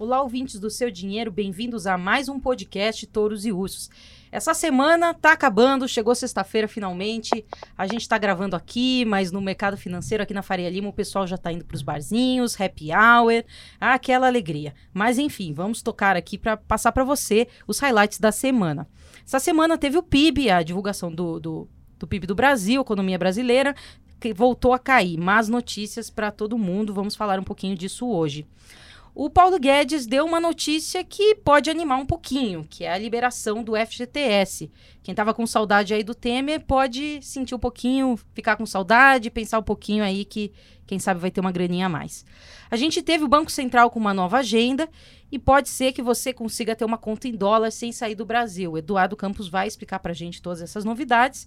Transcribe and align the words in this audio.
Olá, 0.00 0.22
ouvintes 0.22 0.58
do 0.58 0.70
Seu 0.70 0.90
Dinheiro, 0.90 1.30
bem-vindos 1.30 1.86
a 1.86 1.98
mais 1.98 2.26
um 2.26 2.40
podcast 2.40 3.06
Touros 3.06 3.44
e 3.44 3.52
Ursos. 3.52 3.90
Essa 4.32 4.54
semana 4.54 5.12
tá 5.12 5.32
acabando, 5.32 5.86
chegou 5.86 6.14
sexta-feira 6.14 6.66
finalmente. 6.66 7.44
A 7.76 7.86
gente 7.86 8.08
tá 8.08 8.16
gravando 8.16 8.56
aqui, 8.56 9.04
mas 9.04 9.30
no 9.30 9.42
mercado 9.42 9.76
financeiro, 9.76 10.22
aqui 10.22 10.32
na 10.32 10.40
Faria 10.40 10.70
Lima, 10.70 10.88
o 10.88 10.92
pessoal 10.94 11.26
já 11.26 11.36
tá 11.36 11.52
indo 11.52 11.66
pros 11.66 11.82
barzinhos, 11.82 12.58
happy 12.58 12.88
hour, 12.94 13.44
aquela 13.78 14.26
alegria. 14.26 14.72
Mas 14.90 15.18
enfim, 15.18 15.52
vamos 15.52 15.82
tocar 15.82 16.16
aqui 16.16 16.38
para 16.38 16.56
passar 16.56 16.92
para 16.92 17.04
você 17.04 17.46
os 17.68 17.78
highlights 17.78 18.18
da 18.18 18.32
semana. 18.32 18.88
Essa 19.22 19.38
semana 19.38 19.76
teve 19.76 19.98
o 19.98 20.02
PIB, 20.02 20.48
a 20.48 20.62
divulgação 20.62 21.12
do, 21.12 21.38
do, 21.38 21.68
do 21.98 22.06
PIB 22.06 22.26
do 22.26 22.34
Brasil, 22.34 22.80
economia 22.80 23.18
brasileira, 23.18 23.74
que 24.18 24.32
voltou 24.32 24.72
a 24.72 24.78
cair. 24.78 25.18
Más 25.18 25.46
notícias 25.46 26.08
para 26.08 26.30
todo 26.30 26.56
mundo, 26.56 26.94
vamos 26.94 27.14
falar 27.14 27.38
um 27.38 27.44
pouquinho 27.44 27.76
disso 27.76 28.08
hoje 28.08 28.46
o 29.14 29.28
Paulo 29.28 29.58
Guedes 29.58 30.06
deu 30.06 30.24
uma 30.24 30.40
notícia 30.40 31.02
que 31.02 31.34
pode 31.34 31.68
animar 31.68 31.98
um 31.98 32.06
pouquinho, 32.06 32.66
que 32.68 32.84
é 32.84 32.92
a 32.92 32.98
liberação 32.98 33.62
do 33.62 33.74
FGTS. 33.74 34.70
Quem 35.02 35.12
estava 35.12 35.34
com 35.34 35.46
saudade 35.46 35.92
aí 35.92 36.04
do 36.04 36.14
Temer 36.14 36.60
pode 36.60 37.20
sentir 37.22 37.54
um 37.54 37.58
pouquinho, 37.58 38.18
ficar 38.34 38.56
com 38.56 38.64
saudade, 38.64 39.30
pensar 39.30 39.58
um 39.58 39.62
pouquinho 39.62 40.04
aí 40.04 40.24
que 40.24 40.52
quem 40.86 40.98
sabe 40.98 41.20
vai 41.20 41.30
ter 41.30 41.40
uma 41.40 41.52
graninha 41.52 41.86
a 41.86 41.88
mais. 41.88 42.24
A 42.70 42.76
gente 42.76 43.00
teve 43.00 43.24
o 43.24 43.28
Banco 43.28 43.50
Central 43.50 43.90
com 43.90 43.98
uma 43.98 44.12
nova 44.12 44.38
agenda 44.38 44.88
e 45.30 45.38
pode 45.38 45.68
ser 45.68 45.92
que 45.92 46.02
você 46.02 46.32
consiga 46.32 46.74
ter 46.74 46.84
uma 46.84 46.98
conta 46.98 47.28
em 47.28 47.32
dólar 47.32 47.70
sem 47.70 47.92
sair 47.92 48.14
do 48.14 48.24
Brasil. 48.24 48.76
Eduardo 48.76 49.16
Campos 49.16 49.48
vai 49.48 49.68
explicar 49.68 50.00
para 50.00 50.10
a 50.10 50.14
gente 50.14 50.42
todas 50.42 50.60
essas 50.60 50.84
novidades. 50.84 51.46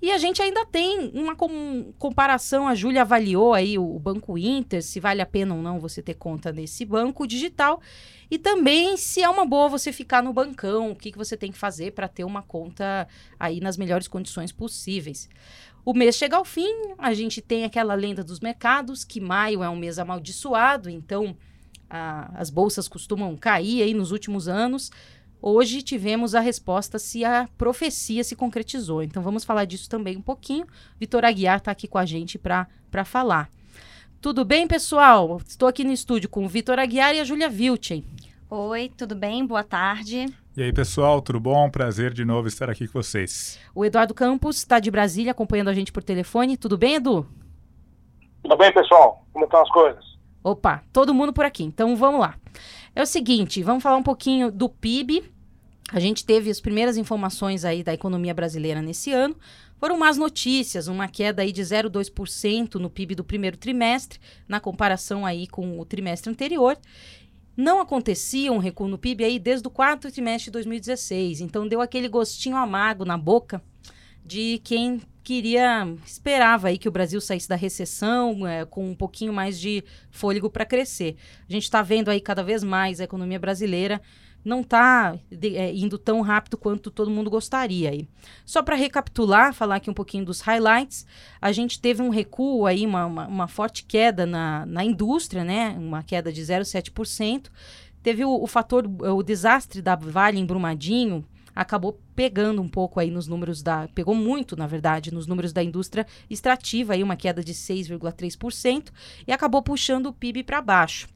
E 0.00 0.12
a 0.12 0.18
gente 0.18 0.40
ainda 0.40 0.64
tem 0.64 1.10
uma 1.12 1.34
com, 1.34 1.92
comparação, 1.98 2.68
a 2.68 2.74
Júlia 2.74 3.02
avaliou 3.02 3.52
aí 3.52 3.76
o, 3.76 3.96
o 3.96 3.98
Banco 3.98 4.38
Inter, 4.38 4.82
se 4.82 5.00
vale 5.00 5.20
a 5.20 5.26
pena 5.26 5.54
ou 5.54 5.60
não 5.60 5.80
você 5.80 6.00
ter 6.00 6.14
conta 6.14 6.52
nesse 6.52 6.84
banco 6.84 7.26
digital. 7.26 7.80
E 8.30 8.38
também 8.38 8.96
se 8.96 9.22
é 9.22 9.28
uma 9.28 9.44
boa 9.44 9.68
você 9.68 9.92
ficar 9.92 10.22
no 10.22 10.32
bancão, 10.32 10.92
o 10.92 10.96
que, 10.96 11.10
que 11.10 11.18
você 11.18 11.36
tem 11.36 11.50
que 11.50 11.58
fazer 11.58 11.92
para 11.92 12.06
ter 12.06 12.24
uma 12.24 12.42
conta 12.42 13.08
aí 13.40 13.60
nas 13.60 13.76
melhores 13.76 14.06
condições 14.06 14.52
possíveis. 14.52 15.28
O 15.84 15.94
mês 15.94 16.16
chega 16.16 16.36
ao 16.36 16.44
fim, 16.44 16.70
a 16.98 17.12
gente 17.14 17.40
tem 17.40 17.64
aquela 17.64 17.94
lenda 17.94 18.22
dos 18.22 18.40
mercados, 18.40 19.04
que 19.04 19.20
maio 19.20 19.62
é 19.62 19.68
um 19.68 19.76
mês 19.76 19.98
amaldiçoado, 19.98 20.90
então 20.90 21.36
a, 21.88 22.30
as 22.38 22.50
bolsas 22.50 22.86
costumam 22.86 23.36
cair 23.36 23.82
aí 23.82 23.94
nos 23.94 24.12
últimos 24.12 24.48
anos. 24.48 24.90
Hoje 25.40 25.82
tivemos 25.82 26.34
a 26.34 26.40
resposta 26.40 26.98
se 26.98 27.24
a 27.24 27.48
profecia 27.56 28.24
se 28.24 28.34
concretizou. 28.34 29.02
Então 29.02 29.22
vamos 29.22 29.44
falar 29.44 29.64
disso 29.64 29.88
também 29.88 30.16
um 30.16 30.22
pouquinho. 30.22 30.66
Vitor 30.98 31.24
Aguiar 31.24 31.58
está 31.58 31.70
aqui 31.70 31.86
com 31.86 31.98
a 31.98 32.04
gente 32.04 32.38
para 32.38 32.66
falar. 33.04 33.48
Tudo 34.20 34.44
bem, 34.44 34.66
pessoal? 34.66 35.40
Estou 35.46 35.68
aqui 35.68 35.84
no 35.84 35.92
estúdio 35.92 36.28
com 36.28 36.44
o 36.44 36.48
Vitor 36.48 36.78
Aguiar 36.78 37.14
e 37.14 37.20
a 37.20 37.24
Júlia 37.24 37.48
Vilchen. 37.48 38.04
Oi, 38.50 38.90
tudo 38.96 39.14
bem? 39.14 39.46
Boa 39.46 39.62
tarde. 39.62 40.26
E 40.56 40.62
aí, 40.62 40.72
pessoal, 40.72 41.22
tudo 41.22 41.38
bom? 41.38 41.70
Prazer 41.70 42.12
de 42.12 42.24
novo 42.24 42.48
estar 42.48 42.68
aqui 42.68 42.88
com 42.88 43.00
vocês. 43.00 43.60
O 43.72 43.84
Eduardo 43.84 44.12
Campos 44.14 44.56
está 44.56 44.80
de 44.80 44.90
Brasília 44.90 45.30
acompanhando 45.30 45.68
a 45.68 45.74
gente 45.74 45.92
por 45.92 46.02
telefone. 46.02 46.56
Tudo 46.56 46.76
bem, 46.76 46.96
Edu? 46.96 47.24
Tudo 48.42 48.56
bem, 48.56 48.72
pessoal? 48.72 49.24
Como 49.32 49.44
estão 49.44 49.62
as 49.62 49.70
coisas? 49.70 50.04
Opa, 50.42 50.82
todo 50.92 51.14
mundo 51.14 51.32
por 51.32 51.44
aqui. 51.44 51.62
Então 51.62 51.94
vamos 51.94 52.20
lá. 52.20 52.34
É 52.98 53.02
o 53.02 53.06
seguinte, 53.06 53.62
vamos 53.62 53.80
falar 53.80 53.96
um 53.96 54.02
pouquinho 54.02 54.50
do 54.50 54.68
PIB. 54.68 55.22
A 55.92 56.00
gente 56.00 56.26
teve 56.26 56.50
as 56.50 56.60
primeiras 56.60 56.96
informações 56.96 57.64
aí 57.64 57.84
da 57.84 57.94
economia 57.94 58.34
brasileira 58.34 58.82
nesse 58.82 59.12
ano. 59.12 59.36
Foram 59.78 59.96
más 59.96 60.16
notícias, 60.16 60.88
uma 60.88 61.06
queda 61.06 61.42
aí 61.42 61.52
de 61.52 61.62
0,2% 61.62 62.74
no 62.74 62.90
PIB 62.90 63.14
do 63.14 63.22
primeiro 63.22 63.56
trimestre, 63.56 64.18
na 64.48 64.58
comparação 64.58 65.24
aí 65.24 65.46
com 65.46 65.78
o 65.78 65.84
trimestre 65.84 66.28
anterior. 66.28 66.76
Não 67.56 67.80
acontecia 67.80 68.50
um 68.50 68.58
recuo 68.58 68.88
no 68.88 68.98
PIB 68.98 69.22
aí 69.22 69.38
desde 69.38 69.68
o 69.68 69.70
quarto 69.70 70.10
trimestre 70.10 70.46
de 70.46 70.54
2016, 70.54 71.40
então 71.40 71.68
deu 71.68 71.80
aquele 71.80 72.08
gostinho 72.08 72.56
amargo 72.56 73.04
na 73.04 73.16
boca 73.16 73.62
de 74.26 74.60
quem 74.64 75.00
queria, 75.28 75.86
esperava 76.06 76.68
aí 76.68 76.78
que 76.78 76.88
o 76.88 76.90
Brasil 76.90 77.20
saísse 77.20 77.46
da 77.46 77.54
recessão 77.54 78.46
é, 78.46 78.64
com 78.64 78.88
um 78.90 78.94
pouquinho 78.94 79.30
mais 79.30 79.60
de 79.60 79.84
fôlego 80.10 80.48
para 80.48 80.64
crescer. 80.64 81.16
A 81.46 81.52
gente 81.52 81.64
está 81.64 81.82
vendo 81.82 82.10
aí 82.10 82.18
cada 82.18 82.42
vez 82.42 82.64
mais 82.64 82.98
a 82.98 83.04
economia 83.04 83.38
brasileira 83.38 84.00
não 84.42 84.62
está 84.62 85.18
é, 85.30 85.74
indo 85.74 85.98
tão 85.98 86.22
rápido 86.22 86.56
quanto 86.56 86.90
todo 86.90 87.10
mundo 87.10 87.28
gostaria. 87.28 87.90
Aí. 87.90 88.08
Só 88.46 88.62
para 88.62 88.74
recapitular, 88.74 89.52
falar 89.52 89.76
aqui 89.76 89.90
um 89.90 89.94
pouquinho 89.94 90.24
dos 90.24 90.40
highlights, 90.40 91.04
a 91.42 91.52
gente 91.52 91.78
teve 91.78 92.00
um 92.00 92.08
recuo 92.08 92.64
aí, 92.64 92.86
uma, 92.86 93.04
uma, 93.04 93.26
uma 93.26 93.48
forte 93.48 93.84
queda 93.84 94.24
na, 94.24 94.64
na 94.64 94.82
indústria, 94.82 95.44
né? 95.44 95.76
Uma 95.78 96.02
queda 96.02 96.32
de 96.32 96.40
0,7%. 96.40 97.50
Teve 98.02 98.24
o, 98.24 98.30
o 98.30 98.46
fator, 98.46 98.86
o 98.86 99.22
desastre 99.22 99.82
da 99.82 99.94
Vale 99.94 100.38
em 100.38 100.46
Brumadinho, 100.46 101.22
acabou 101.58 102.00
pegando 102.14 102.62
um 102.62 102.68
pouco 102.68 103.00
aí 103.00 103.10
nos 103.10 103.26
números 103.26 103.62
da. 103.62 103.88
Pegou 103.88 104.14
muito, 104.14 104.56
na 104.56 104.68
verdade, 104.68 105.12
nos 105.12 105.26
números 105.26 105.52
da 105.52 105.60
indústria 105.60 106.06
extrativa, 106.30 106.92
aí 106.92 107.02
uma 107.02 107.16
queda 107.16 107.42
de 107.42 107.52
6,3%, 107.52 108.92
e 109.26 109.32
acabou 109.32 109.60
puxando 109.60 110.06
o 110.06 110.12
PIB 110.12 110.44
para 110.44 110.62
baixo. 110.62 111.08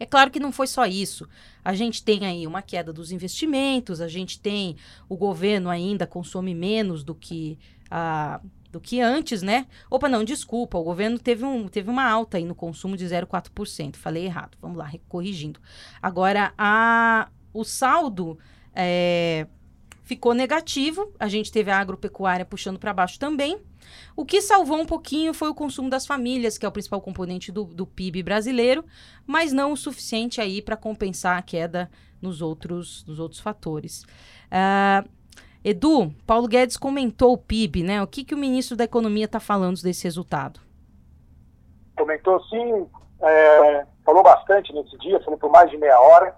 É 0.00 0.06
claro 0.06 0.30
que 0.30 0.40
não 0.40 0.50
foi 0.50 0.66
só 0.66 0.86
isso. 0.86 1.28
A 1.62 1.74
gente 1.74 2.02
tem 2.02 2.24
aí 2.24 2.46
uma 2.46 2.62
queda 2.62 2.90
dos 2.90 3.12
investimentos, 3.12 4.00
a 4.00 4.08
gente 4.08 4.40
tem 4.40 4.76
o 5.10 5.16
governo 5.16 5.68
ainda 5.68 6.06
consome 6.06 6.54
menos 6.54 7.04
do 7.04 7.14
que 7.14 7.58
a 7.90 8.40
do 8.72 8.80
que 8.80 9.00
antes, 9.00 9.40
né? 9.40 9.66
Opa, 9.88 10.06
não, 10.06 10.22
desculpa, 10.22 10.76
o 10.76 10.82
governo 10.82 11.18
teve, 11.18 11.44
um, 11.44 11.66
teve 11.66 11.88
uma 11.88 12.04
alta 12.04 12.36
aí 12.36 12.44
no 12.44 12.54
consumo 12.54 12.94
de 12.94 13.06
0,4%. 13.06 13.96
Falei 13.96 14.26
errado, 14.26 14.58
vamos 14.60 14.76
lá, 14.76 14.90
corrigindo. 15.08 15.60
Agora, 16.02 16.52
a, 16.58 17.28
o 17.54 17.64
saldo 17.64 18.38
é, 18.74 19.46
ficou 20.06 20.32
negativo. 20.32 21.12
A 21.18 21.26
gente 21.28 21.52
teve 21.52 21.70
a 21.70 21.78
agropecuária 21.78 22.46
puxando 22.46 22.78
para 22.78 22.94
baixo 22.94 23.18
também. 23.18 23.60
O 24.16 24.24
que 24.24 24.40
salvou 24.40 24.78
um 24.78 24.86
pouquinho 24.86 25.34
foi 25.34 25.48
o 25.48 25.54
consumo 25.54 25.90
das 25.90 26.06
famílias, 26.06 26.56
que 26.56 26.64
é 26.64 26.68
o 26.68 26.72
principal 26.72 27.00
componente 27.00 27.50
do, 27.50 27.64
do 27.64 27.86
PIB 27.86 28.22
brasileiro, 28.22 28.84
mas 29.26 29.52
não 29.52 29.72
o 29.72 29.76
suficiente 29.76 30.40
aí 30.40 30.62
para 30.62 30.76
compensar 30.76 31.36
a 31.36 31.42
queda 31.42 31.90
nos 32.22 32.40
outros, 32.40 33.04
nos 33.04 33.18
outros 33.18 33.40
fatores. 33.40 34.04
Uh, 34.46 35.08
Edu, 35.64 36.14
Paulo 36.24 36.46
Guedes 36.46 36.76
comentou 36.76 37.32
o 37.32 37.38
PIB, 37.38 37.82
né? 37.82 38.00
O 38.00 38.06
que, 38.06 38.24
que 38.24 38.34
o 38.34 38.38
ministro 38.38 38.76
da 38.76 38.84
Economia 38.84 39.24
está 39.24 39.40
falando 39.40 39.82
desse 39.82 40.04
resultado? 40.04 40.60
Comentou 41.96 42.40
sim, 42.44 42.86
é, 43.20 43.86
falou 44.04 44.22
bastante 44.22 44.72
nesse 44.72 44.96
dia, 44.98 45.20
falou 45.24 45.38
por 45.38 45.50
mais 45.50 45.68
de 45.68 45.76
meia 45.76 45.98
hora 45.98 46.36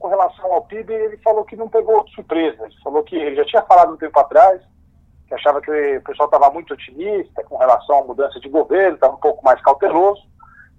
com 0.00 0.08
relação 0.08 0.50
ao 0.52 0.62
PIB, 0.62 0.92
ele 0.92 1.18
falou 1.18 1.44
que 1.44 1.54
não 1.54 1.68
pegou 1.68 2.08
surpresa. 2.08 2.64
Ele 2.64 2.74
falou 2.82 3.04
que 3.04 3.14
ele 3.14 3.36
já 3.36 3.44
tinha 3.44 3.62
falado 3.62 3.92
um 3.92 3.98
tempo 3.98 4.18
atrás, 4.18 4.60
que 5.28 5.34
achava 5.34 5.60
que 5.60 5.70
o 5.70 6.02
pessoal 6.02 6.26
estava 6.26 6.50
muito 6.50 6.72
otimista 6.72 7.44
com 7.44 7.58
relação 7.58 7.98
à 7.98 8.04
mudança 8.04 8.40
de 8.40 8.48
governo, 8.48 8.94
estava 8.94 9.14
um 9.14 9.20
pouco 9.20 9.44
mais 9.44 9.60
cauteloso. 9.60 10.22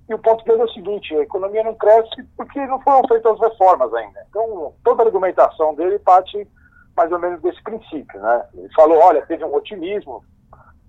E 0.09 0.14
o 0.14 0.20
ponto 0.20 0.44
dele 0.44 0.62
é 0.62 0.66
o 0.66 0.74
seguinte: 0.74 1.16
a 1.16 1.22
economia 1.22 1.64
não 1.64 1.76
cresce 1.76 2.24
porque 2.36 2.59
não 2.66 2.82
foram 2.82 3.08
feitas 3.08 3.32
as 3.34 3.40
reformas 3.40 3.94
ainda. 3.94 4.26
Então, 4.28 4.74
toda 4.84 5.04
a 5.04 5.06
argumentação 5.06 5.76
dele 5.76 6.00
parte 6.00 6.48
mais 6.98 7.12
ou 7.12 7.20
menos 7.20 7.42
desse 7.42 7.62
princípio. 7.64 8.20
Né? 8.20 8.46
Ele 8.56 8.74
falou: 8.74 8.98
olha, 8.98 9.22
teve 9.28 9.46
um 9.46 9.53
otimismo 9.53 10.26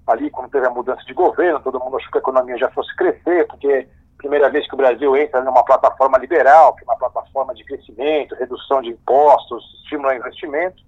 ali 0.07 0.31
quando 0.31 0.51
teve 0.51 0.67
a 0.67 0.71
mudança 0.71 1.05
de 1.05 1.13
governo, 1.13 1.61
todo 1.61 1.79
mundo 1.79 1.97
achou 1.97 2.11
que 2.11 2.19
a 2.19 2.21
economia 2.21 2.57
já 2.57 2.71
fosse 2.71 2.97
crescer, 2.97 3.47
porque 3.47 3.87
primeira 4.23 4.49
vez 4.49 4.67
que 4.69 4.75
o 4.75 4.77
Brasil 4.77 5.17
entra 5.17 5.43
numa 5.43 5.65
plataforma 5.65 6.17
liberal, 6.17 6.75
que 6.75 6.83
é 6.83 6.85
uma 6.85 6.97
plataforma 6.97 7.53
de 7.55 7.65
crescimento, 7.65 8.37
redução 8.37 8.81
de 8.81 8.91
impostos, 8.91 9.65
estímulo 9.83 10.11
ao 10.11 10.17
investimento. 10.17 10.81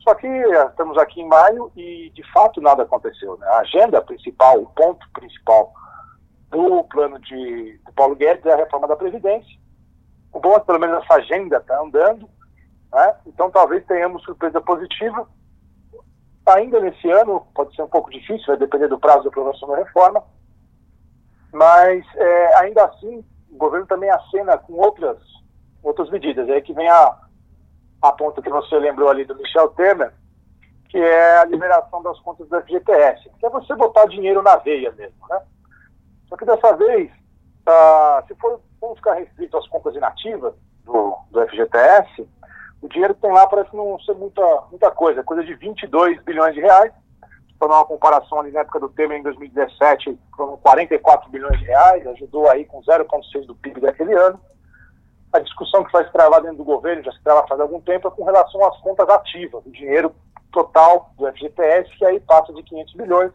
Só 0.00 0.14
que 0.14 0.26
eh, 0.26 0.66
estamos 0.66 0.96
aqui 0.96 1.20
em 1.20 1.28
maio 1.28 1.70
e, 1.76 2.10
de 2.14 2.22
fato, 2.32 2.62
nada 2.62 2.84
aconteceu. 2.84 3.36
Né? 3.36 3.46
A 3.46 3.58
agenda 3.58 4.00
principal, 4.00 4.58
o 4.62 4.70
ponto 4.70 5.06
principal 5.12 5.70
do 6.50 6.82
plano 6.84 7.18
de, 7.20 7.78
de 7.78 7.92
Paulo 7.94 8.16
Guedes 8.16 8.46
é 8.46 8.54
a 8.54 8.56
reforma 8.56 8.88
da 8.88 8.96
Previdência. 8.96 9.58
O 10.32 10.40
bom 10.40 10.54
é 10.54 10.60
que, 10.60 10.66
pelo 10.66 10.80
menos, 10.80 11.04
essa 11.04 11.14
agenda 11.14 11.58
está 11.58 11.78
andando. 11.78 12.26
Né? 12.90 13.14
Então, 13.26 13.50
talvez 13.50 13.84
tenhamos 13.84 14.24
surpresa 14.24 14.62
positiva. 14.62 15.28
Ainda 16.46 16.80
nesse 16.80 17.10
ano, 17.10 17.46
pode 17.54 17.76
ser 17.76 17.82
um 17.82 17.88
pouco 17.88 18.10
difícil, 18.10 18.46
vai 18.46 18.56
depender 18.56 18.88
do 18.88 18.98
prazo 18.98 19.24
da 19.24 19.28
aprovação 19.28 19.68
da 19.68 19.76
reforma, 19.76 20.24
mas, 21.58 22.06
é, 22.14 22.54
ainda 22.62 22.84
assim, 22.84 23.24
o 23.50 23.56
governo 23.56 23.84
também 23.84 24.08
acena 24.08 24.56
com 24.56 24.74
outras, 24.74 25.18
outras 25.82 26.08
medidas. 26.08 26.48
É 26.48 26.52
aí 26.52 26.62
que 26.62 26.72
vem 26.72 26.88
a, 26.88 27.18
a 28.00 28.12
ponta 28.12 28.40
que 28.40 28.48
você 28.48 28.78
lembrou 28.78 29.08
ali 29.08 29.24
do 29.24 29.34
Michel 29.34 29.68
Temer, 29.70 30.12
que 30.88 30.98
é 30.98 31.38
a 31.38 31.44
liberação 31.44 32.00
das 32.00 32.18
contas 32.20 32.48
do 32.48 32.60
FGTS, 32.62 33.28
que 33.40 33.44
é 33.44 33.50
você 33.50 33.74
botar 33.74 34.06
dinheiro 34.06 34.40
na 34.40 34.54
veia 34.56 34.92
mesmo, 34.92 35.18
né? 35.28 35.40
Só 36.28 36.36
que 36.36 36.44
dessa 36.44 36.76
vez, 36.76 37.10
ah, 37.66 38.22
se 38.28 38.36
for, 38.36 38.60
vamos 38.80 38.98
ficar 38.98 39.14
restrito 39.14 39.56
às 39.58 39.66
contas 39.66 39.96
inativas 39.96 40.54
do, 40.84 41.18
do 41.32 41.44
FGTS, 41.48 42.28
o 42.80 42.88
dinheiro 42.88 43.16
que 43.16 43.20
tem 43.22 43.32
lá 43.32 43.48
parece 43.48 43.74
não 43.74 43.98
ser 44.00 44.14
muita, 44.14 44.62
muita 44.70 44.92
coisa, 44.92 45.24
coisa 45.24 45.42
de 45.42 45.54
22 45.54 46.22
bilhões 46.22 46.54
de 46.54 46.60
reais, 46.60 46.92
para 47.58 47.68
uma 47.68 47.84
comparação 47.84 48.40
ali 48.40 48.52
na 48.52 48.60
época 48.60 48.80
do 48.80 48.88
Temer 48.88 49.18
em 49.18 49.22
2017, 49.22 50.18
foram 50.36 50.56
44 50.58 51.28
bilhões 51.30 51.58
de 51.58 51.64
reais, 51.64 52.06
ajudou 52.06 52.48
aí 52.48 52.64
com 52.64 52.80
0,6 52.82 53.46
do 53.46 53.54
PIB 53.54 53.80
daquele 53.80 54.14
ano. 54.14 54.40
a 55.32 55.40
discussão 55.40 55.84
que 55.84 55.92
vai 55.92 56.04
se 56.04 56.12
travar 56.12 56.40
dentro 56.40 56.58
do 56.58 56.64
governo, 56.64 57.02
já 57.02 57.12
se 57.12 57.22
trava 57.22 57.46
faz 57.46 57.60
algum 57.60 57.80
tempo, 57.80 58.08
é 58.08 58.10
com 58.10 58.24
relação 58.24 58.64
às 58.66 58.78
contas 58.80 59.08
ativas, 59.08 59.64
o 59.66 59.70
dinheiro 59.70 60.14
total 60.52 61.10
do 61.18 61.26
FGTS, 61.32 61.90
que 61.98 62.04
aí 62.04 62.20
passa 62.20 62.52
de 62.52 62.62
500 62.62 62.94
bilhões, 62.94 63.32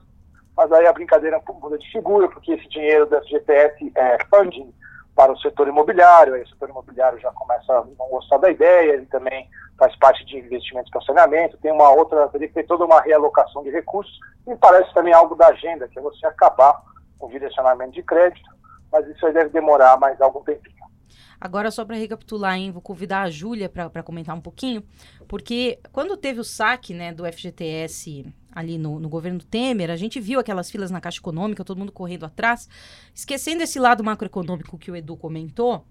mas 0.55 0.71
aí 0.71 0.87
a 0.87 0.93
brincadeira 0.93 1.41
muda 1.61 1.77
de 1.77 1.91
figura, 1.91 2.27
porque 2.29 2.53
esse 2.53 2.67
dinheiro 2.69 3.05
do 3.05 3.21
FGTS 3.21 3.91
é 3.95 4.17
funding 4.29 4.73
para 5.15 5.31
o 5.31 5.39
setor 5.39 5.67
imobiliário, 5.67 6.33
aí 6.33 6.41
o 6.41 6.47
setor 6.47 6.69
imobiliário 6.69 7.19
já 7.19 7.31
começa 7.31 7.71
a 7.71 7.83
não 7.83 8.09
gostar 8.09 8.37
da 8.37 8.49
ideia, 8.49 8.93
ele 8.93 9.05
também 9.05 9.47
faz 9.77 9.95
parte 9.97 10.25
de 10.25 10.37
investimentos 10.37 10.89
para 10.91 11.01
saneamento, 11.01 11.57
tem 11.57 11.71
uma 11.71 11.89
outra, 11.91 12.29
que 12.29 12.47
ter 12.47 12.63
toda 12.65 12.85
uma 12.85 13.01
realocação 13.01 13.63
de 13.63 13.69
recursos, 13.69 14.17
e 14.47 14.55
parece 14.55 14.93
também 14.93 15.13
algo 15.13 15.35
da 15.35 15.47
agenda, 15.47 15.87
que 15.87 15.99
é 15.99 16.01
você 16.01 16.25
acabar 16.25 16.81
com 17.19 17.27
o 17.27 17.29
direcionamento 17.29 17.91
de 17.91 18.03
crédito, 18.03 18.49
mas 18.91 19.07
isso 19.07 19.25
aí 19.25 19.33
deve 19.33 19.49
demorar 19.49 19.97
mais 19.97 20.19
algum 20.19 20.43
tempinho. 20.43 20.82
Agora, 21.39 21.71
só 21.71 21.83
para 21.83 21.95
recapitular, 21.95 22.55
hein, 22.55 22.71
vou 22.71 22.81
convidar 22.81 23.23
a 23.23 23.29
Júlia 23.29 23.69
para 23.69 24.03
comentar 24.03 24.35
um 24.35 24.41
pouquinho, 24.41 24.83
porque 25.27 25.79
quando 25.91 26.15
teve 26.15 26.39
o 26.39 26.43
saque 26.43 26.93
né, 26.93 27.13
do 27.13 27.25
FGTS 27.25 28.25
ali 28.51 28.77
no, 28.77 28.99
no, 28.99 29.09
governo 29.09 29.39
Temer, 29.39 29.89
a 29.89 29.95
gente 29.95 30.19
viu 30.19 30.39
aquelas 30.39 30.69
filas 30.69 30.91
na 30.91 31.01
Caixa 31.01 31.19
Econômica, 31.19 31.63
todo 31.63 31.77
mundo 31.77 31.91
correndo 31.91 32.25
atrás, 32.25 32.69
esquecendo 33.13 33.63
esse 33.63 33.79
lado 33.79 34.03
macroeconômico 34.03 34.77
que 34.77 34.91
o 34.91 34.95
Edu 34.95 35.17
comentou, 35.17 35.85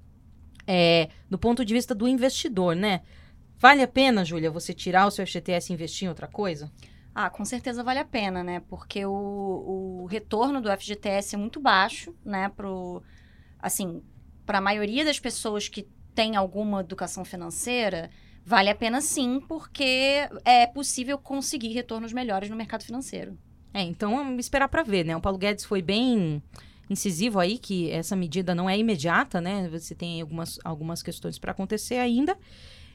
é, 0.67 1.09
do 1.29 1.39
ponto 1.39 1.65
de 1.65 1.75
vista 1.75 1.95
do 1.95 2.07
investidor, 2.07 2.77
né? 2.77 3.03
Vale 3.59 3.83
a 3.83 3.89
pena, 3.89 4.25
Júlia, 4.25 4.51
você 4.51 4.73
tirar 4.73 5.07
o 5.07 5.11
seu 5.11 5.27
FGTS 5.27 5.71
e 5.71 5.75
investir 5.75 6.07
em 6.07 6.09
outra 6.09 6.27
coisa? 6.27 6.71
Ah, 7.15 7.29
com 7.29 7.45
certeza 7.45 7.85
vale 7.85 7.99
a 7.99 8.05
pena, 8.05 8.43
né? 8.43 8.61
Porque 8.69 9.05
o, 9.05 10.03
o 10.03 10.07
retorno 10.07 10.61
do 10.61 10.71
FGTS 10.71 11.35
é 11.35 11.39
muito 11.39 11.61
baixo, 11.61 12.15
né? 12.25 12.49
Pro, 12.49 13.03
assim, 13.61 14.03
para 14.47 14.59
a 14.59 14.61
maioria 14.61 15.05
das 15.05 15.19
pessoas 15.19 15.69
que 15.69 15.87
tem 16.15 16.37
alguma 16.37 16.81
educação 16.81 17.25
financeira, 17.25 18.11
vale 18.45 18.69
a 18.69 18.75
pena 18.75 19.01
sim, 19.01 19.41
porque 19.49 20.29
é 20.45 20.67
possível 20.67 21.19
conseguir 21.19 21.73
retornos 21.73 22.13
melhores 22.13 22.51
no 22.51 22.57
mercado 22.57 22.85
financeiro. 22.85 23.39
É, 23.73 23.83
então 23.83 24.39
esperar 24.39 24.69
para 24.69 24.83
ver, 24.83 25.05
né? 25.05 25.17
O 25.17 25.21
Paulo 25.21 25.39
Guedes 25.39 25.65
foi 25.65 25.81
bem 25.81 26.43
incisivo 26.91 27.41
aí 27.41 27.59
que 27.59 27.91
essa 27.91 28.15
medida 28.15 28.55
não 28.55 28.69
é 28.69 28.77
imediata, 28.77 29.41
né? 29.41 29.69
Você 29.71 29.95
tem 29.95 30.21
algumas, 30.21 30.59
algumas 30.63 31.03
questões 31.03 31.39
para 31.39 31.53
acontecer 31.53 31.97
ainda. 31.97 32.37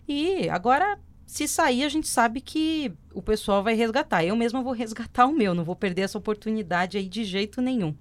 E 0.08 0.48
agora, 0.50 1.00
se 1.26 1.48
sair, 1.48 1.84
a 1.84 1.90
gente 1.90 2.08
sabe 2.08 2.40
que 2.40 2.94
o 3.14 3.22
pessoal 3.22 3.64
vai 3.64 3.74
resgatar. 3.74 4.24
Eu 4.24 4.36
mesma 4.36 4.62
vou 4.62 4.74
resgatar 4.74 5.26
o 5.26 5.34
meu, 5.34 5.56
não 5.56 5.64
vou 5.64 5.76
perder 5.76 6.04
essa 6.04 6.18
oportunidade 6.18 6.98
aí 6.98 7.10
de 7.10 7.24
jeito 7.24 7.60
nenhum. 7.60 7.96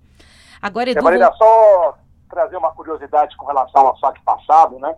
Agora, 0.60 0.90
Edu... 0.90 1.00
É, 1.00 1.02
Marina, 1.02 1.32
só 1.32 1.98
trazer 2.28 2.56
uma 2.56 2.72
curiosidade 2.72 3.36
com 3.36 3.46
relação 3.46 3.86
ao 3.86 3.96
saque 3.98 4.20
passado, 4.22 4.78
né? 4.78 4.94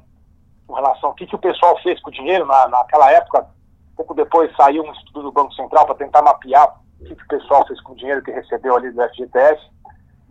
Com 0.67 0.75
relação 0.75 1.11
ao 1.11 1.15
que, 1.15 1.27
que 1.27 1.35
o 1.35 1.39
pessoal 1.39 1.79
fez 1.83 2.01
com 2.01 2.11
o 2.11 2.13
dinheiro 2.13 2.47
na, 2.47 2.69
naquela 2.69 3.11
época. 3.11 3.47
Pouco 3.97 4.15
depois 4.15 4.55
saiu 4.57 4.83
um 4.83 4.93
estudo 4.93 5.23
do 5.23 5.33
Banco 5.33 5.53
Central 5.55 5.87
para 5.87 5.97
tentar 5.97 6.23
mapear 6.23 6.81
o 7.01 7.05
que, 7.05 7.15
que 7.15 7.25
o 7.25 7.29
pessoal 7.29 7.67
fez 7.67 7.81
com 7.81 7.93
o 7.93 7.97
dinheiro 7.97 8.23
que 8.23 8.31
recebeu 8.31 8.77
ali 8.77 8.91
do 8.91 9.03
FGTS. 9.09 9.61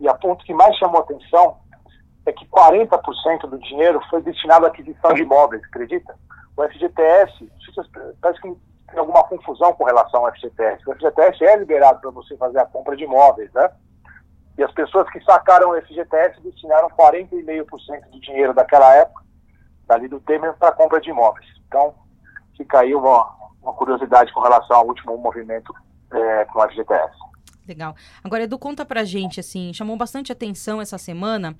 E 0.00 0.08
a 0.08 0.14
ponto 0.14 0.44
que 0.44 0.54
mais 0.54 0.76
chamou 0.76 1.00
atenção 1.00 1.58
é 2.24 2.32
que 2.32 2.46
40% 2.46 3.48
do 3.48 3.58
dinheiro 3.58 4.00
foi 4.08 4.22
destinado 4.22 4.66
à 4.66 4.68
aquisição 4.68 5.12
de 5.12 5.22
imóveis, 5.22 5.62
acredita? 5.64 6.14
O 6.56 6.62
FGTS, 6.62 7.50
parece 8.20 8.40
que 8.40 8.56
tem 8.90 8.98
alguma 8.98 9.24
confusão 9.24 9.72
com 9.74 9.84
relação 9.84 10.24
ao 10.24 10.32
FGTS. 10.32 10.88
O 10.88 10.94
FGTS 10.94 11.44
é 11.44 11.56
liberado 11.56 12.00
para 12.00 12.10
você 12.10 12.36
fazer 12.36 12.58
a 12.58 12.66
compra 12.66 12.96
de 12.96 13.04
imóveis, 13.04 13.52
né? 13.52 13.70
E 14.58 14.64
as 14.64 14.72
pessoas 14.72 15.08
que 15.10 15.20
sacaram 15.20 15.70
o 15.70 15.80
FGTS 15.80 16.40
destinaram 16.42 16.90
40,5% 16.90 18.10
do 18.10 18.20
dinheiro 18.20 18.52
daquela 18.52 18.92
época, 18.92 19.22
dali 19.86 20.08
do 20.08 20.18
Temer, 20.18 20.52
para 20.54 20.72
compra 20.72 21.00
de 21.00 21.10
imóveis. 21.10 21.46
Então, 21.68 21.94
fica 22.56 22.80
aí 22.80 22.92
uma, 22.92 23.36
uma 23.62 23.72
curiosidade 23.72 24.32
com 24.32 24.40
relação 24.40 24.78
ao 24.78 24.86
último 24.88 25.16
movimento 25.16 25.72
é, 26.12 26.44
com 26.46 26.58
o 26.58 26.68
FGTS. 26.68 27.16
Legal. 27.68 27.94
Agora, 28.24 28.44
Edu, 28.44 28.58
conta 28.58 28.82
pra 28.82 29.04
gente, 29.04 29.38
assim, 29.38 29.74
chamou 29.74 29.94
bastante 29.94 30.32
atenção 30.32 30.80
essa 30.80 30.96
semana 30.96 31.54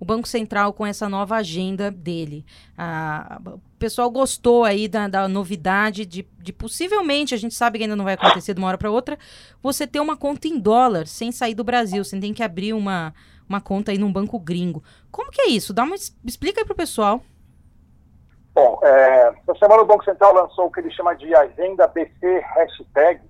o 0.00 0.04
Banco 0.04 0.26
Central 0.26 0.72
com 0.72 0.84
essa 0.84 1.08
nova 1.08 1.36
agenda 1.36 1.88
dele. 1.88 2.44
Ah, 2.76 3.40
o 3.46 3.60
pessoal 3.78 4.10
gostou 4.10 4.64
aí 4.64 4.88
da, 4.88 5.06
da 5.06 5.28
novidade 5.28 6.04
de, 6.04 6.26
de, 6.38 6.52
possivelmente, 6.52 7.32
a 7.32 7.38
gente 7.38 7.54
sabe 7.54 7.78
que 7.78 7.84
ainda 7.84 7.94
não 7.94 8.04
vai 8.04 8.14
acontecer 8.14 8.54
de 8.54 8.60
uma 8.60 8.66
hora 8.66 8.78
para 8.78 8.90
outra, 8.90 9.16
você 9.62 9.86
ter 9.86 10.00
uma 10.00 10.16
conta 10.16 10.48
em 10.48 10.58
dólar 10.58 11.06
sem 11.06 11.30
sair 11.30 11.54
do 11.54 11.62
Brasil. 11.62 12.04
Você 12.04 12.18
tem 12.18 12.34
que 12.34 12.42
abrir 12.42 12.72
uma, 12.72 13.14
uma 13.48 13.60
conta 13.60 13.92
aí 13.92 13.98
num 13.98 14.12
banco 14.12 14.38
gringo. 14.40 14.82
Como 15.12 15.30
que 15.30 15.42
é 15.42 15.48
isso? 15.48 15.72
Dá 15.72 15.84
uma, 15.84 15.94
explica 15.94 16.60
aí 16.60 16.64
pro 16.64 16.74
pessoal. 16.74 17.22
Bom, 18.54 18.78
é, 18.82 19.32
essa 19.48 19.58
semana 19.58 19.82
o 19.82 19.86
Banco 19.86 20.04
Central 20.04 20.34
lançou 20.34 20.66
o 20.66 20.70
que 20.70 20.80
ele 20.80 20.90
chama 20.90 21.14
de 21.14 21.34
Agenda 21.34 21.86
BC 21.86 22.44
Hashtag, 22.54 23.20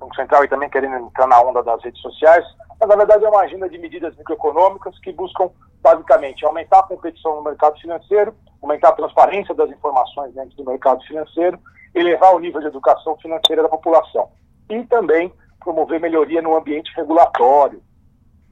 Banco 0.00 0.16
Central 0.16 0.44
e 0.44 0.48
também 0.48 0.70
querendo 0.70 0.96
entrar 0.96 1.26
na 1.26 1.40
onda 1.40 1.62
das 1.62 1.82
redes 1.84 2.00
sociais, 2.00 2.44
mas 2.80 2.88
na 2.88 2.96
verdade 2.96 3.24
é 3.24 3.28
uma 3.28 3.42
agenda 3.42 3.68
de 3.68 3.78
medidas 3.78 4.16
microeconômicas 4.16 4.98
que 5.00 5.12
buscam 5.12 5.50
basicamente 5.82 6.44
aumentar 6.44 6.80
a 6.80 6.84
competição 6.84 7.36
no 7.36 7.44
mercado 7.44 7.78
financeiro, 7.78 8.34
aumentar 8.62 8.88
a 8.88 8.94
transparência 8.94 9.54
das 9.54 9.70
informações 9.70 10.34
dentro 10.34 10.56
do 10.56 10.64
mercado 10.64 11.02
financeiro, 11.04 11.58
elevar 11.94 12.34
o 12.34 12.38
nível 12.38 12.60
de 12.60 12.68
educação 12.68 13.16
financeira 13.18 13.62
da 13.62 13.68
população 13.68 14.30
e 14.68 14.82
também 14.84 15.32
promover 15.60 16.00
melhoria 16.00 16.40
no 16.40 16.56
ambiente 16.56 16.90
regulatório, 16.96 17.82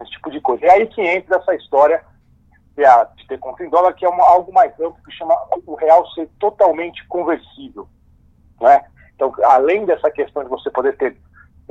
esse 0.03 0.11
tipo 0.13 0.31
de 0.31 0.41
coisa. 0.41 0.67
É 0.67 0.71
aí 0.73 0.87
que 0.87 1.01
entra 1.01 1.37
essa 1.37 1.55
história 1.55 2.05
de 3.17 3.27
ter 3.27 3.39
conta 3.39 3.65
em 3.65 3.71
dólar, 3.71 3.93
que 3.95 4.05
é 4.05 4.09
uma, 4.09 4.25
algo 4.25 4.53
mais 4.53 4.73
amplo, 4.75 5.03
que 5.05 5.11
chama 5.13 5.35
o 5.67 5.75
real 5.75 6.07
ser 6.11 6.29
totalmente 6.39 7.07
conversível. 7.09 7.89
Né? 8.61 8.85
Então, 9.15 9.33
além 9.45 9.85
dessa 9.85 10.11
questão 10.11 10.45
de 10.45 10.49
você 10.49 10.71
poder 10.71 10.97
ter 10.97 11.17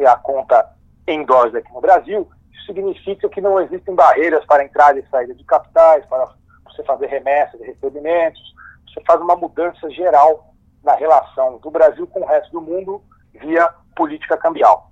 a 0.05 0.15
conta 0.15 0.69
em 1.07 1.23
dólares 1.25 1.55
aqui 1.55 1.73
no 1.73 1.81
Brasil, 1.81 2.29
isso 2.51 2.65
significa 2.65 3.29
que 3.29 3.41
não 3.41 3.59
existem 3.59 3.95
barreiras 3.95 4.45
para 4.45 4.63
entrada 4.63 4.99
e 4.99 5.07
saída 5.09 5.33
de 5.33 5.43
capitais, 5.43 6.05
para 6.05 6.27
você 6.65 6.83
fazer 6.83 7.07
remessas 7.07 7.59
e 7.61 7.65
recebimentos. 7.65 8.41
Você 8.87 9.01
faz 9.05 9.21
uma 9.21 9.35
mudança 9.35 9.89
geral 9.89 10.53
na 10.83 10.93
relação 10.93 11.57
do 11.59 11.71
Brasil 11.71 12.05
com 12.07 12.21
o 12.21 12.25
resto 12.25 12.51
do 12.51 12.61
mundo 12.61 13.01
via 13.33 13.69
política 13.95 14.37
cambial. 14.37 14.91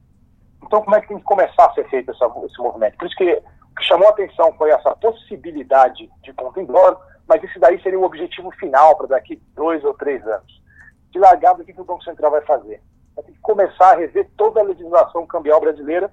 Então, 0.64 0.82
como 0.82 0.96
é 0.96 1.02
que 1.02 1.08
tem 1.08 1.18
que 1.18 1.24
começar 1.24 1.66
a 1.66 1.74
ser 1.74 1.88
feito 1.90 2.12
essa, 2.12 2.26
esse 2.46 2.58
movimento? 2.60 2.98
Por 2.98 3.06
isso 3.06 3.16
que 3.16 3.32
o 3.32 3.76
que 3.76 3.84
chamou 3.86 4.08
a 4.08 4.12
atenção 4.12 4.54
foi 4.54 4.72
essa 4.72 4.96
possibilidade 4.96 6.10
de 6.24 6.34
conta 6.34 6.62
em 6.62 6.66
dólar, 6.66 6.98
mas 7.28 7.44
isso 7.44 7.60
daí 7.60 7.82
seria 7.82 8.00
o 8.00 8.04
objetivo 8.04 8.50
final 8.52 8.96
para 8.96 9.08
daqui 9.08 9.42
dois 9.54 9.84
ou 9.84 9.94
três 9.94 10.26
anos. 10.26 10.64
De 11.12 11.20
largada, 11.20 11.62
o 11.62 11.66
que 11.66 11.80
o 11.80 11.86
Banco 11.86 12.04
Central 12.04 12.32
vai 12.32 12.42
fazer? 12.42 12.82
Vai 13.16 13.24
ter 13.24 13.32
que 13.32 13.40
começar 13.40 13.92
a 13.92 13.96
rever 13.96 14.30
toda 14.38 14.60
a 14.60 14.64
legislação 14.64 15.26
cambial 15.26 15.60
brasileira, 15.60 16.12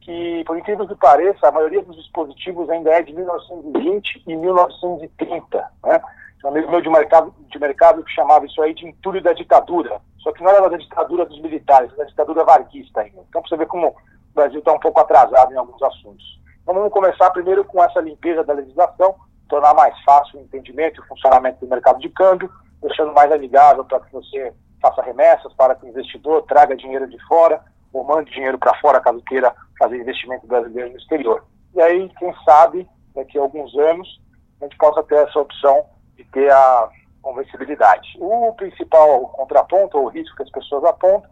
que, 0.00 0.44
por 0.46 0.58
incrível 0.58 0.86
que 0.86 0.94
pareça, 0.94 1.48
a 1.48 1.52
maioria 1.52 1.82
dos 1.82 1.96
dispositivos 1.96 2.68
ainda 2.68 2.90
é 2.90 3.02
de 3.02 3.14
1920 3.14 4.22
e 4.26 4.36
1930. 4.36 5.70
Né? 5.82 6.00
Um 6.44 6.48
amigo 6.48 6.70
meu 6.70 6.82
de 6.82 6.90
mercado, 6.90 7.34
de 7.48 7.58
mercado 7.58 8.04
que 8.04 8.12
chamava 8.12 8.44
isso 8.44 8.60
aí 8.60 8.74
de 8.74 8.86
entulho 8.86 9.22
da 9.22 9.32
ditadura. 9.32 10.00
Só 10.18 10.30
que 10.32 10.42
não 10.42 10.50
era 10.50 10.68
da 10.68 10.76
ditadura 10.76 11.24
dos 11.24 11.40
militares, 11.40 11.90
era 11.92 12.04
da 12.04 12.04
ditadura 12.04 12.44
varguista 12.44 13.00
ainda. 13.00 13.24
Então, 13.28 13.42
você 13.42 13.56
vê 13.56 13.64
como 13.64 13.88
o 13.88 13.94
Brasil 14.34 14.58
está 14.58 14.72
um 14.72 14.78
pouco 14.78 15.00
atrasado 15.00 15.52
em 15.52 15.56
alguns 15.56 15.82
assuntos. 15.82 16.40
Então, 16.62 16.74
vamos 16.74 16.92
começar 16.92 17.30
primeiro 17.30 17.64
com 17.64 17.82
essa 17.82 18.00
limpeza 18.00 18.44
da 18.44 18.52
legislação, 18.52 19.14
tornar 19.48 19.72
mais 19.74 19.98
fácil 20.02 20.38
o 20.38 20.42
entendimento 20.42 21.00
e 21.00 21.04
o 21.04 21.06
funcionamento 21.06 21.60
do 21.60 21.68
mercado 21.68 21.98
de 21.98 22.10
câmbio, 22.10 22.50
deixando 22.82 23.14
mais 23.14 23.32
amigável 23.32 23.84
para 23.84 24.00
que 24.00 24.12
você 24.12 24.52
faça 24.84 25.00
remessas 25.00 25.50
para 25.54 25.74
que 25.74 25.86
o 25.86 25.88
investidor 25.88 26.42
traga 26.42 26.76
dinheiro 26.76 27.08
de 27.08 27.18
fora 27.26 27.62
ou 27.90 28.04
mande 28.04 28.30
dinheiro 28.30 28.58
para 28.58 28.78
fora 28.80 29.00
caso 29.00 29.22
queira 29.22 29.54
fazer 29.78 29.96
investimento 29.96 30.46
brasileiro 30.46 30.90
no 30.90 30.98
exterior. 30.98 31.42
E 31.74 31.80
aí, 31.80 32.10
quem 32.18 32.34
sabe, 32.44 32.86
daqui 33.14 33.38
a 33.38 33.42
alguns 33.42 33.74
anos, 33.78 34.20
a 34.60 34.64
gente 34.64 34.76
possa 34.76 35.02
ter 35.04 35.16
essa 35.16 35.38
opção 35.38 35.86
de 36.16 36.24
ter 36.24 36.52
a 36.52 36.90
conversibilidade. 37.22 38.18
O 38.20 38.52
principal 38.52 39.28
contraponto 39.28 39.96
ou 39.96 40.08
risco 40.08 40.36
que 40.36 40.42
as 40.42 40.50
pessoas 40.50 40.84
apontam 40.84 41.30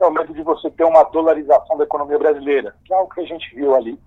é 0.00 0.06
o 0.06 0.10
medo 0.10 0.34
de 0.34 0.42
você 0.42 0.68
ter 0.70 0.84
uma 0.84 1.04
dolarização 1.04 1.76
da 1.76 1.84
economia 1.84 2.18
brasileira, 2.18 2.74
que 2.84 2.92
é 2.92 2.96
algo 2.96 3.14
que 3.14 3.20
a 3.20 3.26
gente 3.26 3.54
viu 3.54 3.76
ali 3.76 3.98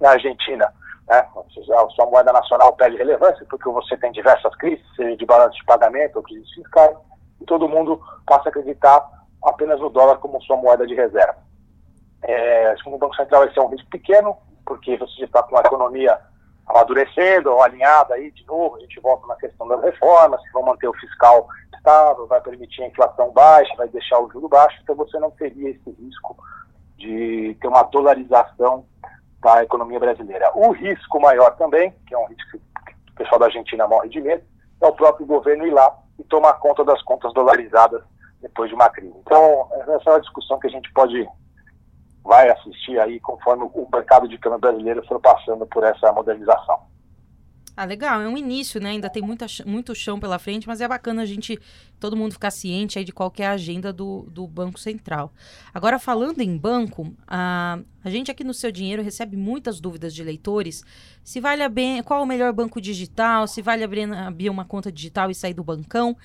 na 0.00 0.10
Argentina. 0.10 0.72
Né? 1.08 1.18
A 1.18 1.88
sua 1.90 2.06
moeda 2.06 2.32
nacional 2.32 2.74
perde 2.74 2.96
relevância 2.96 3.46
porque 3.48 3.68
você 3.68 3.96
tem 3.96 4.10
diversas 4.10 4.54
crises, 4.56 4.84
seja 4.96 5.16
de 5.16 5.24
balanço 5.24 5.56
de 5.56 5.64
pagamento 5.64 6.16
ou 6.16 6.22
crises 6.22 6.52
fiscais, 6.52 6.96
e 7.40 7.44
todo 7.44 7.68
mundo 7.68 8.00
passa 8.26 8.48
a 8.48 8.50
acreditar 8.50 9.06
apenas 9.42 9.80
no 9.80 9.90
dólar 9.90 10.18
como 10.18 10.42
sua 10.42 10.56
moeda 10.56 10.86
de 10.86 10.94
reserva. 10.94 11.36
É, 12.22 12.74
segundo 12.78 12.94
o 12.94 12.98
Banco 12.98 13.16
Central, 13.16 13.44
esse 13.44 13.58
é 13.58 13.62
um 13.62 13.68
risco 13.68 13.88
pequeno, 13.90 14.36
porque 14.64 14.96
você 14.96 15.24
está 15.24 15.42
com 15.42 15.56
a 15.56 15.60
economia 15.60 16.18
amadurecendo, 16.66 17.60
alinhada 17.60 18.14
aí 18.14 18.32
de 18.32 18.44
novo, 18.44 18.76
a 18.76 18.80
gente 18.80 18.98
volta 19.00 19.26
na 19.28 19.36
questão 19.36 19.68
das 19.68 19.80
reformas, 19.82 20.42
que 20.42 20.52
vão 20.52 20.64
manter 20.64 20.88
o 20.88 20.94
fiscal 20.94 21.46
estável, 21.76 22.26
vai 22.26 22.40
permitir 22.40 22.82
a 22.82 22.88
inflação 22.88 23.30
baixa, 23.30 23.76
vai 23.76 23.88
deixar 23.88 24.18
o 24.18 24.28
juro 24.30 24.48
baixo, 24.48 24.76
então 24.82 24.96
você 24.96 25.18
não 25.20 25.30
teria 25.30 25.70
esse 25.70 25.90
risco 25.90 26.36
de 26.98 27.56
ter 27.60 27.68
uma 27.68 27.84
dolarização 27.84 28.84
da 29.40 29.62
economia 29.62 30.00
brasileira. 30.00 30.50
O 30.56 30.72
risco 30.72 31.20
maior 31.20 31.54
também, 31.56 31.94
que 32.08 32.14
é 32.14 32.18
um 32.18 32.26
risco 32.26 32.50
que 32.50 33.12
o 33.12 33.14
pessoal 33.14 33.38
da 33.38 33.46
Argentina 33.46 33.86
morre 33.86 34.08
de 34.08 34.20
medo, 34.20 34.42
é 34.80 34.86
o 34.86 34.92
próprio 34.92 35.24
governo 35.24 35.66
ir 35.66 35.70
lá 35.70 35.96
e 36.18 36.24
tomar 36.24 36.54
conta 36.54 36.84
das 36.84 37.00
contas 37.02 37.32
dolarizadas 37.32 38.02
depois 38.40 38.68
de 38.68 38.74
uma 38.74 38.88
crise. 38.88 39.14
Então, 39.18 39.68
essa 39.72 40.10
é 40.10 40.12
uma 40.12 40.20
discussão 40.20 40.58
que 40.58 40.66
a 40.66 40.70
gente 40.70 40.92
pode 40.92 41.26
vai 42.26 42.50
assistir 42.50 42.98
aí 42.98 43.20
conforme 43.20 43.64
o 43.64 43.88
mercado 43.92 44.28
de 44.28 44.36
câmbio 44.36 44.58
brasileiro 44.58 45.06
for 45.06 45.20
passando 45.20 45.64
por 45.66 45.84
essa 45.84 46.12
modernização. 46.12 46.80
Ah, 47.76 47.84
legal, 47.84 48.22
é 48.22 48.26
um 48.26 48.38
início, 48.38 48.80
né? 48.80 48.90
Ainda 48.90 49.10
tem 49.10 49.22
muita, 49.22 49.44
muito 49.66 49.94
chão 49.94 50.18
pela 50.18 50.38
frente, 50.38 50.66
mas 50.66 50.80
é 50.80 50.88
bacana 50.88 51.22
a 51.22 51.26
gente, 51.26 51.60
todo 52.00 52.16
mundo 52.16 52.32
ficar 52.32 52.50
ciente 52.50 52.98
aí 52.98 53.04
de 53.04 53.12
qual 53.12 53.30
é 53.38 53.46
a 53.46 53.52
agenda 53.52 53.92
do, 53.92 54.22
do 54.30 54.46
Banco 54.46 54.78
Central. 54.78 55.30
Agora, 55.74 55.98
falando 55.98 56.40
em 56.40 56.56
banco, 56.56 57.12
a, 57.28 57.78
a 58.06 58.10
gente 58.10 58.30
aqui 58.30 58.44
no 58.44 58.54
Seu 58.54 58.70
Dinheiro 58.70 59.02
recebe 59.02 59.36
muitas 59.36 59.80
dúvidas 59.80 60.14
de 60.14 60.22
leitores 60.22 60.84
se 61.24 61.40
vale 61.40 61.64
a 61.64 61.68
bem, 61.68 62.00
qual 62.04 62.22
o 62.22 62.26
melhor 62.26 62.52
banco 62.52 62.80
digital, 62.80 63.48
se 63.48 63.60
vale 63.60 63.82
abrir, 63.82 64.08
abrir 64.12 64.48
uma 64.48 64.64
conta 64.64 64.92
digital 64.92 65.28
e 65.28 65.34
sair 65.34 65.54
do 65.54 65.64
bancão. 65.64 66.16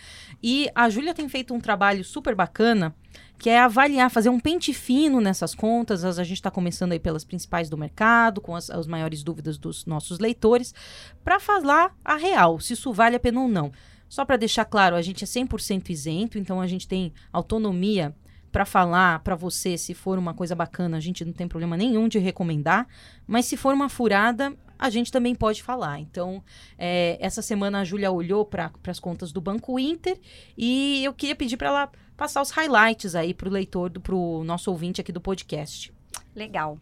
E 0.44 0.70
a 0.76 0.92
Júlia 0.92 1.12
tem 1.12 1.28
feito 1.28 1.56
um 1.56 1.60
trabalho 1.60 2.04
super 2.04 2.36
bacana 2.36 2.96
que 3.40 3.50
é 3.50 3.60
avaliar, 3.60 4.12
fazer 4.12 4.30
um 4.30 4.40
pente 4.40 4.76
fino 4.76 5.20
nessas 5.20 5.56
contas. 5.56 6.06
A 6.06 6.24
gente 6.24 6.38
está 6.38 6.52
começando 6.52 6.92
aí 6.92 7.00
pelas 7.00 7.24
principais 7.24 7.68
do 7.68 7.76
mercado, 7.76 8.42
com 8.42 8.56
as, 8.56 8.70
as 8.70 8.86
maiores 8.86 9.24
dúvidas 9.24 9.58
dos 9.58 9.84
nossos 9.88 10.20
leitores, 10.20 10.76
para 11.24 11.40
falar 11.40 11.98
a 12.06 12.16
real, 12.16 12.60
se 12.60 12.74
isso 12.74 12.94
vale 12.94 13.16
a 13.16 13.20
pena 13.20 13.42
ou 13.42 13.48
não. 13.48 13.72
Só 14.08 14.24
para 14.24 14.38
deixar 14.38 14.66
claro, 14.66 14.96
a 14.96 15.02
gente 15.02 15.24
é 15.24 15.28
100% 15.28 15.90
isento, 15.90 16.38
então 16.38 16.62
a 16.62 16.68
gente 16.68 16.88
tem 16.88 17.12
autonomia 17.34 18.16
para 18.52 18.66
falar 18.66 19.20
para 19.20 19.36
você 19.36 19.78
se 19.78 19.94
for 19.94 20.18
uma 20.18 20.34
coisa 20.34 20.54
bacana, 20.54 20.98
a 20.98 21.00
gente 21.00 21.24
não 21.24 21.34
tem 21.34 21.48
problema 21.48 21.78
nenhum 21.78 22.08
de 22.08 22.20
recomendar, 22.20 22.88
mas 23.26 23.46
se 23.46 23.56
for 23.56 23.74
uma 23.74 23.90
furada, 23.90 24.54
a 24.78 24.90
gente 24.90 25.12
também 25.12 25.36
pode 25.36 25.62
falar. 25.62 26.00
Então, 26.00 26.44
é, 26.78 27.18
essa 27.22 27.42
semana 27.42 27.82
a 27.82 27.84
Júlia 27.84 28.12
olhou 28.12 28.44
para 28.44 28.72
as 28.88 29.00
contas 29.00 29.32
do 29.32 29.40
Banco 29.40 29.80
Inter 29.80 30.20
e 30.58 31.04
eu 31.04 31.14
queria 31.14 31.36
pedir 31.36 31.56
para 31.56 31.70
ela 31.70 31.92
passar 32.18 32.42
os 32.42 32.52
highlights 32.52 33.16
aí 33.16 33.34
para 33.34 33.48
o 33.48 33.52
leitor, 33.52 33.92
para 33.92 34.16
o 34.16 34.44
nosso 34.44 34.70
ouvinte 34.72 35.00
aqui 35.00 35.12
do 35.12 35.22
podcast. 35.22 35.94
Legal. 36.36 36.80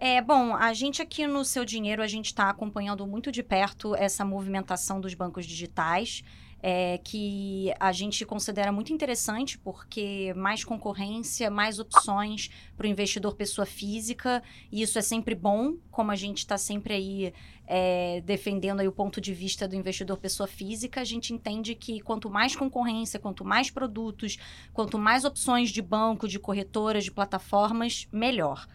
É, 0.00 0.22
bom, 0.22 0.54
a 0.54 0.72
gente 0.72 1.02
aqui 1.02 1.26
no 1.26 1.44
Seu 1.44 1.64
Dinheiro, 1.64 2.02
a 2.02 2.06
gente 2.06 2.26
está 2.26 2.48
acompanhando 2.48 3.04
muito 3.04 3.32
de 3.32 3.42
perto 3.42 3.96
essa 3.96 4.24
movimentação 4.24 5.00
dos 5.00 5.12
bancos 5.12 5.44
digitais 5.44 6.22
é, 6.62 6.98
que 6.98 7.72
a 7.78 7.92
gente 7.92 8.24
considera 8.24 8.72
muito 8.72 8.92
interessante, 8.92 9.58
porque 9.58 10.32
mais 10.34 10.64
concorrência, 10.64 11.50
mais 11.50 11.78
opções 11.78 12.50
para 12.76 12.86
o 12.86 12.90
investidor 12.90 13.34
pessoa 13.34 13.64
física, 13.64 14.42
e 14.70 14.82
isso 14.82 14.98
é 14.98 15.02
sempre 15.02 15.34
bom, 15.34 15.76
como 15.90 16.10
a 16.10 16.16
gente 16.16 16.38
está 16.38 16.58
sempre 16.58 16.94
aí 16.94 17.32
é, 17.66 18.20
defendendo 18.22 18.80
aí 18.80 18.88
o 18.88 18.92
ponto 18.92 19.20
de 19.20 19.32
vista 19.32 19.68
do 19.68 19.76
investidor 19.76 20.16
pessoa 20.18 20.46
física, 20.46 21.00
a 21.00 21.04
gente 21.04 21.32
entende 21.32 21.74
que 21.74 22.00
quanto 22.00 22.28
mais 22.28 22.56
concorrência, 22.56 23.20
quanto 23.20 23.44
mais 23.44 23.70
produtos, 23.70 24.36
quanto 24.72 24.98
mais 24.98 25.24
opções 25.24 25.70
de 25.70 25.82
banco, 25.82 26.26
de 26.26 26.38
corretoras, 26.38 27.04
de 27.04 27.12
plataformas, 27.12 28.08
melhor. 28.10 28.66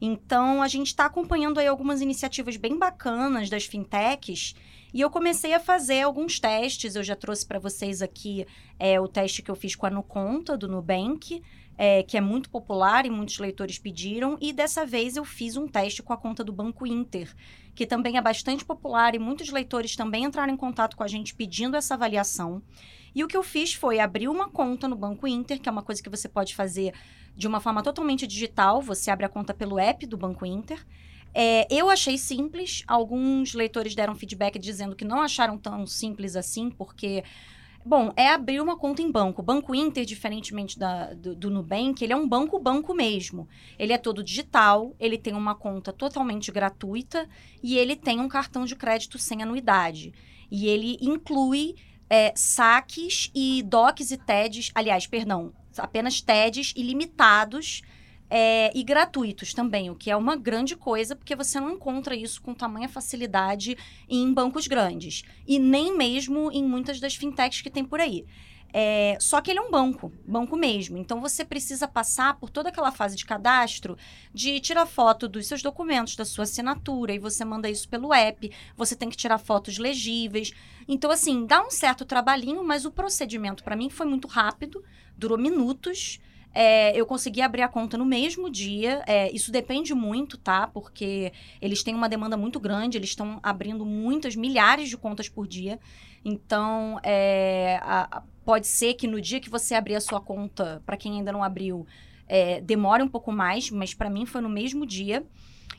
Então, 0.00 0.60
a 0.60 0.68
gente 0.68 0.88
está 0.88 1.06
acompanhando 1.06 1.58
aí 1.58 1.66
algumas 1.66 2.00
iniciativas 2.00 2.56
bem 2.56 2.76
bacanas 2.76 3.48
das 3.48 3.64
fintechs 3.64 4.54
e 4.92 5.00
eu 5.00 5.10
comecei 5.10 5.54
a 5.54 5.60
fazer 5.60 6.02
alguns 6.02 6.38
testes. 6.38 6.94
Eu 6.94 7.02
já 7.02 7.16
trouxe 7.16 7.46
para 7.46 7.58
vocês 7.58 8.02
aqui 8.02 8.46
é, 8.78 9.00
o 9.00 9.08
teste 9.08 9.42
que 9.42 9.50
eu 9.50 9.56
fiz 9.56 9.74
com 9.74 9.86
a 9.86 9.90
Nuconta, 9.90 10.56
do 10.56 10.68
Nubank, 10.68 11.42
é, 11.78 12.02
que 12.02 12.16
é 12.16 12.20
muito 12.20 12.50
popular 12.50 13.06
e 13.06 13.10
muitos 13.10 13.38
leitores 13.38 13.78
pediram. 13.78 14.36
E 14.40 14.52
dessa 14.52 14.84
vez 14.84 15.16
eu 15.16 15.24
fiz 15.24 15.56
um 15.56 15.66
teste 15.66 16.02
com 16.02 16.12
a 16.12 16.16
conta 16.16 16.44
do 16.44 16.52
Banco 16.52 16.86
Inter, 16.86 17.34
que 17.74 17.86
também 17.86 18.18
é 18.18 18.20
bastante 18.20 18.64
popular 18.64 19.14
e 19.14 19.18
muitos 19.18 19.50
leitores 19.50 19.96
também 19.96 20.24
entraram 20.24 20.52
em 20.52 20.56
contato 20.56 20.96
com 20.96 21.02
a 21.02 21.08
gente 21.08 21.34
pedindo 21.34 21.76
essa 21.76 21.94
avaliação. 21.94 22.62
E 23.14 23.22
o 23.22 23.28
que 23.28 23.36
eu 23.36 23.42
fiz 23.42 23.74
foi 23.74 23.98
abrir 23.98 24.28
uma 24.28 24.48
conta 24.48 24.88
no 24.88 24.96
Banco 24.96 25.26
Inter, 25.26 25.60
que 25.60 25.68
é 25.68 25.72
uma 25.72 25.82
coisa 25.82 26.02
que 26.02 26.08
você 26.08 26.28
pode 26.28 26.54
fazer 26.54 26.94
de 27.36 27.46
uma 27.46 27.60
forma 27.60 27.82
totalmente 27.82 28.26
digital. 28.26 28.80
Você 28.82 29.10
abre 29.10 29.26
a 29.26 29.28
conta 29.28 29.52
pelo 29.54 29.78
app 29.78 30.06
do 30.06 30.16
Banco 30.16 30.46
Inter. 30.46 30.84
É, 31.34 31.66
eu 31.70 31.88
achei 31.88 32.18
simples. 32.18 32.82
Alguns 32.86 33.54
leitores 33.54 33.94
deram 33.94 34.14
feedback 34.14 34.58
dizendo 34.58 34.96
que 34.96 35.04
não 35.04 35.20
acharam 35.20 35.58
tão 35.58 35.86
simples 35.86 36.36
assim, 36.36 36.70
porque. 36.70 37.24
Bom, 37.84 38.12
é 38.16 38.28
abrir 38.28 38.60
uma 38.60 38.76
conta 38.78 39.02
em 39.02 39.10
banco. 39.10 39.42
O 39.42 39.44
Banco 39.44 39.74
Inter, 39.74 40.04
diferentemente 40.04 40.78
da, 40.78 41.14
do, 41.14 41.34
do 41.34 41.50
Nubank, 41.50 42.00
ele 42.04 42.12
é 42.12 42.16
um 42.16 42.28
banco-banco 42.28 42.94
mesmo. 42.94 43.48
Ele 43.76 43.92
é 43.92 43.98
todo 43.98 44.22
digital, 44.22 44.94
ele 45.00 45.18
tem 45.18 45.34
uma 45.34 45.56
conta 45.56 45.92
totalmente 45.92 46.52
gratuita 46.52 47.28
e 47.60 47.76
ele 47.76 47.96
tem 47.96 48.20
um 48.20 48.28
cartão 48.28 48.64
de 48.64 48.76
crédito 48.76 49.18
sem 49.18 49.42
anuidade. 49.42 50.14
E 50.48 50.68
ele 50.68 50.96
inclui 51.00 51.74
é, 52.08 52.32
saques 52.36 53.32
e 53.34 53.64
DOCs 53.64 54.12
e 54.12 54.16
TEDs, 54.16 54.70
aliás, 54.76 55.08
perdão, 55.08 55.52
apenas 55.76 56.20
TEDs 56.20 56.72
ilimitados 56.76 57.82
é, 58.34 58.72
e 58.74 58.82
gratuitos 58.82 59.52
também, 59.52 59.90
o 59.90 59.94
que 59.94 60.10
é 60.10 60.16
uma 60.16 60.34
grande 60.36 60.74
coisa, 60.74 61.14
porque 61.14 61.36
você 61.36 61.60
não 61.60 61.70
encontra 61.70 62.16
isso 62.16 62.40
com 62.40 62.54
tamanha 62.54 62.88
facilidade 62.88 63.76
em 64.08 64.32
bancos 64.32 64.66
grandes. 64.66 65.22
E 65.46 65.58
nem 65.58 65.94
mesmo 65.94 66.50
em 66.50 66.64
muitas 66.64 66.98
das 66.98 67.14
fintechs 67.14 67.60
que 67.60 67.68
tem 67.68 67.84
por 67.84 68.00
aí. 68.00 68.24
É, 68.72 69.18
só 69.20 69.38
que 69.42 69.50
ele 69.50 69.58
é 69.58 69.62
um 69.62 69.70
banco, 69.70 70.10
banco 70.26 70.56
mesmo. 70.56 70.96
Então 70.96 71.20
você 71.20 71.44
precisa 71.44 71.86
passar 71.86 72.38
por 72.38 72.48
toda 72.48 72.70
aquela 72.70 72.90
fase 72.90 73.16
de 73.16 73.26
cadastro, 73.26 73.98
de 74.32 74.58
tirar 74.60 74.86
foto 74.86 75.28
dos 75.28 75.46
seus 75.46 75.60
documentos, 75.60 76.16
da 76.16 76.24
sua 76.24 76.44
assinatura, 76.44 77.12
e 77.12 77.18
você 77.18 77.44
manda 77.44 77.68
isso 77.68 77.86
pelo 77.86 78.14
app. 78.14 78.50
Você 78.78 78.96
tem 78.96 79.10
que 79.10 79.16
tirar 79.16 79.36
fotos 79.36 79.76
legíveis. 79.76 80.54
Então, 80.88 81.10
assim, 81.10 81.44
dá 81.44 81.62
um 81.62 81.70
certo 81.70 82.06
trabalhinho, 82.06 82.64
mas 82.64 82.86
o 82.86 82.90
procedimento 82.90 83.62
para 83.62 83.76
mim 83.76 83.90
foi 83.90 84.06
muito 84.06 84.26
rápido, 84.26 84.82
durou 85.18 85.36
minutos. 85.36 86.18
É, 86.54 86.94
eu 86.98 87.06
consegui 87.06 87.40
abrir 87.40 87.62
a 87.62 87.68
conta 87.68 87.96
no 87.96 88.04
mesmo 88.04 88.50
dia. 88.50 89.02
É, 89.06 89.30
isso 89.32 89.50
depende 89.50 89.94
muito, 89.94 90.36
tá? 90.36 90.66
Porque 90.66 91.32
eles 91.60 91.82
têm 91.82 91.94
uma 91.94 92.08
demanda 92.08 92.36
muito 92.36 92.60
grande, 92.60 92.98
eles 92.98 93.10
estão 93.10 93.40
abrindo 93.42 93.84
muitas, 93.84 94.36
milhares 94.36 94.88
de 94.88 94.96
contas 94.96 95.28
por 95.28 95.46
dia. 95.46 95.78
Então, 96.24 97.00
é, 97.02 97.78
a, 97.82 98.18
a, 98.18 98.22
pode 98.44 98.66
ser 98.66 98.94
que 98.94 99.06
no 99.06 99.20
dia 99.20 99.40
que 99.40 99.50
você 99.50 99.74
abrir 99.74 99.96
a 99.96 100.00
sua 100.00 100.20
conta, 100.20 100.82
para 100.84 100.96
quem 100.96 101.18
ainda 101.18 101.32
não 101.32 101.42
abriu, 101.42 101.86
é, 102.28 102.60
demore 102.60 103.02
um 103.02 103.08
pouco 103.08 103.32
mais, 103.32 103.70
mas 103.70 103.94
para 103.94 104.10
mim 104.10 104.26
foi 104.26 104.40
no 104.40 104.48
mesmo 104.48 104.86
dia. 104.86 105.24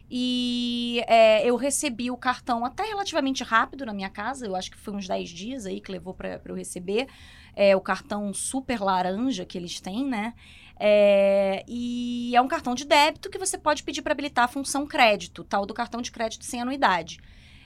E 0.10 1.03
é, 1.08 1.48
eu 1.48 1.56
recebi 1.56 2.12
o 2.12 2.18
cartão 2.18 2.63
até 2.65 2.84
relativamente 2.84 3.44
rápido 3.44 3.86
na 3.86 3.94
minha 3.94 4.10
casa, 4.10 4.46
eu 4.46 4.56
acho 4.56 4.70
que 4.70 4.77
foi 4.77 4.94
uns 4.94 5.08
10 5.08 5.30
dias 5.30 5.65
aí 5.65 5.82
que 5.82 5.92
levou 5.92 6.13
para 6.13 6.39
eu 6.46 6.56
receber. 6.56 7.08
É, 7.56 7.75
o 7.75 7.82
cartão 7.82 8.34
super 8.34 8.80
laranja 8.80 9.46
que 9.46 9.58
eles 9.58 9.80
têm, 9.80 10.06
né? 10.06 10.34
É, 10.80 11.63
e 11.68 12.36
é 12.36 12.42
um 12.42 12.48
cartão 12.48 12.75
de 12.75 12.86
débito 12.86 13.30
que 13.30 13.38
você 13.38 13.58
pode 13.58 13.84
pedir 13.84 14.01
para 14.01 14.13
habilitar 14.13 14.46
a 14.46 14.48
função 14.48 14.86
crédito, 14.86 15.44
tal 15.44 15.65
do 15.65 15.74
cartão 15.74 16.01
de 16.01 16.12
crédito 16.12 16.46
sem 16.46 16.62
anuidade. 16.62 17.20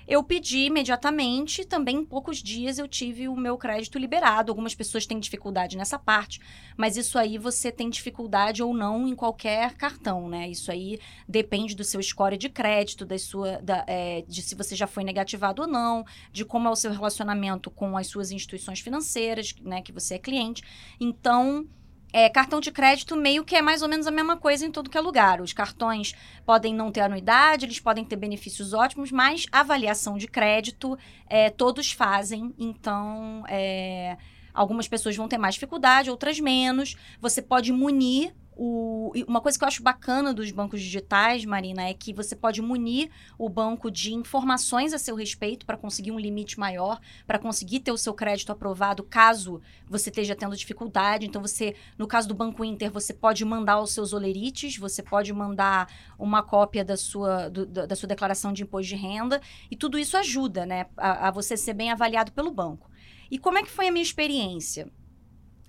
Eu 0.07 0.23
pedi 0.23 0.59
imediatamente, 0.59 1.65
também 1.65 1.97
em 1.97 2.05
poucos 2.05 2.37
dias 2.41 2.79
eu 2.79 2.87
tive 2.87 3.27
o 3.27 3.35
meu 3.35 3.57
crédito 3.57 3.99
liberado. 3.99 4.49
Algumas 4.49 4.73
pessoas 4.73 5.05
têm 5.05 5.19
dificuldade 5.19 5.75
nessa 5.75 5.99
parte, 5.99 6.39
mas 6.77 6.95
isso 6.95 7.19
aí 7.19 7.37
você 7.37 7.73
tem 7.73 7.89
dificuldade 7.89 8.63
ou 8.63 8.73
não 8.73 9.05
em 9.05 9.13
qualquer 9.13 9.73
cartão, 9.73 10.29
né? 10.29 10.47
Isso 10.47 10.71
aí 10.71 10.97
depende 11.27 11.75
do 11.75 11.83
seu 11.83 12.01
score 12.01 12.37
de 12.37 12.47
crédito, 12.47 13.05
da 13.05 13.19
sua, 13.19 13.61
da, 13.61 13.83
é, 13.85 14.23
de 14.25 14.41
se 14.41 14.55
você 14.55 14.77
já 14.77 14.87
foi 14.87 15.03
negativado 15.03 15.63
ou 15.63 15.67
não, 15.67 16.05
de 16.31 16.45
como 16.45 16.69
é 16.69 16.71
o 16.71 16.75
seu 16.75 16.91
relacionamento 16.91 17.69
com 17.69 17.97
as 17.97 18.07
suas 18.07 18.31
instituições 18.31 18.79
financeiras, 18.79 19.53
né? 19.61 19.81
Que 19.81 19.91
você 19.91 20.15
é 20.15 20.19
cliente. 20.19 20.63
Então, 21.01 21.67
é, 22.11 22.29
cartão 22.29 22.59
de 22.59 22.71
crédito 22.71 23.15
meio 23.15 23.43
que 23.43 23.55
é 23.55 23.61
mais 23.61 23.81
ou 23.81 23.89
menos 23.89 24.07
a 24.07 24.11
mesma 24.11 24.37
coisa 24.37 24.65
em 24.65 24.71
todo 24.71 24.89
que 24.89 24.97
é 24.97 25.01
lugar. 25.01 25.41
Os 25.41 25.53
cartões 25.53 26.13
podem 26.45 26.73
não 26.73 26.91
ter 26.91 27.01
anuidade, 27.01 27.65
eles 27.65 27.79
podem 27.79 28.05
ter 28.05 28.15
benefícios 28.15 28.73
ótimos, 28.73 29.11
mas 29.11 29.45
avaliação 29.51 30.17
de 30.17 30.27
crédito 30.27 30.97
é, 31.27 31.49
todos 31.49 31.91
fazem. 31.91 32.53
Então, 32.57 33.43
é, 33.47 34.17
algumas 34.53 34.87
pessoas 34.87 35.15
vão 35.15 35.27
ter 35.27 35.37
mais 35.37 35.55
dificuldade, 35.55 36.09
outras 36.09 36.39
menos. 36.39 36.95
Você 37.19 37.41
pode 37.41 37.71
munir 37.71 38.33
o, 38.57 39.11
uma 39.27 39.39
coisa 39.39 39.57
que 39.57 39.63
eu 39.63 39.67
acho 39.67 39.83
bacana 39.83 40.33
dos 40.33 40.49
bancos 40.49 40.81
digitais, 40.81 41.45
Marina, 41.45 41.83
é 41.83 41.93
que 41.93 42.11
você 42.11 42.35
pode 42.35 42.59
munir 42.59 43.11
o 43.37 43.47
banco 43.47 43.91
de 43.91 44.13
informações 44.13 44.93
a 44.93 44.97
seu 44.97 45.15
respeito 45.15 45.63
para 45.65 45.77
conseguir 45.77 46.11
um 46.11 46.19
limite 46.19 46.59
maior, 46.59 46.99
para 47.27 47.37
conseguir 47.37 47.81
ter 47.81 47.91
o 47.91 47.97
seu 47.97 48.15
crédito 48.15 48.51
aprovado 48.51 49.03
caso 49.03 49.61
você 49.87 50.09
esteja 50.09 50.35
tendo 50.35 50.55
dificuldade. 50.55 51.27
Então, 51.27 51.39
você, 51.39 51.75
no 51.97 52.07
caso 52.07 52.27
do 52.27 52.33
Banco 52.33 52.65
Inter, 52.65 52.91
você 52.91 53.13
pode 53.13 53.45
mandar 53.45 53.79
os 53.79 53.91
seus 53.91 54.11
olerites, 54.11 54.75
você 54.77 55.03
pode 55.03 55.31
mandar 55.31 55.87
uma 56.17 56.41
cópia 56.41 56.83
da 56.83 56.97
sua, 56.97 57.49
do, 57.49 57.65
da 57.65 57.95
sua 57.95 58.07
declaração 58.07 58.51
de 58.51 58.63
imposto 58.63 58.89
de 58.89 58.95
renda, 58.95 59.39
e 59.69 59.75
tudo 59.75 59.99
isso 59.99 60.17
ajuda 60.17 60.65
né, 60.65 60.87
a, 60.97 61.27
a 61.27 61.31
você 61.31 61.55
ser 61.55 61.73
bem 61.73 61.91
avaliado 61.91 62.31
pelo 62.31 62.49
banco. 62.49 62.89
E 63.29 63.37
como 63.37 63.59
é 63.59 63.63
que 63.63 63.69
foi 63.69 63.87
a 63.87 63.91
minha 63.91 64.03
experiência? 64.03 64.89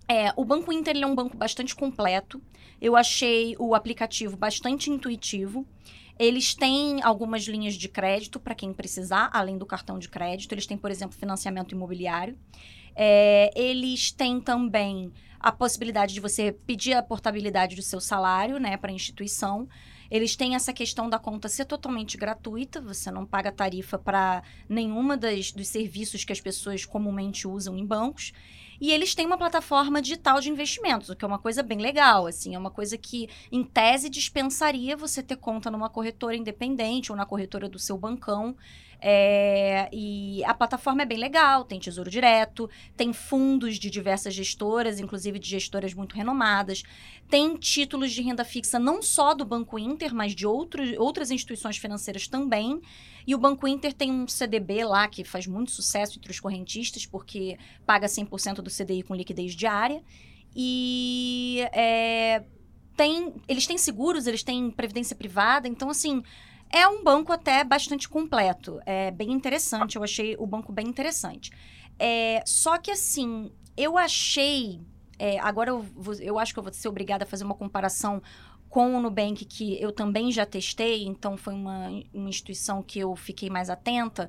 É, 0.09 0.33
o 0.37 0.45
Banco 0.45 0.73
Inter 0.73 0.97
é 0.97 1.07
um 1.07 1.15
banco 1.15 1.37
bastante 1.37 1.77
completo. 1.77 2.41
Eu 2.81 2.97
achei 2.97 3.55
o 3.59 3.75
aplicativo 3.75 4.37
bastante 4.37 4.91
intuitivo. 4.91 5.67
Eles 6.19 6.55
têm 6.55 7.03
algumas 7.03 7.45
linhas 7.45 7.75
de 7.75 7.89
crédito 7.89 8.41
para 8.41 8.55
quem 8.55 8.73
precisar, 8.73 9.31
além 9.33 9.59
do 9.59 9.67
cartão 9.67 9.99
de 9.99 10.09
crédito. 10.09 10.53
Eles 10.53 10.67
têm, 10.67 10.79
por 10.79 10.91
exemplo, 10.91 11.17
financiamento 11.17 11.73
imobiliário. 11.73 12.39
É, 12.97 13.51
eles 13.55 14.11
têm 14.11 14.41
também 14.41 15.13
a 15.39 15.53
possibilidade 15.53 16.15
de 16.15 16.21
você 16.21 16.51
pedir 16.51 16.95
a 16.95 17.03
portabilidade 17.03 17.77
do 17.77 17.83
seu 17.83 18.01
salário, 18.01 18.59
né, 18.59 18.77
para 18.77 18.91
a 18.91 18.95
instituição. 18.95 19.69
Eles 20.11 20.35
têm 20.37 20.55
essa 20.55 20.73
questão 20.73 21.09
da 21.09 21.19
conta 21.19 21.49
ser 21.49 21.65
totalmente 21.65 22.17
gratuita, 22.17 22.81
você 22.81 23.11
não 23.11 23.27
paga 23.27 23.53
tarifa 23.53 23.99
para 23.99 24.43
nenhuma 24.69 25.17
das, 25.17 25.53
dos 25.53 25.69
serviços 25.69 26.25
que 26.25 26.33
as 26.33 26.41
pessoas 26.41 26.85
comumente 26.85 27.47
usam 27.47 27.77
em 27.77 27.85
bancos. 27.85 28.33
E 28.81 28.93
eles 28.93 29.15
têm 29.15 29.27
uma 29.27 29.37
plataforma 29.37 30.01
digital 30.01 30.41
de 30.41 30.51
investimentos, 30.51 31.09
o 31.09 31.17
que 31.17 31.25
é 31.25 31.29
uma 31.29 31.39
coisa 31.39 31.63
bem 31.63 31.79
legal, 31.79 32.27
assim, 32.27 32.55
é 32.55 32.59
uma 32.59 32.71
coisa 32.71 32.97
que, 32.97 33.29
em 33.51 33.65
tese, 33.65 34.09
dispensaria 34.09 34.97
você 34.97 35.21
ter 35.21 35.37
conta 35.37 35.71
numa 35.71 35.91
corretora 35.91 36.37
independente 36.37 37.11
ou 37.11 37.19
na 37.19 37.27
corretora 37.27 37.69
do 37.69 37.79
seu 37.79 37.99
bancão. 37.99 38.57
É, 39.01 39.89
e 39.93 40.43
a 40.45 40.53
plataforma 40.53 41.03
é 41.03 41.07
bem 41.07 41.19
legal, 41.19 41.65
tem 41.65 41.79
tesouro 41.79 42.11
direto, 42.11 42.69
tem 42.97 43.13
fundos 43.13 43.79
de 43.79 43.91
diversas 43.91 44.35
gestoras, 44.35 44.99
inclusive 44.99 45.39
de 45.39 45.49
gestoras 45.49 45.95
muito 45.95 46.17
renomadas, 46.17 46.83
tem 47.31 47.57
títulos 47.57 48.11
de 48.13 48.23
renda 48.23 48.45
fixa 48.45 48.79
não 48.79 49.01
só 49.01 49.35
do 49.35 49.45
Banco 49.45 49.79
Inter, 49.79 50.15
mas 50.15 50.35
de 50.35 50.47
outro, 50.47 50.83
outras 51.01 51.31
instituições 51.31 51.77
financeiras 51.77 52.27
também. 52.27 52.81
E 53.27 53.35
o 53.35 53.39
Banco 53.39 53.69
Inter 53.69 53.93
tem 53.93 54.11
um 54.11 54.27
CDB 54.27 54.85
lá 54.85 55.07
que 55.07 55.23
faz 55.23 55.47
muito 55.47 55.71
sucesso 55.71 56.19
entre 56.19 56.33
os 56.33 56.41
correntistas, 56.41 57.05
porque 57.05 57.59
paga 57.87 58.07
100% 58.07 58.63
do 58.63 58.71
CDI 58.71 59.03
com 59.03 59.15
liquidez 59.15 59.55
diária. 59.55 60.03
E 60.57 61.61
é, 61.73 62.43
tem, 62.97 63.35
eles 63.47 63.67
têm 63.67 63.77
seguros, 63.77 64.27
eles 64.27 64.43
têm 64.43 64.71
previdência 64.71 65.15
privada, 65.15 65.69
então 65.69 65.91
assim 65.91 66.23
é 66.71 66.87
um 66.87 67.03
banco 67.03 67.33
até 67.33 67.65
bastante 67.65 68.09
completo. 68.09 68.81
É 68.85 69.11
bem 69.11 69.33
interessante, 69.33 69.97
eu 69.97 70.05
achei 70.05 70.37
o 70.39 70.47
banco 70.47 70.73
bem 70.73 70.87
interessante. 70.87 71.51
É, 71.99 72.43
só 72.47 72.79
que 72.79 72.91
assim, 72.91 73.51
eu 73.77 73.97
achei. 73.97 74.81
É, 75.19 75.39
agora 75.41 75.71
eu, 75.71 75.83
vou, 75.83 76.15
eu 76.15 76.39
acho 76.39 76.53
que 76.53 76.59
eu 76.59 76.63
vou 76.63 76.73
ser 76.73 76.89
obrigada 76.89 77.25
a 77.25 77.27
fazer 77.27 77.45
uma 77.45 77.55
comparação 77.55 78.23
com 78.69 78.95
o 78.95 79.01
Nubank, 79.01 79.45
que 79.47 79.81
eu 79.81 79.91
também 79.91 80.31
já 80.31 80.45
testei, 80.45 81.05
então 81.05 81.37
foi 81.37 81.55
uma, 81.55 81.89
uma 82.13 82.29
instituição 82.29 82.83
que 82.83 82.99
eu 82.99 83.17
fiquei 83.17 83.49
mais 83.49 83.71
atenta 83.71 84.29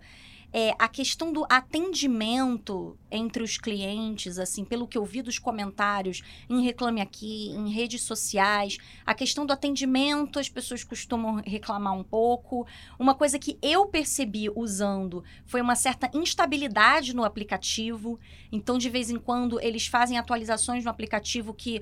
é, 0.51 0.73
a 0.79 0.87
questão 0.87 1.31
do 1.31 1.45
atendimento 1.49 2.97
entre 3.11 3.43
os 3.43 3.57
clientes, 3.57 4.39
assim, 4.39 4.65
pelo 4.65 4.87
que 4.87 4.97
eu 4.97 5.05
vi 5.05 5.21
dos 5.21 5.37
comentários 5.37 6.21
em 6.49 6.63
Reclame 6.63 7.01
Aqui, 7.01 7.49
em 7.49 7.69
redes 7.69 8.01
sociais, 8.01 8.77
a 9.05 9.13
questão 9.13 9.45
do 9.45 9.53
atendimento, 9.53 10.39
as 10.39 10.49
pessoas 10.49 10.83
costumam 10.83 11.41
reclamar 11.45 11.93
um 11.93 12.03
pouco. 12.03 12.65
Uma 12.97 13.13
coisa 13.13 13.37
que 13.37 13.57
eu 13.61 13.85
percebi 13.87 14.49
usando 14.55 15.23
foi 15.45 15.61
uma 15.61 15.75
certa 15.75 16.09
instabilidade 16.13 17.15
no 17.15 17.23
aplicativo. 17.23 18.19
Então, 18.51 18.77
de 18.77 18.89
vez 18.89 19.09
em 19.09 19.17
quando, 19.17 19.59
eles 19.61 19.87
fazem 19.87 20.17
atualizações 20.17 20.83
no 20.83 20.89
aplicativo 20.89 21.53
que 21.53 21.81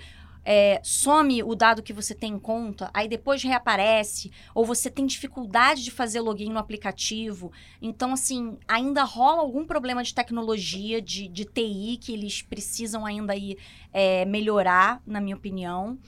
é, 0.49 0.79
some 0.81 1.43
o 1.43 1.53
dado 1.53 1.83
que 1.83 1.91
você 1.91 2.15
tem 2.15 2.35
em 2.35 2.39
conta, 2.39 2.89
aí 2.93 3.09
depois 3.09 3.43
reaparece, 3.43 4.31
ou 4.55 4.65
você 4.65 4.89
tem 4.89 5.05
dificuldade 5.05 5.83
de 5.83 5.91
fazer 5.91 6.21
login 6.21 6.49
no 6.49 6.57
aplicativo. 6.57 7.51
Então, 7.81 8.13
assim, 8.13 8.57
ainda 8.65 9.03
rola 9.03 9.41
algum 9.41 9.65
problema 9.65 10.01
de 10.01 10.13
tecnologia, 10.13 11.01
de, 11.01 11.27
de 11.27 11.43
TI, 11.43 11.99
que 11.99 12.13
eles 12.13 12.41
precisam 12.41 13.05
ainda 13.05 13.33
aí, 13.33 13.57
é, 13.91 14.23
melhorar, 14.23 15.01
na 15.05 15.19
minha 15.19 15.35
opinião. 15.35 15.99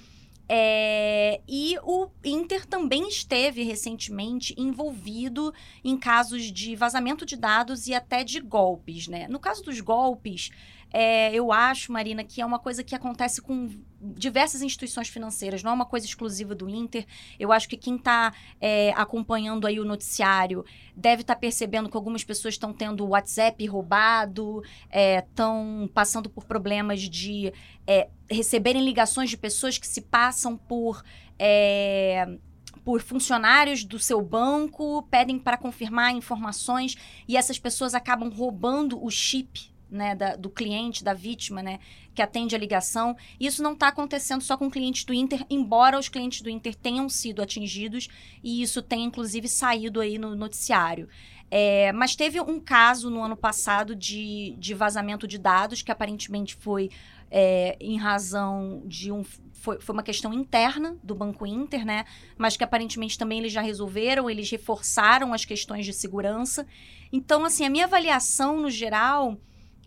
É, 0.51 1.41
e 1.47 1.77
o 1.83 2.07
Inter 2.23 2.65
também 2.65 3.07
esteve 3.07 3.61
recentemente 3.61 4.55
envolvido 4.57 5.53
em 5.83 5.95
casos 5.95 6.51
de 6.51 6.75
vazamento 6.75 7.23
de 7.23 7.35
dados 7.35 7.87
e 7.87 7.93
até 7.93 8.23
de 8.23 8.39
golpes, 8.39 9.07
né? 9.07 9.27
No 9.27 9.37
caso 9.37 9.61
dos 9.61 9.79
golpes, 9.79 10.49
é, 10.91 11.33
eu 11.33 11.51
acho, 11.51 11.91
Marina, 11.91 12.23
que 12.23 12.41
é 12.41 12.45
uma 12.45 12.59
coisa 12.59 12.83
que 12.83 12.95
acontece 12.95 13.41
com 13.41 13.69
diversas 14.01 14.61
instituições 14.61 15.09
financeiras, 15.09 15.61
não 15.61 15.71
é 15.71 15.73
uma 15.73 15.85
coisa 15.85 16.05
exclusiva 16.05 16.55
do 16.55 16.69
Inter. 16.69 17.05
Eu 17.39 17.51
acho 17.51 17.67
que 17.67 17.77
quem 17.77 17.95
está 17.95 18.33
é, 18.59 18.91
acompanhando 18.95 19.67
aí 19.67 19.79
o 19.79 19.85
noticiário 19.85 20.65
deve 20.95 21.21
estar 21.21 21.35
tá 21.35 21.39
percebendo 21.39 21.89
que 21.89 21.97
algumas 21.97 22.23
pessoas 22.23 22.55
estão 22.55 22.73
tendo 22.73 23.05
o 23.05 23.09
WhatsApp 23.09 23.63
roubado, 23.67 24.63
estão 24.89 25.85
é, 25.85 25.93
passando 25.93 26.29
por 26.29 26.45
problemas 26.45 27.01
de 27.01 27.53
é, 27.85 28.09
receberem 28.29 28.83
ligações 28.83 29.29
de 29.29 29.37
pessoas 29.37 29.77
que 29.77 29.87
se 29.87 30.01
passam 30.01 30.57
por 30.57 31.03
é, 31.37 32.37
por 32.83 33.01
funcionários 33.01 33.83
do 33.83 33.99
seu 33.99 34.21
banco, 34.21 35.03
pedem 35.11 35.37
para 35.37 35.57
confirmar 35.57 36.11
informações 36.13 36.95
e 37.27 37.37
essas 37.37 37.59
pessoas 37.59 37.93
acabam 37.93 38.29
roubando 38.29 39.03
o 39.03 39.11
chip 39.11 39.69
né, 39.89 40.15
da, 40.15 40.35
do 40.35 40.49
cliente, 40.49 41.03
da 41.03 41.13
vítima, 41.13 41.63
né, 41.63 41.79
que 42.13 42.21
atende 42.21 42.55
a 42.55 42.59
ligação. 42.59 43.15
Isso 43.39 43.63
não 43.63 43.73
está 43.73 43.87
acontecendo 43.87 44.41
só 44.41 44.57
com 44.57 44.69
clientes 44.69 45.03
do 45.03 45.13
Inter, 45.13 45.45
embora 45.49 45.97
os 45.97 46.09
clientes 46.09 46.41
do 46.41 46.49
Inter 46.49 46.75
tenham 46.75 47.09
sido 47.09 47.41
atingidos 47.41 48.07
e 48.43 48.61
isso 48.61 48.81
tenha 48.81 49.05
inclusive 49.05 49.47
saído 49.47 49.99
aí 49.99 50.17
no 50.17 50.35
noticiário. 50.35 51.07
É, 51.51 51.91
mas 51.93 52.15
teve 52.15 52.39
um 52.39 52.59
caso 52.59 53.09
no 53.09 53.23
ano 53.23 53.35
passado 53.35 53.95
de, 53.95 54.55
de 54.59 54.73
vazamento 54.75 55.27
de 55.27 55.39
dados 55.39 55.81
que 55.81 55.91
aparentemente 55.91 56.55
foi 56.55 56.91
é, 57.31 57.75
em 57.79 57.97
razão 57.97 58.83
de 58.85 59.11
um. 59.11 59.23
Foi, 59.53 59.79
foi 59.79 59.93
uma 59.93 60.03
questão 60.03 60.33
interna 60.33 60.97
do 61.03 61.13
Banco 61.13 61.45
Inter, 61.45 61.85
né? 61.85 62.05
Mas 62.37 62.55
que 62.55 62.63
aparentemente 62.63 63.17
também 63.17 63.39
eles 63.39 63.51
já 63.51 63.61
resolveram, 63.61 64.29
eles 64.29 64.49
reforçaram 64.49 65.33
as 65.33 65.43
questões 65.43 65.85
de 65.85 65.93
segurança. 65.93 66.65
Então, 67.11 67.43
assim, 67.43 67.65
a 67.65 67.69
minha 67.69 67.85
avaliação 67.85 68.59
no 68.59 68.69
geral 68.69 69.37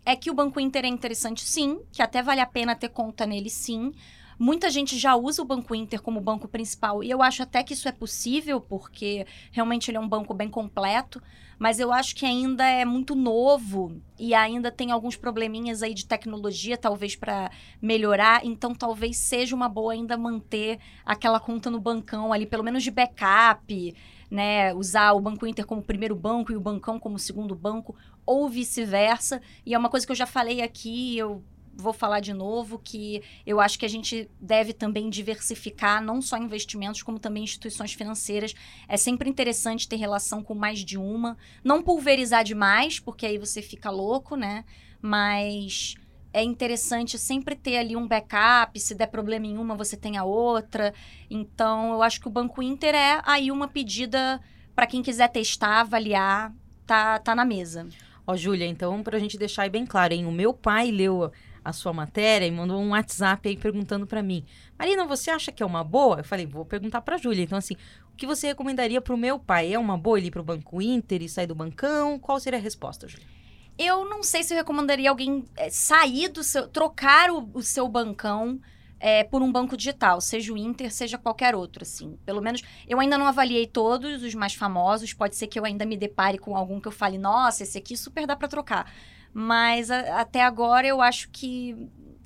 é 0.05 0.15
que 0.15 0.29
o 0.29 0.33
Banco 0.33 0.59
Inter 0.59 0.85
é 0.85 0.87
interessante 0.87 1.45
sim, 1.47 1.79
que 1.91 2.01
até 2.01 2.21
vale 2.21 2.41
a 2.41 2.45
pena 2.45 2.75
ter 2.75 2.89
conta 2.89 3.25
nele 3.25 3.49
sim. 3.49 3.93
Muita 4.37 4.69
gente 4.69 4.97
já 4.97 5.15
usa 5.15 5.41
o 5.41 5.45
Banco 5.45 5.75
Inter 5.75 6.01
como 6.01 6.19
banco 6.19 6.47
principal 6.47 7.03
e 7.03 7.09
eu 7.09 7.21
acho 7.21 7.43
até 7.43 7.63
que 7.63 7.73
isso 7.73 7.87
é 7.87 7.91
possível, 7.91 8.59
porque 8.59 9.25
realmente 9.51 9.89
ele 9.89 9.97
é 9.97 9.99
um 9.99 10.07
banco 10.07 10.33
bem 10.33 10.49
completo, 10.49 11.21
mas 11.57 11.79
eu 11.79 11.93
acho 11.93 12.15
que 12.15 12.25
ainda 12.25 12.67
é 12.67 12.83
muito 12.83 13.15
novo 13.15 14.01
e 14.19 14.33
ainda 14.33 14.71
tem 14.71 14.91
alguns 14.91 15.15
probleminhas 15.15 15.83
aí 15.83 15.93
de 15.93 16.05
tecnologia, 16.05 16.77
talvez 16.77 17.15
para 17.15 17.51
melhorar, 17.81 18.45
então 18.45 18.73
talvez 18.73 19.17
seja 19.17 19.55
uma 19.55 19.69
boa 19.69 19.93
ainda 19.93 20.17
manter 20.17 20.79
aquela 21.05 21.39
conta 21.39 21.69
no 21.69 21.79
bancão 21.79 22.33
ali, 22.33 22.45
pelo 22.45 22.63
menos 22.63 22.83
de 22.83 22.91
backup, 22.91 23.95
né? 24.33 24.73
Usar 24.73 25.13
o 25.13 25.21
Banco 25.21 25.45
Inter 25.45 25.63
como 25.63 25.83
primeiro 25.83 26.15
banco 26.15 26.51
e 26.51 26.55
o 26.55 26.59
bancão 26.59 26.99
como 26.99 27.19
segundo 27.19 27.55
banco, 27.55 27.95
ou 28.25 28.49
vice-versa. 28.49 29.39
E 29.63 29.75
é 29.75 29.77
uma 29.77 29.89
coisa 29.89 30.07
que 30.07 30.11
eu 30.11 30.15
já 30.15 30.25
falei 30.25 30.63
aqui, 30.63 31.15
eu 31.15 31.43
vou 31.75 31.93
falar 31.93 32.19
de 32.19 32.33
novo 32.33 32.79
que 32.79 33.21
eu 33.45 33.59
acho 33.59 33.77
que 33.77 33.85
a 33.85 33.89
gente 33.89 34.29
deve 34.39 34.73
também 34.73 35.09
diversificar 35.09 36.03
não 36.03 36.21
só 36.21 36.37
investimentos 36.37 37.03
como 37.03 37.19
também 37.19 37.43
instituições 37.43 37.93
financeiras. 37.93 38.55
É 38.87 38.97
sempre 38.97 39.29
interessante 39.29 39.87
ter 39.87 39.97
relação 39.97 40.43
com 40.43 40.55
mais 40.55 40.79
de 40.79 40.97
uma, 40.97 41.37
não 41.63 41.83
pulverizar 41.83 42.43
demais, 42.43 42.99
porque 42.99 43.27
aí 43.27 43.37
você 43.37 43.61
fica 43.61 43.91
louco, 43.91 44.35
né? 44.35 44.65
Mas 44.99 45.95
é 46.33 46.41
interessante 46.43 47.17
sempre 47.19 47.55
ter 47.55 47.77
ali 47.77 47.95
um 47.95 48.07
backup, 48.07 48.77
se 48.79 48.95
der 48.95 49.07
problema 49.07 49.45
em 49.45 49.57
uma, 49.57 49.75
você 49.75 49.95
tem 49.95 50.17
a 50.17 50.23
outra. 50.23 50.93
Então, 51.29 51.93
eu 51.93 52.01
acho 52.01 52.19
que 52.19 52.27
o 52.27 52.31
Banco 52.31 52.61
Inter 52.61 52.95
é 52.95 53.21
aí 53.23 53.51
uma 53.51 53.67
pedida 53.67 54.41
para 54.75 54.87
quem 54.87 55.03
quiser 55.03 55.29
testar, 55.29 55.81
avaliar, 55.81 56.51
tá 56.87 57.19
tá 57.19 57.35
na 57.35 57.45
mesa. 57.45 57.87
Ó, 58.25 58.35
Júlia, 58.35 58.65
então, 58.65 59.03
para 59.03 59.17
a 59.17 59.19
gente 59.19 59.37
deixar 59.37 59.63
aí 59.63 59.69
bem 59.69 59.85
claro, 59.85 60.13
hein? 60.13 60.25
O 60.25 60.31
meu 60.31 60.53
pai 60.53 60.89
leu 60.89 61.31
a 61.63 61.71
sua 61.71 61.93
matéria 61.93 62.45
e 62.45 62.51
mandou 62.51 62.81
um 62.81 62.89
WhatsApp 62.89 63.47
aí 63.47 63.55
perguntando 63.55 64.07
para 64.07 64.23
mim: 64.23 64.43
Marina, 64.77 65.05
você 65.05 65.29
acha 65.29 65.51
que 65.51 65.61
é 65.61 65.65
uma 65.65 65.83
boa? 65.83 66.19
Eu 66.19 66.23
falei: 66.23 66.47
vou 66.47 66.65
perguntar 66.65 67.01
para 67.01 67.17
Júlia. 67.17 67.43
Então, 67.43 67.57
assim, 67.57 67.75
o 68.11 68.15
que 68.15 68.25
você 68.25 68.47
recomendaria 68.47 69.01
para 69.01 69.13
o 69.13 69.17
meu 69.17 69.37
pai? 69.37 69.73
É 69.73 69.77
uma 69.77 69.97
boa 69.97 70.17
ele 70.17 70.27
ir 70.27 70.31
para 70.31 70.41
o 70.41 70.43
Banco 70.43 70.81
Inter 70.81 71.21
e 71.21 71.29
sair 71.29 71.47
do 71.47 71.55
bancão? 71.55 72.17
Qual 72.17 72.39
seria 72.39 72.59
a 72.59 72.61
resposta, 72.61 73.07
Júlia? 73.07 73.32
Eu 73.77 74.07
não 74.07 74.21
sei 74.23 74.43
se 74.43 74.53
eu 74.53 74.57
recomendaria 74.57 75.09
alguém 75.09 75.45
é, 75.57 75.69
sair 75.69 76.29
do 76.29 76.43
seu. 76.43 76.67
trocar 76.67 77.31
o, 77.31 77.49
o 77.53 77.61
seu 77.61 77.87
bancão 77.87 78.59
é, 78.99 79.21
por 79.21 79.41
um 79.41 79.51
banco 79.51 79.75
digital, 79.75 80.21
seja 80.21 80.53
o 80.53 80.57
Inter, 80.57 80.89
seja 80.89 81.17
qualquer 81.17 81.53
outro, 81.55 81.83
assim. 81.83 82.17
Pelo 82.25 82.41
menos 82.41 82.61
eu 82.87 83.01
ainda 83.01 83.17
não 83.17 83.27
avaliei 83.27 83.67
todos 83.67 84.23
os 84.23 84.33
mais 84.33 84.53
famosos, 84.53 85.13
pode 85.13 85.35
ser 85.35 85.47
que 85.47 85.59
eu 85.59 85.65
ainda 85.65 85.85
me 85.85 85.97
depare 85.97 86.37
com 86.37 86.55
algum 86.55 86.79
que 86.79 86.87
eu 86.87 86.91
fale, 86.91 87.17
nossa, 87.17 87.63
esse 87.63 87.77
aqui 87.77 87.97
super 87.97 88.25
dá 88.25 88.33
para 88.33 88.47
trocar. 88.47 88.89
Mas 89.33 89.91
a, 89.91 90.21
até 90.21 90.41
agora 90.41 90.87
eu 90.87 91.01
acho 91.01 91.29
que 91.31 91.75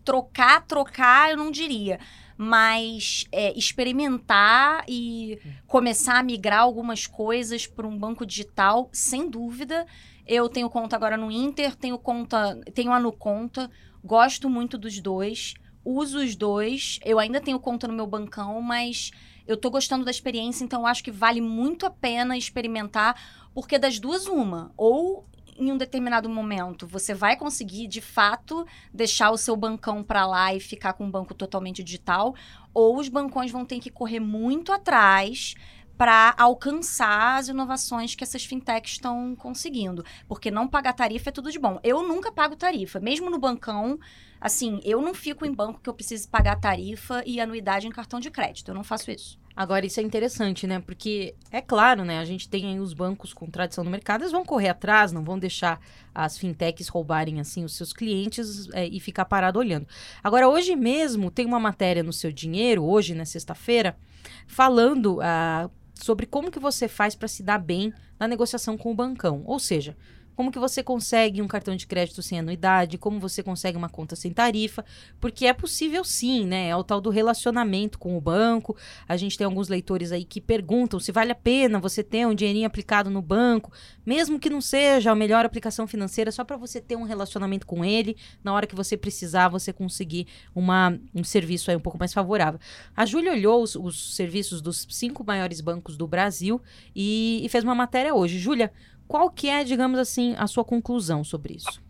trocar, 0.05 0.65
trocar, 0.67 1.31
eu 1.31 1.37
não 1.37 1.49
diria. 1.49 1.99
Mas 2.37 3.25
é, 3.31 3.57
experimentar 3.57 4.85
e 4.87 5.39
começar 5.65 6.19
a 6.19 6.23
migrar 6.23 6.59
algumas 6.59 7.07
coisas 7.07 7.65
para 7.65 7.87
um 7.87 7.97
banco 7.97 8.23
digital, 8.23 8.87
sem 8.93 9.27
dúvida. 9.27 9.87
Eu 10.27 10.49
tenho 10.49 10.69
conta 10.69 10.95
agora 10.95 11.15
no 11.15 11.31
Inter, 11.31 11.75
tenho 11.75 11.97
conta, 11.97 12.59
tenho 12.73 12.91
a 12.91 12.99
no 12.99 13.11
conta, 13.11 13.71
gosto 14.03 14.49
muito 14.49 14.77
dos 14.77 14.99
dois 14.99 15.53
uso 15.87 16.19
os 16.19 16.35
dois. 16.35 16.99
Eu 17.05 17.17
ainda 17.17 17.39
tenho 17.39 17.59
conta 17.59 17.87
no 17.87 17.93
meu 17.93 18.05
bancão, 18.05 18.61
mas 18.61 19.11
eu 19.47 19.55
tô 19.55 19.69
gostando 19.69 20.03
da 20.03 20.11
experiência, 20.11 20.65
então 20.65 20.85
acho 20.85 21.03
que 21.03 21.11
vale 21.11 21.39
muito 21.39 21.85
a 21.85 21.89
pena 21.89 22.37
experimentar, 22.37 23.15
porque 23.53 23.79
das 23.79 23.97
duas, 23.97 24.27
uma. 24.27 24.73
Ou 24.75 25.25
em 25.57 25.71
um 25.71 25.77
determinado 25.77 26.29
momento 26.29 26.85
você 26.85 27.15
vai 27.15 27.35
conseguir 27.35 27.87
de 27.87 27.99
fato 27.99 28.67
deixar 28.93 29.31
o 29.31 29.37
seu 29.37 29.55
bancão 29.55 30.03
para 30.03 30.27
lá 30.27 30.53
e 30.53 30.59
ficar 30.59 30.93
com 30.93 31.05
um 31.05 31.09
banco 31.09 31.33
totalmente 31.33 31.81
digital, 31.81 32.35
ou 32.73 32.99
os 32.99 33.07
bancões 33.07 33.49
vão 33.49 33.65
ter 33.65 33.79
que 33.79 33.89
correr 33.89 34.19
muito 34.19 34.71
atrás 34.71 35.55
para 35.97 36.35
alcançar 36.37 37.37
as 37.37 37.47
inovações 37.47 38.13
que 38.13 38.23
essas 38.23 38.45
fintechs 38.45 38.93
estão 38.93 39.35
conseguindo. 39.35 40.05
Porque 40.27 40.51
não 40.51 40.67
pagar 40.67 40.93
tarifa 40.93 41.29
é 41.29 41.31
tudo 41.31 41.51
de 41.51 41.59
bom. 41.59 41.79
Eu 41.83 42.07
nunca 42.07 42.31
pago 42.31 42.55
tarifa, 42.55 42.99
mesmo 42.99 43.29
no 43.29 43.39
bancão. 43.39 43.99
Assim, 44.39 44.79
eu 44.83 45.01
não 45.01 45.15
fico 45.15 45.45
em 45.45 45.51
banco 45.51 45.81
que 45.81 45.89
eu 45.89 45.93
precise 45.93 46.27
pagar 46.27 46.59
tarifa 46.59 47.23
e 47.25 47.39
anuidade 47.39 47.87
em 47.87 47.91
cartão 47.91 48.19
de 48.19 48.29
crédito. 48.29 48.69
Eu 48.69 48.75
não 48.75 48.83
faço 48.83 49.09
isso. 49.09 49.39
Agora, 49.55 49.87
isso 49.87 49.99
é 49.99 50.03
interessante, 50.03 50.67
né? 50.67 50.79
Porque 50.79 51.33
é 51.51 51.59
claro, 51.59 52.05
né? 52.05 52.19
A 52.19 52.25
gente 52.25 52.47
tem 52.47 52.67
aí 52.67 52.79
os 52.79 52.93
bancos 52.93 53.33
com 53.33 53.49
tradição 53.49 53.83
no 53.83 53.89
mercado, 53.89 54.21
eles 54.21 54.31
vão 54.31 54.45
correr 54.45 54.69
atrás, 54.69 55.11
não 55.11 55.23
vão 55.23 55.39
deixar 55.39 55.79
as 56.13 56.37
fintechs 56.37 56.87
roubarem, 56.87 57.39
assim, 57.39 57.63
os 57.63 57.75
seus 57.75 57.91
clientes 57.91 58.69
é, 58.73 58.85
e 58.85 58.99
ficar 58.99 59.25
parado 59.25 59.57
olhando. 59.57 59.87
Agora, 60.23 60.47
hoje 60.47 60.75
mesmo, 60.75 61.31
tem 61.31 61.43
uma 61.43 61.59
matéria 61.59 62.03
no 62.03 62.13
seu 62.13 62.31
dinheiro, 62.31 62.83
hoje, 62.83 63.15
na 63.15 63.25
sexta-feira, 63.25 63.97
falando 64.45 65.19
ah, 65.23 65.71
sobre 66.03 66.25
como 66.25 66.51
que 66.51 66.59
você 66.59 66.87
faz 66.87 67.15
para 67.15 67.27
se 67.27 67.43
dar 67.43 67.59
bem 67.59 67.93
na 68.19 68.27
negociação 68.27 68.77
com 68.77 68.91
o 68.91 68.95
bancão. 68.95 69.43
Ou 69.45 69.59
seja, 69.59 69.95
como 70.37 70.51
que 70.51 70.59
você 70.59 70.83
consegue 70.83 71.41
um 71.41 71.47
cartão 71.47 71.75
de 71.75 71.87
crédito 71.87 72.21
sem 72.21 72.37
anuidade, 72.37 72.99
como 72.99 73.19
você 73.19 73.41
consegue 73.41 73.75
uma 73.75 73.89
conta 73.89 74.15
sem 74.15 74.31
tarifa, 74.31 74.85
porque 75.19 75.47
é 75.47 75.51
possível 75.51 76.03
sim, 76.03 76.45
né? 76.45 76.69
É 76.69 76.75
o 76.75 76.83
tal 76.83 77.01
do 77.01 77.09
relacionamento 77.09 77.97
com 77.97 78.15
o 78.15 78.21
banco. 78.21 78.77
A 79.07 79.17
gente 79.17 79.35
tem 79.35 79.45
alguns 79.45 79.67
leitores 79.67 80.11
aí 80.11 80.23
que 80.23 80.39
perguntam 80.39 80.99
se 80.99 81.11
vale 81.11 81.31
a 81.31 81.35
pena 81.35 81.79
você 81.79 82.03
ter 82.03 82.27
um 82.27 82.35
dinheirinho 82.35 82.67
aplicado 82.67 83.09
no 83.09 83.19
banco, 83.19 83.71
mesmo 84.05 84.39
que 84.39 84.47
não 84.47 84.61
seja 84.61 85.09
a 85.09 85.15
melhor 85.15 85.43
aplicação 85.43 85.87
financeira, 85.87 86.31
só 86.31 86.43
para 86.43 86.55
você 86.55 86.79
ter 86.79 86.95
um 86.95 87.03
relacionamento 87.03 87.65
com 87.65 87.83
ele, 87.83 88.15
na 88.43 88.53
hora 88.53 88.67
que 88.67 88.75
você 88.75 88.95
precisar, 88.95 89.49
você 89.49 89.73
conseguir 89.73 90.27
uma, 90.53 90.99
um 91.15 91.23
serviço 91.23 91.71
aí 91.71 91.75
um 91.75 91.79
pouco 91.79 91.97
mais 91.97 92.13
favorável. 92.13 92.59
A 92.95 93.07
Júlia 93.07 93.31
olhou 93.31 93.63
os, 93.63 93.75
os 93.75 94.15
serviços 94.15 94.61
dos 94.61 94.85
cinco 94.91 95.23
maiores 95.25 95.61
bancos 95.61 95.97
do 95.97 96.05
Brasil 96.05 96.61
e, 96.95 97.41
e 97.43 97.49
fez 97.49 97.63
uma 97.63 97.73
matéria 97.73 98.13
hoje. 98.13 98.37
Júlia, 98.37 98.71
qual 99.07 99.29
que 99.29 99.49
é, 99.49 99.63
digamos 99.63 99.99
assim, 99.99 100.35
a 100.37 100.47
sua 100.47 100.63
conclusão 100.63 101.23
sobre 101.23 101.55
isso? 101.55 101.81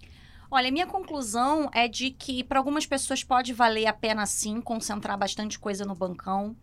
Olha, 0.50 0.72
minha 0.72 0.88
conclusão 0.88 1.70
é 1.74 1.88
de 1.88 2.12
que 2.12 2.44
para 2.44 2.60
algumas 2.60 2.86
pessoas 2.86 3.24
pode 3.24 3.54
valer 3.54 3.86
a 3.86 3.94
pena 3.94 4.26
sim 4.26 4.62
concentrar 4.62 5.18
bastante 5.18 5.60
coisa 5.60 5.84
no 5.84 5.94
bancão. 5.94 6.56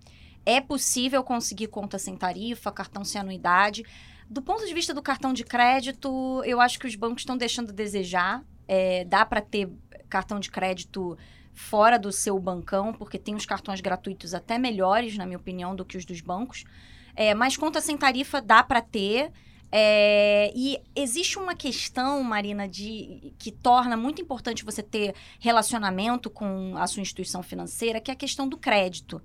É 0.47 0.61
possível 0.61 1.23
conseguir 1.23 1.69
conta 1.69 1.99
sem 1.99 2.17
tarifa, 2.17 2.73
cartão 2.73 3.05
sem 3.05 3.21
anuidade. 3.21 3.85
Do 4.29 4.41
ponto 4.41 4.65
de 4.67 4.73
vista 4.73 4.95
do 4.95 5.03
cartão 5.03 5.33
de 5.33 5.45
crédito, 5.45 6.43
eu 6.45 6.61
acho 6.61 6.79
que 6.79 6.87
os 6.87 6.95
bancos 6.95 7.23
estão 7.23 7.37
deixando 7.37 7.71
a 7.71 7.75
desejar. 7.75 8.43
É, 8.67 9.05
dá 9.05 9.27
para 9.27 9.43
ter 9.43 9.71
cartão 10.09 10.41
de 10.41 10.51
crédito 10.51 11.19
fora 11.53 11.99
do 11.99 12.11
seu 12.11 12.39
bancão, 12.39 12.93
porque 12.93 13.19
tem 13.19 13.35
os 13.35 13.45
cartões 13.45 13.81
gratuitos 13.81 14.35
até 14.35 14.59
melhores, 14.59 15.17
na 15.17 15.27
minha 15.27 15.39
opinião, 15.39 15.77
do 15.77 15.85
que 15.85 15.97
os 15.97 16.05
dos 16.05 16.21
bancos. 16.21 16.65
É, 17.15 17.35
mas 17.35 17.57
conta 17.57 17.81
sem 17.81 17.97
tarifa 17.97 18.41
dá 18.41 18.63
para 18.63 18.81
ter. 18.81 19.31
É, 19.77 20.53
e 20.55 20.79
existe 20.95 21.37
uma 21.37 21.53
questão, 21.53 22.23
Marina, 22.23 22.69
de 22.69 23.35
que 23.37 23.51
torna 23.51 23.97
muito 23.97 24.23
importante 24.23 24.65
você 24.65 24.85
ter 24.85 25.17
relacionamento 25.41 26.31
com 26.31 26.77
a 26.77 26.87
sua 26.87 27.03
instituição 27.03 27.43
financeira, 27.43 28.01
que 28.01 28.09
é 28.09 28.15
a 28.15 28.17
questão 28.17 28.49
do 28.49 28.57
crédito. 28.57 29.21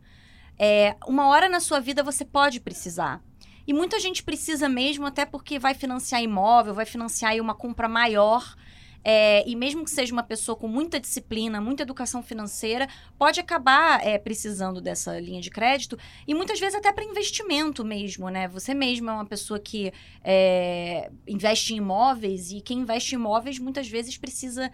É, 0.57 0.95
uma 1.07 1.27
hora 1.27 1.47
na 1.47 1.59
sua 1.59 1.79
vida 1.79 2.01
você 2.01 2.25
pode 2.25 2.59
precisar. 2.59 3.23
E 3.67 3.73
muita 3.73 3.99
gente 3.99 4.23
precisa 4.23 4.67
mesmo, 4.67 5.05
até 5.05 5.23
porque 5.23 5.59
vai 5.59 5.75
financiar 5.75 6.23
imóvel, 6.23 6.73
vai 6.73 6.85
financiar 6.87 7.39
uma 7.39 7.53
compra 7.53 7.87
maior. 7.87 8.55
É, 9.03 9.47
e 9.47 9.55
mesmo 9.55 9.83
que 9.83 9.91
seja 9.91 10.13
uma 10.13 10.23
pessoa 10.23 10.55
com 10.55 10.67
muita 10.67 10.99
disciplina, 10.99 11.61
muita 11.61 11.83
educação 11.83 12.21
financeira, 12.21 12.87
pode 13.17 13.39
acabar 13.39 14.05
é, 14.05 14.17
precisando 14.17 14.81
dessa 14.81 15.19
linha 15.19 15.41
de 15.41 15.49
crédito 15.49 15.97
e 16.27 16.33
muitas 16.33 16.59
vezes 16.59 16.75
até 16.75 16.91
para 16.91 17.03
investimento 17.03 17.85
mesmo, 17.85 18.29
né? 18.29 18.47
Você 18.49 18.73
mesmo 18.73 19.09
é 19.09 19.13
uma 19.13 19.25
pessoa 19.25 19.59
que 19.59 19.93
é, 20.23 21.09
investe 21.27 21.73
em 21.73 21.77
imóveis 21.77 22.51
e 22.51 22.61
quem 22.61 22.79
investe 22.79 23.15
em 23.15 23.17
imóveis 23.17 23.57
muitas 23.59 23.87
vezes 23.87 24.17
precisa 24.17 24.71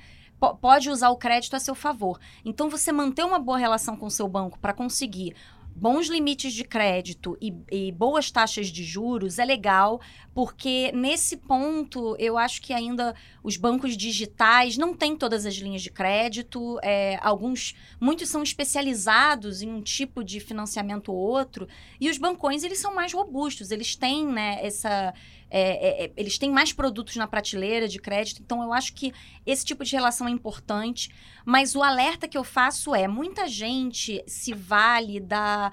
pode 0.61 0.89
usar 0.89 1.09
o 1.09 1.17
crédito 1.17 1.55
a 1.55 1.59
seu 1.59 1.73
favor. 1.73 2.19
Então, 2.43 2.69
você 2.69 2.91
manter 2.91 3.23
uma 3.23 3.39
boa 3.39 3.57
relação 3.57 3.95
com 3.95 4.05
o 4.05 4.11
seu 4.11 4.27
banco 4.27 4.59
para 4.59 4.73
conseguir 4.73 5.33
bons 5.75 6.07
limites 6.07 6.53
de 6.53 6.63
crédito 6.63 7.37
e, 7.41 7.53
e, 7.69 7.91
boas 7.91 8.31
taxas 8.31 8.67
de 8.67 8.83
juros 8.83 9.39
é 9.39 9.45
legal, 9.45 9.99
porque 10.35 10.91
nesse 10.93 11.37
ponto 11.37 12.13
eu 12.19 12.37
acho 12.37 12.61
que 12.61 12.73
ainda 12.73 13.15
os 13.41 13.55
bancos 13.55 13.95
digitais 13.95 14.75
não 14.75 14.93
têm 14.93 15.15
todas 15.15 15.45
as 15.45 15.55
linhas 15.55 15.81
de 15.81 15.89
crédito, 15.89 16.77
é, 16.83 17.17
alguns, 17.21 17.73
muitos 18.01 18.27
são 18.27 18.43
especializados 18.43 19.61
em 19.61 19.69
um 19.71 19.81
tipo 19.81 20.25
de 20.25 20.41
financiamento 20.41 21.13
ou 21.13 21.17
outro, 21.17 21.69
e 22.01 22.09
os 22.09 22.17
bancões 22.17 22.65
eles 22.65 22.79
são 22.79 22.93
mais 22.93 23.13
robustos, 23.13 23.71
eles 23.71 23.95
têm 23.95 24.27
né, 24.27 24.59
essa 24.61 25.13
é, 25.49 25.61
é, 25.61 26.05
é, 26.05 26.11
eles 26.17 26.37
têm 26.37 26.51
mais 26.51 26.73
produtos 26.73 27.15
na 27.15 27.27
prateleira 27.27 27.87
de 27.87 27.97
crédito, 27.97 28.41
então 28.41 28.61
eu 28.61 28.73
acho 28.73 28.93
que 28.93 29.13
esse 29.45 29.63
tipo 29.63 29.85
de 29.85 29.95
relação 29.95 30.27
é 30.27 30.31
importante. 30.31 31.09
Mas 31.45 31.75
o 31.75 31.83
alerta 31.83 32.27
que 32.27 32.37
eu 32.37 32.43
faço 32.43 32.93
é: 32.93 33.07
muita 33.07 33.47
gente 33.47 34.21
se 34.27 34.53
vale 34.53 35.19
da, 35.19 35.71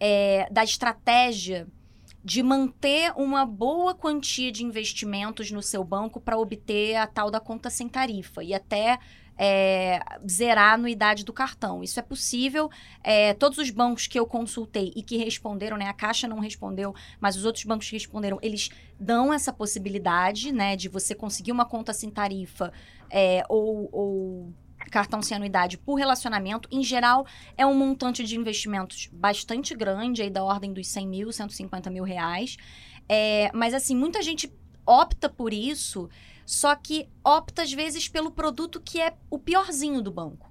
é, 0.00 0.48
da 0.50 0.64
estratégia 0.64 1.66
de 2.28 2.42
manter 2.42 3.10
uma 3.16 3.46
boa 3.46 3.94
quantia 3.94 4.52
de 4.52 4.62
investimentos 4.62 5.50
no 5.50 5.62
seu 5.62 5.82
banco 5.82 6.20
para 6.20 6.36
obter 6.36 6.94
a 6.96 7.06
tal 7.06 7.30
da 7.30 7.40
conta 7.40 7.70
sem 7.70 7.88
tarifa 7.88 8.44
e 8.44 8.52
até 8.52 8.98
é, 9.38 9.98
zerar 10.28 10.72
a 10.72 10.74
anuidade 10.74 11.24
do 11.24 11.32
cartão. 11.32 11.82
Isso 11.82 11.98
é 11.98 12.02
possível. 12.02 12.70
É, 13.02 13.32
todos 13.32 13.56
os 13.56 13.70
bancos 13.70 14.06
que 14.06 14.18
eu 14.20 14.26
consultei 14.26 14.92
e 14.94 15.02
que 15.02 15.16
responderam, 15.16 15.78
né? 15.78 15.86
A 15.86 15.94
Caixa 15.94 16.28
não 16.28 16.38
respondeu, 16.38 16.94
mas 17.18 17.34
os 17.34 17.46
outros 17.46 17.64
bancos 17.64 17.88
que 17.88 17.96
responderam, 17.96 18.38
eles 18.42 18.68
dão 19.00 19.32
essa 19.32 19.50
possibilidade, 19.50 20.52
né? 20.52 20.76
De 20.76 20.86
você 20.86 21.14
conseguir 21.14 21.50
uma 21.52 21.64
conta 21.64 21.94
sem 21.94 22.10
tarifa 22.10 22.70
é, 23.10 23.42
ou, 23.48 23.88
ou 23.90 24.54
cartão 24.90 25.20
sem 25.20 25.36
anuidade 25.36 25.76
por 25.78 25.94
relacionamento. 25.94 26.68
Em 26.72 26.82
geral, 26.82 27.26
é 27.56 27.66
um 27.66 27.74
montante 27.74 28.24
de 28.24 28.36
investimentos 28.36 29.08
bastante 29.12 29.74
grande, 29.74 30.22
aí 30.22 30.30
da 30.30 30.42
ordem 30.42 30.72
dos 30.72 30.88
100 30.88 31.06
mil, 31.06 31.32
150 31.32 31.90
mil 31.90 32.04
reais. 32.04 32.56
É, 33.08 33.50
mas, 33.54 33.74
assim, 33.74 33.96
muita 33.96 34.22
gente 34.22 34.52
opta 34.86 35.28
por 35.28 35.52
isso 35.52 36.08
só 36.48 36.74
que 36.74 37.06
opta 37.22 37.60
às 37.60 37.70
vezes 37.70 38.08
pelo 38.08 38.30
produto 38.30 38.80
que 38.80 38.98
é 38.98 39.14
o 39.28 39.38
piorzinho 39.38 40.00
do 40.00 40.10
banco. 40.10 40.50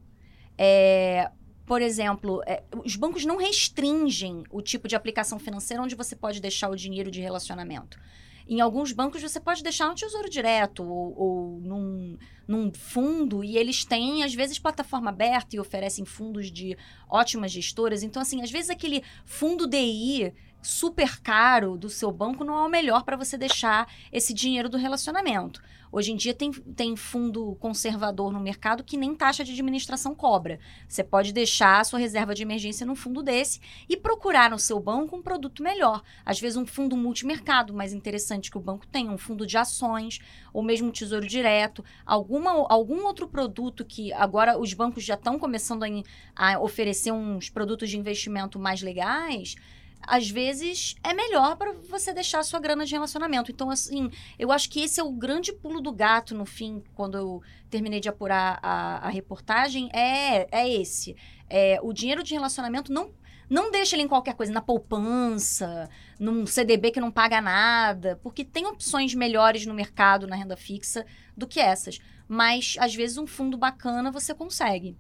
É, 0.56 1.32
por 1.66 1.82
exemplo, 1.82 2.44
é, 2.46 2.62
os 2.86 2.96
bancos 2.96 3.26
não 3.26 3.36
restringem 3.36 4.44
o 4.52 4.62
tipo 4.62 4.88
de 4.88 4.96
aplicação 4.96 5.40
financeira 5.40 5.82
onde 5.82 5.96
você 5.96 6.16
pode 6.16 6.40
deixar 6.40 6.70
o 6.70 6.76
dinheiro 6.76 7.10
de 7.10 7.20
relacionamento. 7.20 8.00
Em 8.48 8.62
alguns 8.62 8.92
bancos 8.92 9.22
você 9.22 9.40
pode 9.40 9.62
deixar 9.62 9.88
no 9.88 9.96
Tesouro 9.96 10.30
Direto 10.30 10.84
ou, 10.84 11.14
ou 11.18 11.60
num, 11.60 12.18
num, 12.48 12.72
fundo 12.74 13.44
e 13.44 13.58
eles 13.58 13.84
têm, 13.84 14.24
às 14.24 14.34
vezes, 14.34 14.58
plataforma 14.58 15.10
aberta 15.10 15.56
e 15.56 15.60
oferecem 15.60 16.06
fundos 16.06 16.50
de 16.52 16.78
ótimas 17.10 17.52
gestoras. 17.52 18.04
Então, 18.04 18.22
assim, 18.22 18.42
às 18.42 18.50
vezes 18.50 18.70
aquele 18.70 19.04
fundo 19.26 19.68
DI 19.68 20.34
super 20.62 21.22
caro 21.22 21.78
do 21.78 21.90
seu 21.90 22.12
banco 22.12 22.44
não 22.44 22.56
é 22.56 22.66
o 22.66 22.70
melhor 22.70 23.04
para 23.04 23.18
você 23.18 23.38
deixar 23.38 23.92
esse 24.12 24.34
dinheiro 24.34 24.70
do 24.70 24.78
relacionamento. 24.78 25.62
Hoje 25.92 26.12
em 26.12 26.16
dia 26.16 26.34
tem, 26.34 26.52
tem 26.52 26.96
fundo 26.96 27.56
conservador 27.60 28.32
no 28.32 28.40
mercado 28.40 28.84
que 28.84 28.98
nem 28.98 29.16
taxa 29.16 29.44
de 29.44 29.52
administração 29.52 30.14
cobra. 30.14 30.60
Você 30.88 31.04
pode 31.04 31.32
deixar 31.32 31.80
a 31.80 31.84
sua 31.84 32.00
reserva 32.00 32.36
de 32.36 32.42
emergência 32.42 32.86
num 32.86 32.96
fundo 32.96 33.24
desse 33.24 33.62
e 33.88 33.96
procurar 33.96 34.50
no 34.50 34.60
seu 34.60 34.80
banco 34.80 35.16
um 35.16 35.22
produto 35.22 35.64
melhor. 35.64 36.04
Às 36.26 36.40
vezes 36.40 36.58
um 36.58 36.66
fundo 36.66 36.98
multimercado 36.98 37.74
mais 37.74 37.94
interessante 37.94 38.52
que 38.52 38.58
o 38.58 38.62
banco 38.62 38.86
tem, 38.88 39.10
um 39.10 39.18
fundo 39.18 39.48
de 39.48 39.58
ações, 39.58 40.20
ou 40.54 40.62
mesmo 40.62 40.90
um 40.90 40.92
tesouro 40.92 41.26
direto, 41.26 41.84
alguma, 42.06 42.52
algum 42.70 43.06
outro 43.06 43.28
produto 43.28 43.86
que 43.86 44.12
agora 44.14 44.60
os 44.60 44.74
bancos 44.74 45.04
já 45.04 45.14
estão 45.14 45.40
começando 45.40 45.84
a, 45.84 45.88
a 46.36 46.60
oferecer 46.60 47.12
uns 47.12 47.50
produtos 47.50 47.90
de 47.90 47.98
investimento 47.98 48.60
mais 48.60 48.82
legais 48.82 49.56
às 50.02 50.30
vezes 50.30 50.96
é 51.04 51.14
melhor 51.14 51.56
para 51.58 51.74
você 51.74 52.14
deixar 52.14 52.40
a 52.40 52.44
sua 52.44 52.60
grana 52.60 52.86
de 52.86 52.94
relacionamento. 52.94 53.52
Então, 53.52 53.70
assim, 53.70 54.10
eu 54.38 54.52
acho 54.52 54.70
que 54.70 54.82
esse 54.82 55.00
é 55.00 55.04
o 55.04 55.12
grande 55.12 55.52
pulo 55.52 55.82
do 55.82 55.92
gato 55.92 56.36
no 56.36 56.46
fim, 56.46 56.84
quando 56.94 57.18
eu 57.18 57.42
terminei 57.70 58.00
de 58.00 58.10
apurar 58.10 58.60
a, 58.62 59.08
a 59.08 59.10
reportagem, 59.10 59.90
é, 59.94 60.48
é 60.52 60.70
esse. 60.70 61.16
É, 61.50 61.80
o 61.82 61.94
dinheiro 61.94 62.24
de 62.24 62.34
relacionamento 62.34 62.92
não. 62.92 63.12
Não 63.50 63.72
deixa 63.72 63.96
ele 63.96 64.04
em 64.04 64.10
qualquer 64.10 64.36
coisa, 64.36 64.52
na 64.52 64.60
poupança, 64.60 65.90
num 66.20 66.46
CDB 66.46 66.92
que 66.92 67.00
não 67.00 67.10
paga 67.10 67.40
nada, 67.40 68.20
porque 68.22 68.44
tem 68.44 68.66
opções 68.68 69.16
melhores 69.16 69.66
no 69.66 69.74
mercado, 69.74 70.28
na 70.28 70.36
renda 70.36 70.58
fixa, 70.58 71.06
do 71.36 71.48
que 71.48 71.58
essas. 71.58 71.98
Mas, 72.28 72.76
às 72.78 72.94
vezes, 72.94 73.18
um 73.18 73.26
fundo 73.26 73.58
bacana 73.58 74.12
você 74.12 74.34
consegue. 74.34 74.98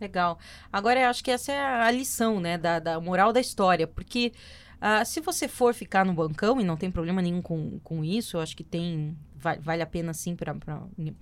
Legal. 0.00 0.38
Agora, 0.72 1.00
eu 1.00 1.08
acho 1.08 1.22
que 1.24 1.30
essa 1.30 1.52
é 1.52 1.60
a 1.60 1.90
lição, 1.90 2.40
né, 2.40 2.56
da, 2.56 2.78
da 2.78 3.00
moral 3.00 3.32
da 3.32 3.40
história, 3.40 3.86
porque 3.86 4.32
uh, 4.76 5.04
se 5.04 5.20
você 5.20 5.48
for 5.48 5.74
ficar 5.74 6.04
no 6.04 6.12
bancão, 6.12 6.60
e 6.60 6.64
não 6.64 6.76
tem 6.76 6.90
problema 6.90 7.20
nenhum 7.20 7.42
com, 7.42 7.80
com 7.80 8.04
isso, 8.04 8.36
eu 8.36 8.40
acho 8.40 8.56
que 8.56 8.64
tem 8.64 9.16
vale, 9.38 9.60
vale 9.60 9.82
a 9.82 9.86
pena 9.86 10.12
sim 10.12 10.36
para 10.36 10.54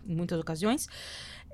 muitas 0.05 0.41
ocasiões. 0.41 0.89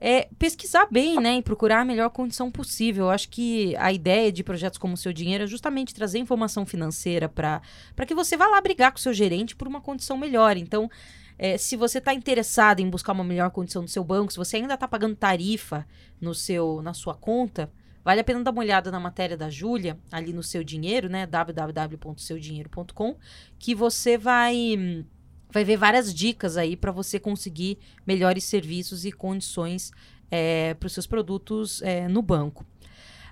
É 0.01 0.29
pesquisar 0.37 0.89
bem, 0.91 1.21
né, 1.21 1.37
e 1.37 1.43
procurar 1.43 1.81
a 1.81 1.85
melhor 1.85 2.11
condição 2.11 2.51
possível. 2.51 3.05
Eu 3.05 3.11
acho 3.11 3.29
que 3.29 3.77
a 3.77 3.93
ideia 3.93 4.33
de 4.33 4.43
projetos 4.43 4.79
como 4.79 4.95
o 4.95 4.97
Seu 4.97 5.13
Dinheiro 5.13 5.45
é 5.45 5.47
justamente 5.47 5.95
trazer 5.95 6.19
informação 6.19 6.67
financeira 6.67 7.29
para 7.29 7.61
que 8.07 8.15
você 8.15 8.37
vá 8.37 8.47
lá 8.47 8.61
brigar 8.61 8.91
com 8.91 8.99
o 8.99 9.01
seu 9.01 9.13
gerente 9.13 9.55
por 9.55 9.69
uma 9.69 9.81
condição 9.81 10.17
melhor. 10.17 10.57
Então, 10.57 10.91
é, 11.39 11.57
se 11.59 11.77
você 11.77 11.99
está 11.99 12.15
interessado 12.15 12.81
em 12.81 12.89
buscar 12.89 13.13
uma 13.13 13.25
melhor 13.25 13.51
condição 13.51 13.83
no 13.83 13.89
seu 13.89 14.05
banco, 14.05 14.33
se 14.33 14.39
você 14.39 14.57
ainda 14.57 14.75
está 14.75 14.87
pagando 14.87 15.17
tarifa 15.17 15.87
no 16.21 16.35
seu, 16.35 16.81
na 16.83 16.95
sua 16.95 17.15
conta, 17.15 17.71
vale 18.05 18.21
a 18.21 18.25
pena 18.25 18.43
dar 18.43 18.51
uma 18.51 18.61
olhada 18.61 18.91
na 18.91 19.01
matéria 19.01 19.37
da 19.37 19.51
Júlia, 19.51 19.99
ali 20.11 20.33
no 20.33 20.43
Seu 20.43 20.63
Dinheiro, 20.63 21.09
né? 21.09 21.27
www.seudinheiro.com, 21.27 23.17
que 23.59 23.75
você 23.75 24.17
vai 24.17 25.05
vai 25.51 25.65
ver 25.65 25.77
várias 25.77 26.15
dicas 26.15 26.57
aí 26.57 26.77
para 26.77 26.91
você 26.91 27.21
conseguir 27.21 27.79
melhores 28.07 28.45
serviços 28.45 29.05
e 29.05 29.13
condições 29.13 29.93
é, 30.31 30.73
para 30.75 30.87
os 30.87 30.95
seus 30.95 31.07
produtos 31.07 31.83
é, 31.83 32.09
no 32.09 32.23
banco. 32.23 32.65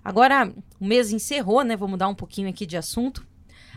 Agora, 0.04 0.52
o 0.78 0.84
mês 0.84 1.12
encerrou, 1.12 1.64
né? 1.64 1.76
Vou 1.76 1.88
mudar 1.88 2.08
um 2.08 2.14
pouquinho 2.14 2.48
aqui 2.48 2.66
de 2.66 2.76
assunto. 2.76 3.26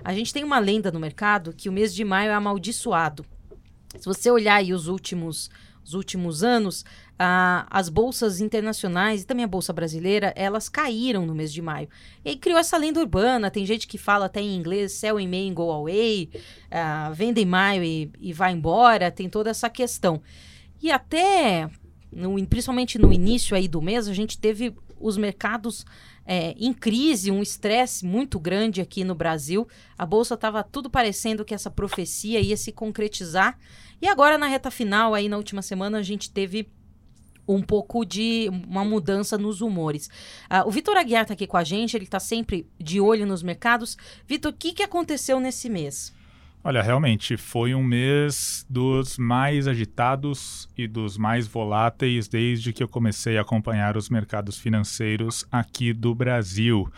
A 0.03 0.13
gente 0.13 0.33
tem 0.33 0.43
uma 0.43 0.59
lenda 0.59 0.91
no 0.91 0.99
mercado 0.99 1.53
que 1.53 1.69
o 1.69 1.71
mês 1.71 1.95
de 1.95 2.03
maio 2.03 2.31
é 2.31 2.33
amaldiçoado. 2.33 3.25
Se 3.97 4.06
você 4.06 4.29
olhar 4.32 4.56
aí 4.56 4.73
os 4.73 4.88
últimos, 4.88 5.49
os 5.84 5.93
últimos 5.93 6.43
anos, 6.43 6.84
ah, 7.17 7.65
as 7.69 7.89
bolsas 7.89 8.41
internacionais 8.41 9.21
e 9.21 9.25
também 9.25 9.45
a 9.45 9.47
bolsa 9.47 9.71
brasileira, 9.71 10.34
elas 10.36 10.67
caíram 10.67 11.25
no 11.25 11.36
mês 11.36 11.53
de 11.53 11.62
maio. 11.62 11.88
E 12.23 12.29
aí 12.29 12.36
criou 12.36 12.58
essa 12.58 12.77
lenda 12.77 12.99
urbana, 12.99 13.51
tem 13.51 13.65
gente 13.65 13.88
que 13.88 13.97
fala 13.97 14.25
até 14.25 14.41
em 14.41 14.56
inglês, 14.56 14.93
sell 14.93 15.19
in 15.19 15.27
May 15.27 15.49
and 15.49 15.53
go 15.53 15.71
away, 15.71 16.29
ah, 16.71 17.12
venda 17.13 17.39
em 17.39 17.45
maio 17.45 17.84
e, 17.84 18.12
e 18.19 18.34
vai 18.34 18.51
embora, 18.51 19.12
tem 19.12 19.29
toda 19.29 19.49
essa 19.49 19.69
questão. 19.69 20.21
E 20.82 20.91
até, 20.91 21.69
no, 22.12 22.45
principalmente 22.47 22.97
no 22.97 23.13
início 23.13 23.56
aí 23.56 23.67
do 23.67 23.82
mês, 23.82 24.08
a 24.08 24.13
gente 24.13 24.38
teve 24.38 24.75
os 24.99 25.17
mercados 25.17 25.86
é, 26.25 26.55
em 26.57 26.73
crise, 26.73 27.31
um 27.31 27.41
estresse 27.41 28.05
muito 28.05 28.39
grande 28.39 28.81
aqui 28.81 29.03
no 29.03 29.15
Brasil. 29.15 29.67
A 29.97 30.05
bolsa 30.05 30.36
estava 30.36 30.63
tudo 30.63 30.89
parecendo 30.89 31.43
que 31.43 31.53
essa 31.53 31.69
profecia 31.69 32.39
ia 32.39 32.57
se 32.57 32.71
concretizar. 32.71 33.57
E 34.01 34.07
agora, 34.07 34.38
na 34.38 34.47
reta 34.47 34.71
final, 34.71 35.13
aí 35.13 35.27
na 35.27 35.38
última 35.38 35.62
semana, 35.62 35.97
a 35.97 36.03
gente 36.03 36.31
teve 36.31 36.67
um 37.47 37.62
pouco 37.62 38.05
de 38.05 38.49
uma 38.67 38.86
mudança 38.86 39.38
nos 39.38 39.62
humores. 39.62 40.07
Uh, 40.49 40.67
o 40.67 40.71
Vitor 40.71 40.95
Aguiar 40.95 41.23
está 41.23 41.33
aqui 41.33 41.45
com 41.45 41.57
a 41.57 41.63
gente, 41.63 41.95
ele 41.95 42.05
está 42.05 42.19
sempre 42.19 42.67
de 42.79 43.01
olho 43.01 43.25
nos 43.25 43.43
mercados. 43.43 43.97
Vitor, 44.25 44.51
o 44.51 44.55
que, 44.55 44.71
que 44.73 44.83
aconteceu 44.83 45.39
nesse 45.39 45.69
mês? 45.69 46.13
Olha, 46.65 46.82
realmente 46.82 47.36
foi 47.36 47.76
um 47.76 47.84
mês 47.84 48.65
dos 48.69 49.17
mais 49.17 49.67
agitados 49.67 50.69
e 50.78 50.88
dos 50.88 51.17
mais 51.17 51.45
voláteis 51.45 52.30
desde 52.30 52.71
que 52.71 52.82
eu 52.82 52.88
comecei 52.88 53.38
a 53.38 53.41
acompanhar 53.41 53.97
os 53.97 54.10
mercados 54.10 54.58
financeiros 54.58 55.45
aqui 55.52 55.91
do 55.91 56.15
Brasil. 56.15 56.89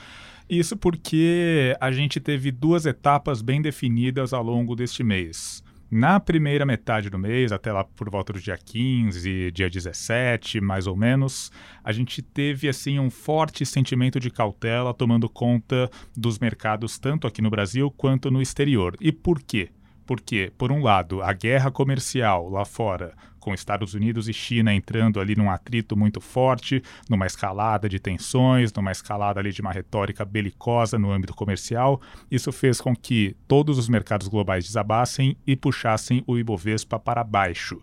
Isso 0.48 0.78
porque 0.78 1.76
a 1.82 1.92
gente 1.92 2.20
teve 2.20 2.52
duas 2.52 2.86
etapas 2.86 3.42
bem 3.42 3.60
definidas 3.60 4.34
ao 4.34 4.44
longo 4.44 4.76
deste 4.76 5.04
mês. 5.04 5.64
Na 5.98 6.20
primeira 6.20 6.66
metade 6.66 7.10
do 7.10 7.18
mês, 7.18 7.54
até 7.54 7.72
lá 7.72 7.82
por 7.82 8.10
volta 8.10 8.34
do 8.34 8.42
dia 8.42 8.58
15, 8.58 9.50
dia 9.52 9.70
17, 9.70 10.60
mais 10.60 10.88
ou 10.88 10.96
menos, 10.98 11.50
a 11.82 11.94
gente 11.94 12.22
teve 12.22 12.68
assim 12.68 13.00
um 13.00 13.10
forte 13.10 13.66
sentimento 13.66 14.20
de 14.20 14.30
cautela 14.30 14.94
tomando 14.94 15.30
conta 15.30 15.90
dos 16.14 16.38
mercados 16.38 17.00
tanto 17.00 17.26
aqui 17.26 17.42
no 17.42 17.50
Brasil 17.50 17.90
quanto 17.90 18.30
no 18.30 18.42
exterior. 18.42 18.98
E 19.00 19.10
por 19.10 19.42
quê? 19.42 19.70
Porque, 20.06 20.52
por 20.58 20.70
um 20.70 20.84
lado, 20.84 21.22
a 21.22 21.32
guerra 21.32 21.72
comercial 21.72 22.50
lá 22.50 22.66
fora, 22.66 23.16
com 23.46 23.54
Estados 23.54 23.94
Unidos 23.94 24.28
e 24.28 24.34
China 24.34 24.74
entrando 24.74 25.20
ali 25.20 25.36
num 25.36 25.52
atrito 25.52 25.96
muito 25.96 26.20
forte, 26.20 26.82
numa 27.08 27.28
escalada 27.28 27.88
de 27.88 28.00
tensões, 28.00 28.74
numa 28.74 28.92
escalada 28.92 29.40
ali 29.40 29.52
de 29.52 29.62
uma 29.62 29.72
retórica 29.72 30.26
belicosa 30.26 30.98
no 30.98 31.12
âmbito 31.12 31.36
comercial, 31.36 32.02
isso 32.32 32.52
fez 32.52 32.82
com 32.82 32.96
que 32.96 33.38
todos 33.48 33.78
os 33.78 33.88
mercados 33.88 34.28
globais 34.28 34.66
desabassem 34.66 35.38
e 35.46 35.56
puxassem 35.56 36.24
o 36.26 36.40
Ibovespa 36.40 36.98
para 36.98 37.24
baixo. 37.24 37.80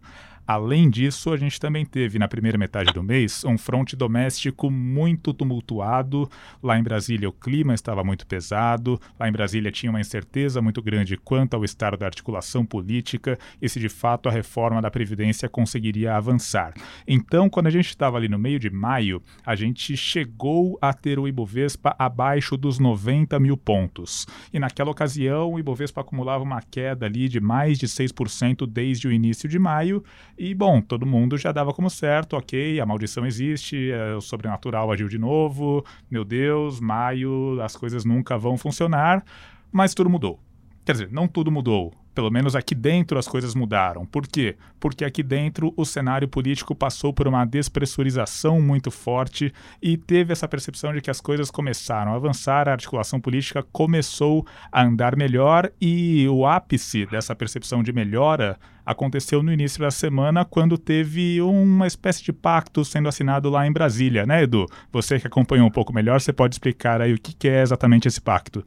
Além 0.47 0.91
disso, 0.91 1.33
a 1.33 1.37
gente 1.37 1.61
também 1.61 1.87
teve 1.87 2.19
na 2.19 2.27
primeira 2.27 2.59
metade 2.59 2.93
do 2.93 3.03
mês 3.03 3.45
um 3.45 3.57
fronte 3.57 3.95
doméstico 3.95 4.71
muito 4.71 5.33
tumultuado. 5.33 6.29
Lá 6.63 6.79
em 6.79 6.83
Brasília 6.83 7.29
o 7.29 7.33
clima 7.33 7.75
estava 7.75 8.03
muito 8.03 8.27
pesado, 8.27 9.01
lá 9.19 9.29
em 9.29 9.33
Brasília 9.33 9.71
tinha 9.71 9.91
uma 9.91 10.01
incerteza 10.01 10.61
muito 10.61 10.83
grande 10.83 11.17
quanto 11.17 11.55
ao 11.55 11.65
estado 11.65 11.97
da 11.97 12.07
articulação 12.07 12.65
política 12.67 13.39
e 13.61 13.69
se 13.69 13.79
de 13.79 13.89
fato 13.89 14.29
a 14.29 14.33
reforma 14.33 14.83
da 14.83 14.91
Previdência 14.91 15.49
conseguiria 15.49 16.17
avançar. 16.17 16.75
Então, 17.07 17.49
quando 17.49 17.69
a 17.69 17.71
gente 17.71 17.89
estava 17.89 18.17
ali 18.17 18.29
no 18.29 18.39
meio 18.39 18.59
de 18.59 18.71
maio, 18.71 19.23
a 19.47 19.55
gente 19.55 19.97
chegou 19.97 20.77
a 20.81 20.93
ter 20.93 21.19
o 21.19 21.29
Ibovespa 21.29 21.95
abaixo 21.99 22.57
dos 22.57 22.79
90 22.79 23.39
mil 23.39 23.57
pontos. 23.57 24.27
E 24.53 24.59
naquela 24.59 24.91
ocasião, 24.91 25.53
o 25.53 25.59
Ibovespa 25.59 26.01
acumulava 26.01 26.43
uma 26.43 26.61
queda 26.61 27.07
ali 27.07 27.29
de 27.29 27.41
mais 27.41 27.79
de 27.79 27.87
6% 27.87 28.67
desde 28.67 29.07
o 29.07 29.13
início 29.13 29.49
de 29.49 29.59
maio 29.59 30.03
e, 30.45 30.55
bom, 30.55 30.81
todo 30.81 31.07
mundo 31.07 31.39
já 31.39 31.53
dava 31.53 31.73
como 31.73 31.89
certo, 31.89 32.37
ok, 32.37 32.81
a 32.81 32.85
maldição 32.85 33.25
existe, 33.25 33.93
é, 33.93 34.17
o 34.17 34.21
sobrenatural 34.21 34.91
agiu 34.91 35.07
de 35.07 35.17
novo, 35.17 35.85
meu 36.11 36.25
Deus, 36.25 36.81
maio, 36.81 37.61
as 37.63 37.77
coisas 37.77 38.05
nunca 38.05 38.37
vão 38.37 38.59
funcionar, 38.59 39.25
mas 39.71 39.95
tudo 39.95 40.11
mudou. 40.11 40.41
Quer 40.85 40.93
dizer, 40.95 41.13
não 41.13 41.29
tudo 41.29 41.53
mudou. 41.53 41.95
Pelo 42.15 42.31
menos 42.31 42.55
aqui 42.55 42.75
dentro 42.75 43.19
as 43.19 43.27
coisas 43.27 43.55
mudaram. 43.55 44.05
Por 44.05 44.27
quê? 44.27 44.57
Porque 44.79 45.05
aqui 45.05 45.23
dentro 45.23 45.73
o 45.77 45.85
cenário 45.85 46.29
político 46.29 46.75
passou 46.75 47.13
por 47.13 47.27
uma 47.27 47.45
despressurização 47.45 48.61
muito 48.61 48.91
forte 48.91 49.53
e 49.81 49.97
teve 49.97 50.33
essa 50.33 50.47
percepção 50.47 50.93
de 50.93 51.01
que 51.01 51.11
as 51.11 51.21
coisas 51.21 51.51
começaram 51.51 52.13
a 52.13 52.17
avançar, 52.17 52.69
a 52.69 52.73
articulação 52.73 53.21
política 53.21 53.65
começou 53.73 54.47
a 54.71 54.83
andar 54.83 55.17
melhor 55.17 55.71
e 55.81 56.27
o 56.29 56.47
ápice 56.47 57.07
dessa 57.07 57.35
percepção 57.35 57.83
de 57.83 57.93
melhora 57.93 58.59
aconteceu 58.85 59.43
no 59.43 59.53
início 59.53 59.81
da 59.81 59.91
semana, 59.91 60.45
quando 60.45 60.77
teve 60.77 61.41
uma 61.41 61.87
espécie 61.87 62.23
de 62.23 62.33
pacto 62.33 62.85
sendo 62.85 63.09
assinado 63.09 63.49
lá 63.49 63.67
em 63.67 63.73
Brasília, 63.73 64.27
né, 64.27 64.43
Edu? 64.43 64.67
Você 64.93 65.19
que 65.19 65.27
acompanhou 65.27 65.67
um 65.67 65.71
pouco 65.71 65.93
melhor, 65.93 66.21
você 66.21 66.33
pode 66.33 66.55
explicar 66.55 67.01
aí 67.01 67.15
o 67.15 67.19
que 67.19 67.49
é 67.49 67.63
exatamente 67.63 68.09
esse 68.09 68.21
pacto? 68.21 68.65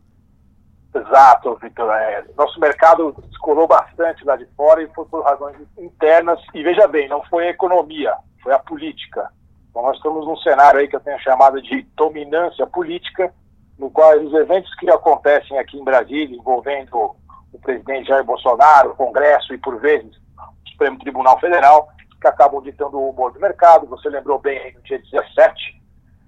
Exato, 0.96 1.58
Victor. 1.62 1.92
É, 1.92 2.24
nosso 2.38 2.58
mercado 2.60 3.14
descolou 3.28 3.68
bastante 3.68 4.24
lá 4.24 4.38
de 4.38 4.46
fora 4.56 4.82
e 4.82 4.88
foi 4.94 5.06
por 5.06 5.24
razões 5.24 5.58
internas. 5.78 6.40
E 6.54 6.64
veja 6.64 6.88
bem, 6.88 7.10
não 7.10 7.22
foi 7.24 7.48
a 7.48 7.52
economia, 7.52 8.16
foi 8.42 8.54
a 8.54 8.60
política. 8.60 9.30
Então 9.70 9.84
nós 9.84 9.98
estamos 9.98 10.26
num 10.26 10.38
cenário 10.38 10.80
aí 10.80 10.88
que 10.88 10.96
eu 10.96 11.02
tenho 11.02 11.20
chamado 11.20 11.62
de 11.62 11.82
dominância 11.98 12.66
política, 12.66 13.34
no 13.78 13.90
qual 13.92 14.18
os 14.18 14.34
eventos 14.34 14.74
que 14.76 14.90
acontecem 14.90 15.60
aqui 15.60 15.78
em 15.78 15.84
Brasília, 15.84 16.38
envolvendo 16.38 17.14
o 17.52 17.60
presidente 17.62 18.08
Jair 18.08 18.24
Bolsonaro, 18.24 18.92
o 18.92 18.96
Congresso 18.96 19.54
e, 19.54 19.58
por 19.58 19.78
vezes, 19.82 20.16
o 20.38 20.70
Supremo 20.70 20.98
Tribunal 21.00 21.38
Federal, 21.42 21.90
que 22.22 22.28
acabam 22.28 22.62
ditando 22.62 22.98
o 22.98 23.10
humor 23.10 23.34
do 23.34 23.40
mercado. 23.40 23.86
Você 23.88 24.08
lembrou 24.08 24.40
bem 24.40 24.58
aí 24.60 24.74
no 24.74 24.82
dia 24.82 25.00
17, 25.00 25.82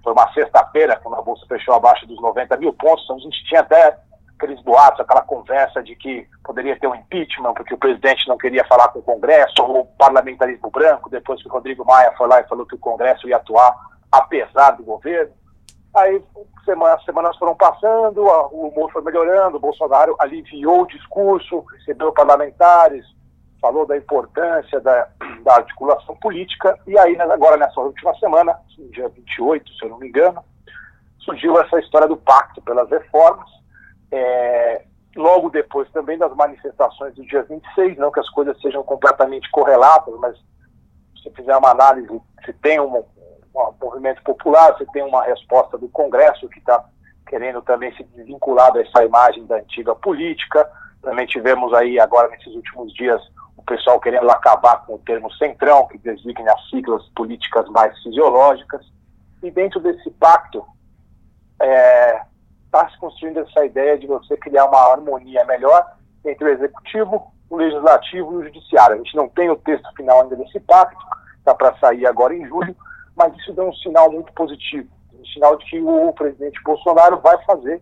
foi 0.04 0.12
uma 0.12 0.30
sexta-feira, 0.34 1.00
quando 1.02 1.16
a 1.16 1.22
Bolsa 1.22 1.46
fechou 1.48 1.74
abaixo 1.74 2.06
dos 2.06 2.20
90 2.20 2.54
mil 2.58 2.72
pontos, 2.74 3.04
então 3.04 3.16
a 3.16 3.20
gente 3.20 3.44
tinha 3.46 3.60
até 3.60 3.98
aqueles 4.48 4.62
boatos, 4.62 5.00
aquela 5.00 5.20
conversa 5.20 5.82
de 5.82 5.94
que 5.94 6.26
poderia 6.42 6.78
ter 6.78 6.86
um 6.86 6.94
impeachment 6.94 7.52
porque 7.54 7.74
o 7.74 7.78
presidente 7.78 8.26
não 8.26 8.38
queria 8.38 8.64
falar 8.64 8.88
com 8.88 9.00
o 9.00 9.02
Congresso, 9.02 9.62
ou 9.62 9.84
parlamentarismo 9.98 10.70
branco, 10.70 11.10
depois 11.10 11.42
que 11.42 11.48
o 11.48 11.52
Rodrigo 11.52 11.84
Maia 11.84 12.12
foi 12.16 12.26
lá 12.26 12.40
e 12.40 12.48
falou 12.48 12.66
que 12.66 12.74
o 12.74 12.78
Congresso 12.78 13.28
ia 13.28 13.36
atuar 13.36 13.74
apesar 14.10 14.72
do 14.72 14.82
governo. 14.82 15.32
Aí 15.94 16.22
semanas, 16.64 17.04
semanas 17.04 17.36
foram 17.36 17.54
passando, 17.54 18.22
o 18.22 18.68
humor 18.68 18.90
foi 18.92 19.02
melhorando, 19.02 19.56
o 19.56 19.60
Bolsonaro 19.60 20.16
aliviou 20.18 20.82
o 20.82 20.86
discurso, 20.86 21.64
recebeu 21.78 22.12
parlamentares, 22.12 23.04
falou 23.60 23.86
da 23.86 23.96
importância 23.96 24.80
da, 24.80 25.08
da 25.42 25.56
articulação 25.56 26.14
política, 26.16 26.78
e 26.86 26.96
aí 26.98 27.18
agora 27.20 27.56
nessa 27.56 27.80
última 27.80 28.14
semana, 28.18 28.58
dia 28.92 29.08
28, 29.08 29.72
se 29.74 29.84
eu 29.84 29.90
não 29.90 29.98
me 29.98 30.08
engano, 30.08 30.42
surgiu 31.20 31.60
essa 31.60 31.80
história 31.80 32.06
do 32.06 32.16
pacto 32.16 32.62
pelas 32.62 32.88
reformas, 32.88 33.48
é, 34.10 34.84
logo 35.16 35.50
depois 35.50 35.90
também 35.90 36.18
das 36.18 36.34
manifestações 36.34 37.14
do 37.14 37.24
dia 37.24 37.42
26, 37.42 37.96
não 37.98 38.10
que 38.10 38.20
as 38.20 38.28
coisas 38.30 38.60
sejam 38.60 38.82
completamente 38.82 39.50
correlatas, 39.50 40.14
mas 40.18 40.36
se 41.22 41.30
fizer 41.30 41.56
uma 41.56 41.70
análise, 41.70 42.20
se 42.44 42.52
tem 42.54 42.80
um, 42.80 42.98
um 42.98 43.74
movimento 43.80 44.22
popular, 44.22 44.76
se 44.78 44.86
tem 44.92 45.02
uma 45.02 45.24
resposta 45.24 45.76
do 45.76 45.88
Congresso 45.88 46.48
que 46.48 46.58
está 46.58 46.84
querendo 47.26 47.60
também 47.62 47.94
se 47.94 48.02
desvincular 48.04 48.72
dessa 48.72 49.04
imagem 49.04 49.44
da 49.46 49.56
antiga 49.56 49.94
política. 49.94 50.68
Também 51.02 51.26
tivemos 51.26 51.72
aí 51.74 52.00
agora 52.00 52.28
nesses 52.28 52.54
últimos 52.54 52.92
dias 52.94 53.20
o 53.56 53.62
pessoal 53.62 54.00
querendo 54.00 54.30
acabar 54.30 54.86
com 54.86 54.94
o 54.94 54.98
termo 54.98 55.30
centrão, 55.34 55.86
que 55.86 55.98
designa 55.98 56.52
as 56.52 56.70
siglas 56.70 57.06
políticas 57.14 57.68
mais 57.68 57.96
fisiológicas. 58.02 58.84
E 59.42 59.50
dentro 59.50 59.78
desse 59.78 60.10
pacto, 60.12 60.64
é, 61.60 62.22
está 62.68 62.88
se 62.90 62.98
construindo 62.98 63.40
essa 63.40 63.64
ideia 63.64 63.98
de 63.98 64.06
você 64.06 64.36
criar 64.36 64.66
uma 64.66 64.92
harmonia 64.92 65.44
melhor 65.44 65.84
entre 66.24 66.44
o 66.44 66.48
executivo 66.48 67.32
o 67.50 67.56
legislativo 67.56 68.32
e 68.32 68.36
o 68.36 68.44
judiciário. 68.44 68.94
A 68.94 68.98
gente 68.98 69.16
não 69.16 69.28
tem 69.28 69.50
o 69.50 69.56
texto 69.56 69.90
final 69.96 70.22
ainda 70.22 70.36
desse 70.36 70.60
pacto, 70.60 70.98
está 71.38 71.54
para 71.54 71.76
sair 71.78 72.06
agora 72.06 72.34
em 72.34 72.46
julho, 72.46 72.76
mas 73.16 73.34
isso 73.36 73.52
dá 73.52 73.64
um 73.64 73.74
sinal 73.74 74.10
muito 74.10 74.32
positivo, 74.32 74.88
um 75.18 75.24
sinal 75.26 75.56
de 75.56 75.64
que 75.66 75.80
o 75.80 76.12
presidente 76.12 76.62
Bolsonaro 76.62 77.18
vai 77.20 77.42
fazer 77.44 77.80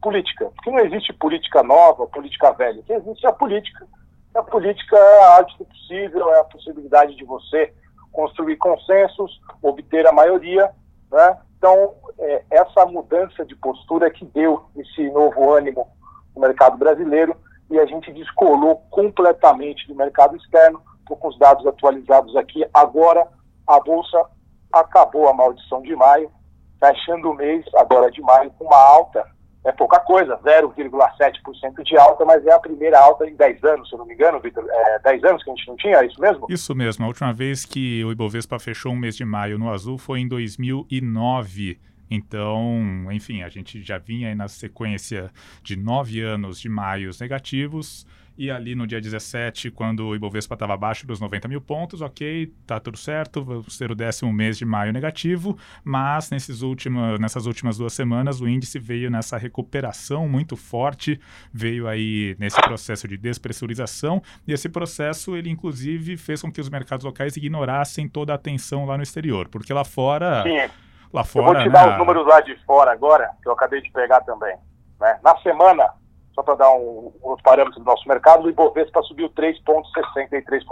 política. 0.00 0.50
Porque 0.54 0.70
não 0.70 0.80
existe 0.80 1.12
política 1.12 1.62
nova, 1.62 2.06
política 2.06 2.52
velha. 2.52 2.80
O 2.80 2.82
que 2.84 2.92
existe 2.92 3.26
é 3.26 3.28
a 3.28 3.32
política. 3.32 3.86
A 4.34 4.42
política 4.42 4.96
é 4.96 5.24
a 5.24 5.36
arte 5.36 5.58
do 5.58 5.64
possível, 5.64 6.32
é 6.32 6.40
a 6.40 6.44
possibilidade 6.44 7.16
de 7.16 7.24
você 7.24 7.72
construir 8.12 8.56
consensos, 8.56 9.40
obter 9.60 10.06
a 10.06 10.12
maioria. 10.12 10.70
Né? 11.10 11.38
Então, 11.58 11.94
é, 12.20 12.44
essa 12.50 12.86
mudança 12.86 13.44
de 13.44 13.54
postura 13.56 14.10
que 14.10 14.24
deu 14.24 14.64
esse 14.76 15.10
novo 15.10 15.52
ânimo 15.52 15.88
no 16.34 16.40
mercado 16.40 16.78
brasileiro 16.78 17.36
e 17.68 17.78
a 17.78 17.84
gente 17.84 18.12
descolou 18.12 18.76
completamente 18.90 19.86
do 19.88 19.94
mercado 19.94 20.36
externo. 20.36 20.80
Estou 21.00 21.16
com 21.16 21.28
os 21.28 21.38
dados 21.38 21.66
atualizados 21.66 22.36
aqui. 22.36 22.64
Agora, 22.72 23.26
a 23.66 23.80
Bolsa 23.80 24.24
acabou 24.72 25.28
a 25.28 25.34
maldição 25.34 25.82
de 25.82 25.94
maio, 25.96 26.30
fechando 26.78 27.30
o 27.30 27.34
mês, 27.34 27.66
agora 27.74 28.10
de 28.10 28.22
maio, 28.22 28.52
com 28.52 28.64
uma 28.64 28.80
alta 28.80 29.26
é 29.64 29.72
pouca 29.72 29.98
coisa, 30.00 30.38
0,7% 30.38 31.82
de 31.84 31.96
alta, 31.98 32.24
mas 32.24 32.46
é 32.46 32.52
a 32.52 32.58
primeira 32.58 32.98
alta 32.98 33.26
em 33.26 33.34
10 33.34 33.64
anos, 33.64 33.88
se 33.88 33.94
eu 33.94 33.98
não 33.98 34.06
me 34.06 34.14
engano, 34.14 34.40
Vitor. 34.40 34.64
É 34.68 34.98
10 35.00 35.24
anos 35.24 35.42
que 35.42 35.50
a 35.50 35.54
gente 35.54 35.68
não 35.68 35.76
tinha, 35.76 35.96
é 35.96 36.06
isso 36.06 36.20
mesmo? 36.20 36.46
Isso 36.48 36.74
mesmo. 36.74 37.04
A 37.04 37.08
última 37.08 37.32
vez 37.32 37.64
que 37.64 38.04
o 38.04 38.12
Ibovespa 38.12 38.58
fechou 38.58 38.92
um 38.92 38.96
mês 38.96 39.16
de 39.16 39.24
maio 39.24 39.58
no 39.58 39.70
azul 39.70 39.98
foi 39.98 40.20
em 40.20 40.28
2009. 40.28 41.78
Então, 42.10 43.06
enfim, 43.10 43.42
a 43.42 43.48
gente 43.48 43.82
já 43.82 43.98
vinha 43.98 44.28
aí 44.28 44.34
na 44.34 44.48
sequência 44.48 45.30
de 45.62 45.76
nove 45.76 46.20
anos 46.20 46.60
de 46.60 46.68
maios 46.68 47.20
negativos. 47.20 48.06
E 48.38 48.52
ali 48.52 48.76
no 48.76 48.86
dia 48.86 49.00
17, 49.00 49.68
quando 49.72 50.06
o 50.06 50.14
Ibovespa 50.14 50.54
estava 50.54 50.72
abaixo 50.72 51.04
dos 51.04 51.18
90 51.18 51.48
mil 51.48 51.60
pontos, 51.60 52.00
ok, 52.00 52.52
tá 52.64 52.78
tudo 52.78 52.96
certo, 52.96 53.42
vamos 53.42 53.76
ter 53.76 53.90
o 53.90 53.96
décimo 53.96 54.32
mês 54.32 54.56
de 54.56 54.64
maio 54.64 54.92
negativo, 54.92 55.58
mas 55.82 56.30
nesses 56.30 56.62
últimos, 56.62 57.18
nessas 57.18 57.46
últimas 57.46 57.78
duas 57.78 57.92
semanas 57.92 58.40
o 58.40 58.46
índice 58.46 58.78
veio 58.78 59.10
nessa 59.10 59.36
recuperação 59.36 60.28
muito 60.28 60.56
forte, 60.56 61.18
veio 61.52 61.88
aí 61.88 62.36
nesse 62.38 62.60
processo 62.60 63.08
de 63.08 63.16
despressurização, 63.16 64.22
e 64.46 64.52
esse 64.52 64.68
processo 64.68 65.36
ele 65.36 65.50
inclusive 65.50 66.16
fez 66.16 66.40
com 66.40 66.52
que 66.52 66.60
os 66.60 66.70
mercados 66.70 67.04
locais 67.04 67.36
ignorassem 67.36 68.08
toda 68.08 68.32
a 68.32 68.36
atenção 68.36 68.84
lá 68.84 68.96
no 68.96 69.02
exterior, 69.02 69.48
porque 69.48 69.72
lá 69.72 69.84
fora... 69.84 70.44
Sim. 70.44 70.72
Lá 71.12 71.24
fora, 71.24 71.46
eu 71.46 71.52
vou 71.52 71.62
te 71.62 71.68
né, 71.68 71.72
dar 71.72 71.90
os 71.90 71.98
números 71.98 72.26
lá 72.26 72.40
de 72.40 72.54
fora 72.64 72.92
agora, 72.92 73.30
que 73.42 73.48
eu 73.48 73.52
acabei 73.52 73.80
de 73.80 73.90
pegar 73.90 74.20
também. 74.22 74.56
Né? 75.00 75.18
Na 75.22 75.36
semana, 75.38 75.90
só 76.34 76.42
para 76.42 76.54
dar 76.54 76.70
um, 76.72 77.12
outro 77.22 77.42
parâmetro 77.42 77.80
do 77.80 77.84
nosso 77.84 78.06
mercado, 78.08 78.44
o 78.44 78.50
Ibovespa 78.50 79.02
subiu 79.02 79.30
3,63%. 79.30 80.62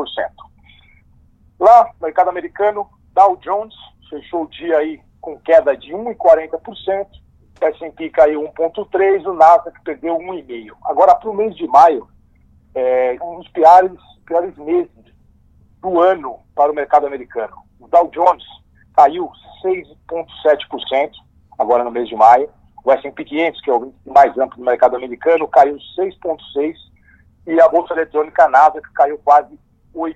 Lá, 1.59 1.91
mercado 2.01 2.29
americano, 2.29 2.89
Dow 3.13 3.37
Jones 3.37 3.75
fechou 4.11 4.45
o 4.45 4.49
dia 4.49 4.79
aí 4.79 5.01
com 5.21 5.39
queda 5.41 5.77
de 5.77 5.93
1,40%, 5.93 7.07
o 7.61 7.65
S&P 7.65 8.11
caiu 8.11 8.43
1,3%, 8.43 9.27
o 9.27 9.33
Nasdaq 9.33 9.83
perdeu 9.83 10.19
1,5%. 10.19 10.73
Agora, 10.85 11.15
para 11.15 11.31
o 11.31 11.35
mês 11.35 11.57
de 11.57 11.67
maio, 11.67 12.07
é 12.75 13.17
um 13.23 13.39
dos 13.39 13.49
piores, 13.49 13.99
piores 14.27 14.57
meses 14.59 14.91
do 15.81 15.99
ano 15.99 16.41
para 16.55 16.71
o 16.71 16.75
mercado 16.75 17.07
americano. 17.07 17.57
O 17.81 17.89
Dow 17.89 18.09
Jones 18.11 18.45
caiu 18.97 19.31
6,7% 19.63 21.11
agora 21.59 21.85
no 21.85 21.91
mês 21.91 22.09
de 22.09 22.17
maio, 22.17 22.49
o 22.85 22.93
S&P 22.93 23.25
500, 23.25 23.61
que 23.61 23.71
é 23.71 23.75
o 23.75 23.93
mais 24.07 24.37
amplo 24.39 24.59
do 24.59 24.65
mercado 24.65 24.97
americano, 24.97 25.49
caiu 25.49 25.77
6,6%, 25.99 26.75
e 27.47 27.61
a 27.61 27.69
Bolsa 27.69 27.95
Eletrônica 27.95 28.49
Nasdaq 28.49 28.93
caiu 28.93 29.19
quase 29.25 29.59
8%. 29.95 30.15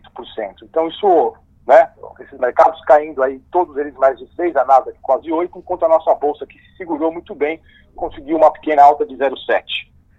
Então 0.63 0.89
isso, 0.89 1.35
né, 1.67 1.91
esses 2.21 2.39
mercados 2.39 2.81
caindo 2.85 3.23
aí, 3.23 3.39
todos 3.53 3.77
eles 3.77 3.95
mais 3.95 4.19
de 4.19 4.27
6%, 4.37 4.57
a 4.57 4.65
Nasdaq 4.65 4.99
quase 5.03 5.29
8%, 5.29 5.51
enquanto 5.57 5.85
a 5.85 5.89
nossa 5.89 6.15
Bolsa, 6.15 6.47
que 6.47 6.59
se 6.59 6.77
segurou 6.77 7.13
muito 7.13 7.35
bem, 7.35 7.61
conseguiu 7.97 8.37
uma 8.37 8.53
pequena 8.53 8.83
alta 8.83 9.05
de 9.05 9.17
0,7%. 9.17 9.65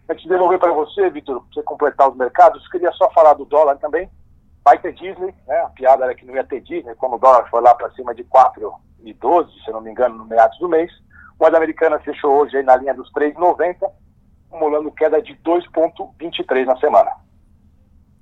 Antes 0.10 0.24
de 0.24 0.30
devolver 0.30 0.60
para 0.60 0.74
você, 0.74 1.10
Vitor, 1.10 1.41
para 1.41 1.54
você 1.54 1.63
completar 1.63 2.10
os 2.10 2.17
mercados, 2.17 2.67
queria 2.69 2.91
só 2.93 3.10
falar 3.12 3.34
do 3.34 3.45
dólar 3.45 3.78
também. 3.78 4.10
Vai 4.63 4.78
ter 4.80 4.93
Disney, 4.93 5.34
né? 5.47 5.60
A 5.62 5.69
piada 5.69 6.06
era 6.06 6.15
que 6.15 6.26
não 6.26 6.36
ia 6.36 6.43
ter 6.43 6.62
Disney, 6.62 6.93
como 6.95 7.15
o 7.15 7.19
dólar 7.19 7.50
foi 7.50 7.62
lá 7.62 7.74
para 7.74 7.91
cima 7.91 8.13
de 8.13 8.24
4,12, 8.26 9.50
se 9.65 9.71
não 9.71 9.82
me 9.82 9.91
engano, 9.91 10.15
no 10.15 10.26
meados 10.26 10.58
do 10.60 10.69
mês. 10.69 10.91
Moeda 11.39 11.58
americana 11.58 12.00
fechou 12.00 12.41
hoje 12.41 12.62
na 12.62 12.76
linha 12.76 12.93
dos 12.93 13.12
3,90, 13.13 13.89
acumulando 14.47 14.91
queda 14.91 15.21
de 15.21 15.34
2,23 15.38 16.65
na 16.65 16.78
semana. 16.78 17.12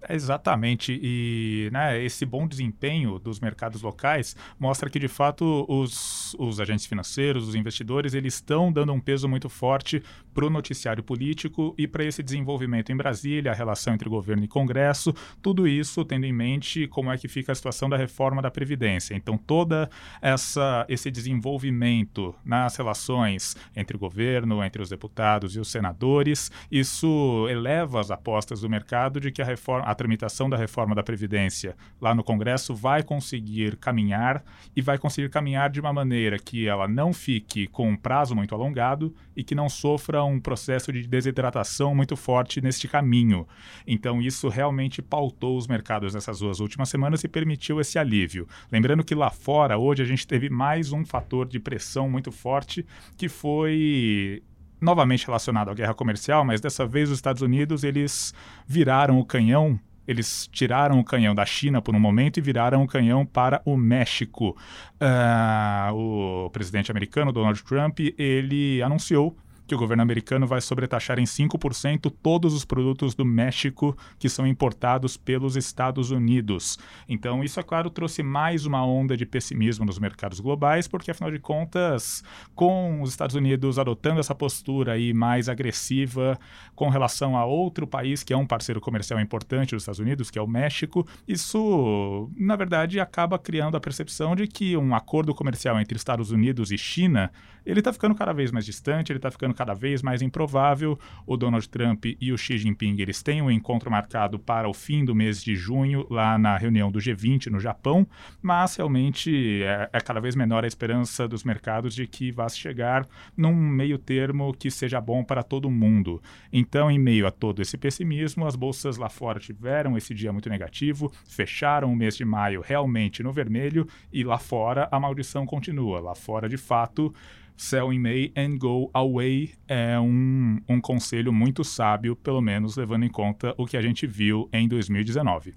Exatamente, 0.08 0.98
e 1.02 1.70
né, 1.74 2.02
esse 2.02 2.26
bom 2.26 2.48
desempenho 2.48 3.20
dos 3.20 3.40
mercados 3.40 3.82
locais 3.82 4.36
mostra 4.58 4.90
que 4.90 4.98
de 4.98 5.10
fato 5.10 5.66
os, 5.68 6.36
os 6.40 6.60
agentes 6.60 6.86
financeiros, 6.86 7.48
os 7.48 7.56
investidores, 7.56 8.14
eles 8.14 8.36
estão 8.36 8.72
dando 8.72 8.94
um 8.94 9.00
peso 9.00 9.28
muito 9.28 9.50
forte 9.50 10.02
para 10.34 10.46
o 10.46 10.50
noticiário 10.50 11.04
político 11.04 11.76
e 11.78 11.86
para 11.86 12.04
esse 12.06 12.24
desenvolvimento 12.24 12.92
em 12.92 12.96
Brasília, 12.96 13.52
a 13.52 13.56
relação 13.56 13.94
entre 13.94 14.08
governo 14.08 14.44
e 14.44 14.48
Congresso, 14.48 15.14
tudo 15.42 15.68
isso 15.68 16.06
tendo 16.06 16.26
em 16.26 16.32
mente 16.32 16.88
como 16.88 17.12
é 17.12 17.18
que 17.18 17.28
fica 17.28 17.52
a 17.52 17.56
situação 17.56 17.90
da 17.90 17.98
reforma 17.98 18.42
da 18.42 18.50
Previdência. 18.50 19.16
Então, 19.16 19.38
toda 19.38 19.90
essa 20.22 20.86
esse 20.88 21.12
desenvolvimento 21.12 22.34
nas 22.44 22.76
relações 22.78 23.56
entre 23.76 23.98
o 23.98 24.00
governo, 24.00 24.64
entre 24.64 24.82
os 24.82 24.90
deputados 24.90 25.56
e 25.56 25.60
os 25.60 25.70
senadores, 25.70 26.52
isso 26.72 27.48
eleva 27.50 28.00
as 28.00 28.12
apostas 28.12 28.62
do 28.62 28.70
mercado 28.70 29.20
de 29.20 29.32
que 29.32 29.42
a 29.42 29.46
reforma 29.46 29.88
a 29.89 29.95
tramitação 29.95 30.47
da 30.47 30.56
reforma 30.56 30.93
da 30.93 31.02
Previdência 31.02 31.75
lá 31.99 32.13
no 32.13 32.23
Congresso 32.23 32.75
vai 32.75 33.02
conseguir 33.02 33.75
caminhar 33.78 34.43
e 34.75 34.84
vai 34.84 34.99
conseguir 34.99 35.30
caminhar 35.30 35.67
de 35.71 35.80
uma 35.80 35.91
maneira 35.91 36.38
que 36.38 36.67
ela 36.67 36.88
não 36.88 37.12
fique 37.12 37.65
com 37.65 37.89
um 37.89 37.95
prazo 37.95 38.36
muito 38.36 38.54
alongado 38.54 39.12
e 39.36 39.43
que 39.43 39.56
não 39.56 39.67
sofra 39.67 40.23
um 40.23 40.39
processo 40.39 40.93
de 40.93 41.08
desidratação 41.08 41.95
muito 41.95 42.15
forte 42.15 42.62
neste 42.62 42.88
caminho. 42.88 43.47
Então, 43.88 44.21
isso 44.21 44.47
realmente 44.47 45.02
pautou 45.02 45.58
os 45.58 45.65
mercados 45.65 46.13
nessas 46.13 46.38
duas 46.38 46.60
últimas 46.60 46.89
semanas 46.89 47.23
e 47.23 47.28
permitiu 47.28 47.82
esse 47.82 47.97
alívio. 47.97 48.47
Lembrando 48.71 49.04
que 49.04 49.15
lá 49.15 49.32
fora, 49.32 49.80
hoje, 49.80 50.04
a 50.04 50.06
gente 50.06 50.28
teve 50.28 50.52
mais 50.52 50.91
um 50.91 51.04
fator 51.04 51.47
de 51.47 51.60
pressão 51.60 52.08
muito 52.08 52.32
forte 52.32 52.86
que 53.17 53.28
foi 53.28 54.43
novamente 54.80 55.26
relacionado 55.26 55.70
à 55.70 55.74
guerra 55.74 55.94
comercial, 55.94 56.44
mas 56.46 56.62
dessa 56.62 56.86
vez 56.86 57.10
os 57.10 57.18
Estados 57.18 57.42
Unidos 57.42 57.84
eles 57.84 58.34
viraram 58.68 59.20
o 59.20 59.26
canhão 59.26 59.80
eles 60.10 60.50
tiraram 60.52 61.00
o 61.00 61.04
canhão 61.04 61.36
da 61.36 61.46
China 61.46 61.84
por 61.84 61.96
um 61.96 62.00
momento 62.00 62.38
e 62.38 62.42
viraram 62.42 62.82
o 62.82 62.88
canhão 62.88 63.28
para 63.28 63.62
o 63.63 63.78
México. 63.78 64.58
Uh, 65.00 65.94
o 65.94 66.50
presidente 66.50 66.89
americano, 66.89 67.32
Donald 67.32 67.63
Trump, 67.63 68.00
ele 68.18 68.82
anunciou 68.82 69.38
que 69.69 69.75
o 69.75 69.77
governo 69.77 70.01
americano 70.01 70.47
vai 70.47 70.60
sobretaxar 70.60 71.19
em 71.19 71.23
5% 71.23 72.12
todos 72.23 72.53
os 72.53 72.65
produtos 72.65 73.13
do 73.13 73.23
México 73.23 73.95
que 74.17 74.27
são 74.27 74.47
importados 74.47 75.15
pelos 75.15 75.55
Estados 75.55 76.10
Unidos. 76.10 76.79
Então, 77.08 77.43
isso, 77.43 77.60
é 77.60 77.63
claro, 77.63 77.89
trouxe 77.89 78.23
mais 78.23 78.65
uma 78.65 78.84
onda 78.84 79.15
de 79.15 79.25
pessimismo 79.25 79.86
nos 79.86 79.99
mercados 79.99 80.39
globais, 80.39 80.88
porque, 80.88 81.12
afinal 81.12 81.32
de 81.32 81.39
contas, 81.39 82.23
com 82.55 83.01
os 83.01 83.12
Estados 83.12 83.36
Unidos 83.36 83.77
adotando 83.77 84.19
essa 84.19 84.34
postura 84.34 84.93
aí 84.93 85.13
mais 85.13 85.47
agressiva 85.47 86.38
com 86.75 86.89
relação 86.89 87.38
a 87.38 87.45
outro 87.45 87.86
país 87.86 88.23
que 88.23 88.34
é 88.34 88.38
um 88.38 88.47
parceiro 88.47 88.82
comercial 88.82 89.19
importante 89.19 89.75
dos 89.75 89.84
Estados 89.84 89.99
Unidos, 89.99 90.32
que 90.32 90.39
é 90.39 90.41
o 90.41 90.47
México, 90.47 91.08
isso, 91.27 92.29
na 92.36 92.55
verdade, 92.55 92.99
acaba 92.99 93.38
criando 93.38 93.77
a 93.77 93.79
percepção 93.79 94.36
de 94.36 94.47
que 94.47 94.75
um 94.75 94.95
acordo 94.95 95.36
comercial 95.36 95.79
entre 95.79 95.95
Estados 95.95 96.32
Unidos 96.32 96.71
e 96.71 96.77
China, 96.77 97.32
ele 97.65 97.79
está 97.79 97.93
ficando 97.93 98.15
cada 98.15 98.34
vez 98.34 98.51
mais 98.51 98.65
distante, 98.65 99.12
ele 99.12 99.19
está 99.19 99.29
ficando 99.29 99.53
cada 99.60 99.74
vez 99.74 100.02
mais 100.02 100.22
improvável. 100.22 100.98
O 101.28 101.36
Donald 101.36 101.67
Trump 101.67 102.06
e 102.06 102.32
o 102.32 102.38
Xi 102.38 102.58
Jinping 102.58 102.95
eles 103.02 103.22
têm 103.22 103.41
um 103.41 103.52
encontro 103.52 103.91
marcado 103.91 104.39
para 104.39 104.69
o 104.69 104.74
fim 104.74 105.04
do 105.04 105.13
mês 105.13 105.43
de 105.43 105.54
junho, 105.54 106.07
lá 106.10 106.38
na 106.38 106.55
reunião 106.55 106.89
do 106.89 106.97
G20 106.97 107.47
no 107.47 107.60
Japão, 107.60 108.07
mas 108.41 108.78
realmente 108.78 109.62
é, 109.62 109.89
é 109.91 109.99
cada 109.99 110.22
vez 110.22 110.34
menor 110.34 110.64
a 110.64 110.68
esperança 110.68 111.28
dos 111.28 111.43
mercados 111.43 111.93
de 111.93 112.07
que 112.07 112.32
vá 112.32 112.47
chegar 112.47 113.05
num 113.36 113.53
meio 113.53 113.97
termo 113.97 114.53
que 114.53 114.72
seja 114.72 115.01
bom 115.01 115.26
para 115.26 115.43
todo 115.43 115.70
mundo. 115.70 116.24
Então, 116.53 116.89
em 116.89 116.97
meio 116.97 117.28
a 117.28 117.32
todo 117.32 117.62
esse 117.62 117.78
pessimismo, 117.78 118.47
as 118.47 118.55
bolsas 118.55 118.95
lá 118.95 119.10
fora 119.10 119.41
tiveram 119.41 119.97
esse 119.97 120.16
dia 120.16 120.32
muito 120.32 120.49
negativo, 120.49 121.12
fecharam 121.28 121.91
o 121.91 121.95
mês 121.97 122.16
de 122.16 122.24
maio 122.24 122.62
realmente 122.62 123.22
no 123.22 123.34
vermelho 123.34 123.86
e 124.14 124.24
lá 124.24 124.38
fora 124.38 124.88
a 124.89 124.97
maldição 124.97 125.45
continua. 125.45 125.99
Lá 125.99 126.16
fora, 126.16 126.47
de 126.47 126.57
fato, 126.57 127.14
Sell 127.60 127.91
in 127.91 127.99
May 127.99 128.32
and 128.38 128.57
Go 128.57 128.89
Away 128.93 129.51
é 129.68 129.99
um, 129.99 130.62
um 130.66 130.80
conselho 130.80 131.34
muito 131.34 131.62
sábio, 131.62 132.16
pelo 132.16 132.39
menos 132.39 132.78
levando 132.78 133.03
em 133.03 133.10
conta 133.10 133.53
o 133.57 133.66
que 133.66 133.76
a 133.76 133.82
gente 133.82 134.07
viu 134.07 134.47
em 134.53 134.66
2019. 134.66 135.53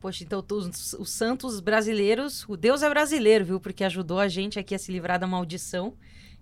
Poxa, 0.00 0.22
então 0.22 0.40
os, 0.48 0.92
os 0.92 1.10
santos 1.10 1.58
brasileiros, 1.58 2.48
o 2.48 2.56
Deus 2.56 2.80
é 2.80 2.88
brasileiro, 2.88 3.44
viu? 3.44 3.58
Porque 3.58 3.82
ajudou 3.82 4.20
a 4.20 4.28
gente 4.28 4.56
aqui 4.56 4.72
a 4.72 4.78
se 4.78 4.92
livrar 4.92 5.18
da 5.18 5.26
maldição 5.26 5.94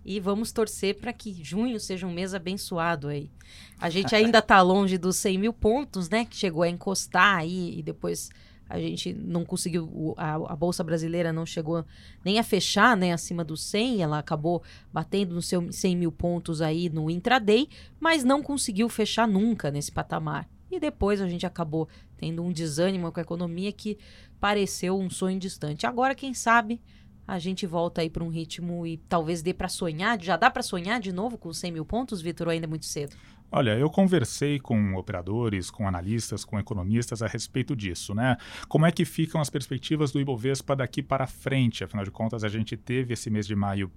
E 0.05 0.19
vamos 0.19 0.51
torcer 0.51 0.99
para 0.99 1.11
que 1.11 1.43
junho 1.43 1.79
seja 1.79 2.05
um 2.05 2.13
mês 2.13 2.35
abençoado 2.35 3.07
aí. 3.07 3.31
A 3.79 3.89
gente 3.89 4.13
ainda 4.13 4.37
está 4.37 4.61
longe 4.61 4.99
dos 4.99 5.15
100 5.15 5.39
mil 5.39 5.53
pontos, 5.53 6.09
né? 6.09 6.25
Que 6.25 6.35
chegou 6.35 6.61
a 6.61 6.69
encostar 6.69 7.39
aí 7.39 7.79
e 7.79 7.81
depois 7.81 8.29
a 8.67 8.79
gente 8.79 9.13
não 9.13 9.45
conseguiu, 9.45 10.13
a, 10.17 10.33
a, 10.33 10.55
Bolsa 10.55 10.83
Brasileira 10.83 11.31
não 11.31 11.45
chegou 11.45 11.85
nem 12.23 12.39
a 12.39 12.43
fechar 12.43 12.97
né, 12.97 13.13
acima 13.13 13.43
dos 13.43 13.61
100, 13.63 14.01
ela 14.01 14.19
acabou 14.19 14.63
batendo 14.91 15.35
nos 15.35 15.47
seus 15.47 15.75
100 15.75 15.95
mil 15.95 16.11
pontos 16.11 16.61
aí 16.61 16.89
no 16.89 17.09
intraday, 17.09 17.69
mas 17.99 18.23
não 18.23 18.41
conseguiu 18.41 18.89
fechar 18.89 19.27
nunca 19.27 19.69
nesse 19.69 19.91
patamar. 19.91 20.49
E 20.71 20.79
depois 20.79 21.21
a 21.21 21.29
gente 21.29 21.45
acabou 21.45 21.87
tendo 22.17 22.43
um 22.43 22.51
desânimo 22.51 23.11
com 23.11 23.19
a 23.19 23.23
economia 23.23 23.71
que 23.71 23.97
pareceu 24.39 24.97
um 24.99 25.09
sonho 25.09 25.39
distante. 25.39 25.85
Agora, 25.85 26.15
quem 26.15 26.33
sabe, 26.33 26.81
a 27.27 27.39
gente 27.39 27.65
volta 27.65 28.01
aí 28.01 28.09
para 28.09 28.23
um 28.23 28.29
ritmo 28.29 28.85
e 28.85 28.97
talvez 28.97 29.41
dê 29.41 29.53
para 29.53 29.67
sonhar. 29.67 30.21
Já 30.21 30.37
dá 30.37 30.49
para 30.49 30.63
sonhar 30.63 30.99
de 30.99 31.11
novo 31.11 31.37
com 31.37 31.53
100 31.53 31.71
mil 31.71 31.85
pontos, 31.85 32.21
Vitor, 32.21 32.49
ainda 32.49 32.65
é 32.65 32.67
muito 32.67 32.85
cedo? 32.85 33.15
Olha, 33.57 33.77
eu 33.77 33.89
conversei 33.89 34.59
com 34.59 34.95
operadores, 34.95 35.71
com 35.71 35.87
analistas, 35.87 36.43
com 36.43 36.59
economistas 36.59 37.21
a 37.21 37.27
respeito 37.27 37.73
disso, 37.73 38.13
né? 38.13 38.35
Como 38.67 38.85
é 38.85 38.91
que 38.91 39.05
ficam 39.05 39.39
as 39.39 39.49
perspectivas 39.49 40.11
do 40.11 40.19
Ibovespa 40.19 40.75
daqui 40.75 41.01
para 41.01 41.25
frente? 41.25 41.81
Afinal 41.81 42.03
de 42.03 42.11
contas, 42.11 42.43
a 42.43 42.49
gente 42.49 42.75
teve 42.75 43.13
esse 43.13 43.29
mês 43.29 43.47
de 43.47 43.55
maio 43.55 43.89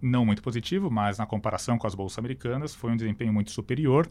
não 0.00 0.24
muito 0.24 0.40
positivo, 0.40 0.92
mas 0.92 1.18
na 1.18 1.26
comparação 1.26 1.76
com 1.76 1.88
as 1.88 1.94
bolsas 1.96 2.20
americanas 2.20 2.72
foi 2.72 2.92
um 2.92 2.96
desempenho 2.96 3.32
muito 3.32 3.50
superior. 3.50 4.08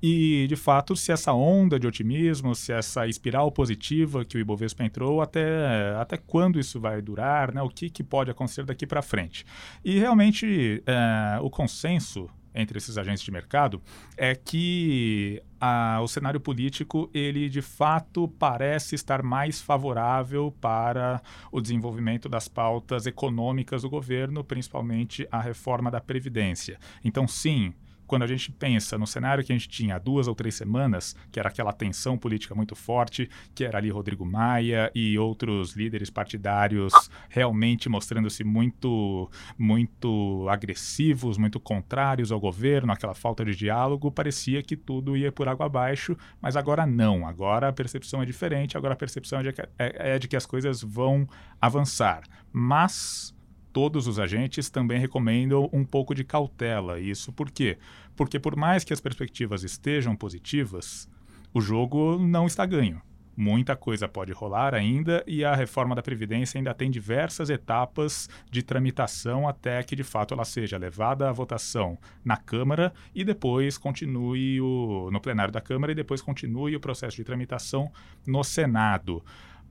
E, 0.00 0.46
de 0.48 0.54
fato, 0.54 0.94
se 0.94 1.10
essa 1.10 1.32
onda 1.32 1.76
de 1.76 1.88
otimismo, 1.88 2.54
se 2.54 2.72
essa 2.72 3.04
espiral 3.08 3.50
positiva 3.50 4.24
que 4.24 4.36
o 4.36 4.40
Ibovespa 4.40 4.84
entrou, 4.84 5.20
até, 5.20 5.92
até 5.98 6.16
quando 6.16 6.60
isso 6.60 6.78
vai 6.78 7.02
durar, 7.02 7.52
né? 7.52 7.62
o 7.62 7.68
que, 7.68 7.90
que 7.90 8.04
pode 8.04 8.30
acontecer 8.30 8.64
daqui 8.64 8.86
para 8.86 9.02
frente. 9.02 9.44
E, 9.84 9.98
realmente, 9.98 10.84
é, 10.86 11.40
o 11.40 11.50
consenso 11.50 12.30
entre 12.56 12.78
esses 12.78 12.96
agentes 12.96 13.22
de 13.22 13.30
mercado 13.30 13.80
é 14.16 14.34
que 14.34 15.42
a, 15.60 16.00
o 16.02 16.08
cenário 16.08 16.40
político 16.40 17.10
ele 17.12 17.48
de 17.48 17.62
fato 17.62 18.26
parece 18.26 18.94
estar 18.94 19.22
mais 19.22 19.60
favorável 19.60 20.52
para 20.60 21.22
o 21.52 21.60
desenvolvimento 21.60 22.28
das 22.28 22.48
pautas 22.48 23.06
econômicas 23.06 23.82
do 23.82 23.90
governo, 23.90 24.42
principalmente 24.42 25.28
a 25.30 25.40
reforma 25.40 25.90
da 25.90 26.00
previdência. 26.00 26.78
Então, 27.04 27.28
sim, 27.28 27.74
quando 28.06 28.22
a 28.22 28.26
gente 28.26 28.50
pensa 28.52 28.96
no 28.96 29.06
cenário 29.06 29.44
que 29.44 29.52
a 29.52 29.56
gente 29.56 29.68
tinha 29.68 29.96
há 29.96 29.98
duas 29.98 30.28
ou 30.28 30.34
três 30.34 30.54
semanas, 30.54 31.16
que 31.30 31.38
era 31.38 31.48
aquela 31.48 31.72
tensão 31.72 32.16
política 32.16 32.54
muito 32.54 32.74
forte, 32.74 33.28
que 33.54 33.64
era 33.64 33.78
ali 33.78 33.90
Rodrigo 33.90 34.24
Maia 34.24 34.90
e 34.94 35.18
outros 35.18 35.74
líderes 35.74 36.10
partidários 36.10 36.92
realmente 37.28 37.88
mostrando-se 37.88 38.44
muito, 38.44 39.30
muito 39.58 40.46
agressivos, 40.48 41.38
muito 41.38 41.58
contrários 41.60 42.32
ao 42.32 42.40
governo, 42.40 42.92
aquela 42.92 43.14
falta 43.14 43.44
de 43.44 43.54
diálogo, 43.54 44.10
parecia 44.10 44.62
que 44.62 44.76
tudo 44.76 45.16
ia 45.16 45.32
por 45.32 45.48
água 45.48 45.66
abaixo, 45.66 46.16
mas 46.40 46.56
agora 46.56 46.86
não. 46.86 47.26
Agora 47.26 47.68
a 47.68 47.72
percepção 47.72 48.22
é 48.22 48.26
diferente, 48.26 48.76
agora 48.76 48.94
a 48.94 48.96
percepção 48.96 49.40
é 49.40 49.42
de 49.44 49.52
que, 49.52 49.60
é, 49.60 49.68
é 50.14 50.18
de 50.18 50.28
que 50.28 50.36
as 50.36 50.46
coisas 50.46 50.82
vão 50.82 51.28
avançar. 51.60 52.22
Mas 52.52 53.35
todos 53.76 54.06
os 54.06 54.18
agentes 54.18 54.70
também 54.70 54.98
recomendam 54.98 55.68
um 55.70 55.84
pouco 55.84 56.14
de 56.14 56.24
cautela. 56.24 56.98
Isso 56.98 57.30
por 57.30 57.50
quê? 57.50 57.76
Porque 58.16 58.38
por 58.38 58.56
mais 58.56 58.84
que 58.84 58.92
as 58.94 59.02
perspectivas 59.02 59.62
estejam 59.64 60.16
positivas, 60.16 61.06
o 61.52 61.60
jogo 61.60 62.18
não 62.18 62.46
está 62.46 62.64
ganho. 62.64 63.02
Muita 63.36 63.76
coisa 63.76 64.08
pode 64.08 64.32
rolar 64.32 64.74
ainda 64.74 65.22
e 65.26 65.44
a 65.44 65.54
reforma 65.54 65.94
da 65.94 66.02
Previdência 66.02 66.56
ainda 66.56 66.72
tem 66.72 66.90
diversas 66.90 67.50
etapas 67.50 68.30
de 68.50 68.62
tramitação 68.62 69.46
até 69.46 69.82
que 69.82 69.94
de 69.94 70.02
fato 70.02 70.32
ela 70.32 70.46
seja 70.46 70.78
levada 70.78 71.28
à 71.28 71.32
votação 71.32 71.98
na 72.24 72.38
Câmara 72.38 72.94
e 73.14 73.24
depois 73.24 73.76
continue 73.76 74.58
o, 74.58 75.10
no 75.12 75.20
plenário 75.20 75.52
da 75.52 75.60
Câmara 75.60 75.92
e 75.92 75.94
depois 75.94 76.22
continue 76.22 76.74
o 76.74 76.80
processo 76.80 77.18
de 77.18 77.24
tramitação 77.24 77.92
no 78.26 78.42
Senado. 78.42 79.22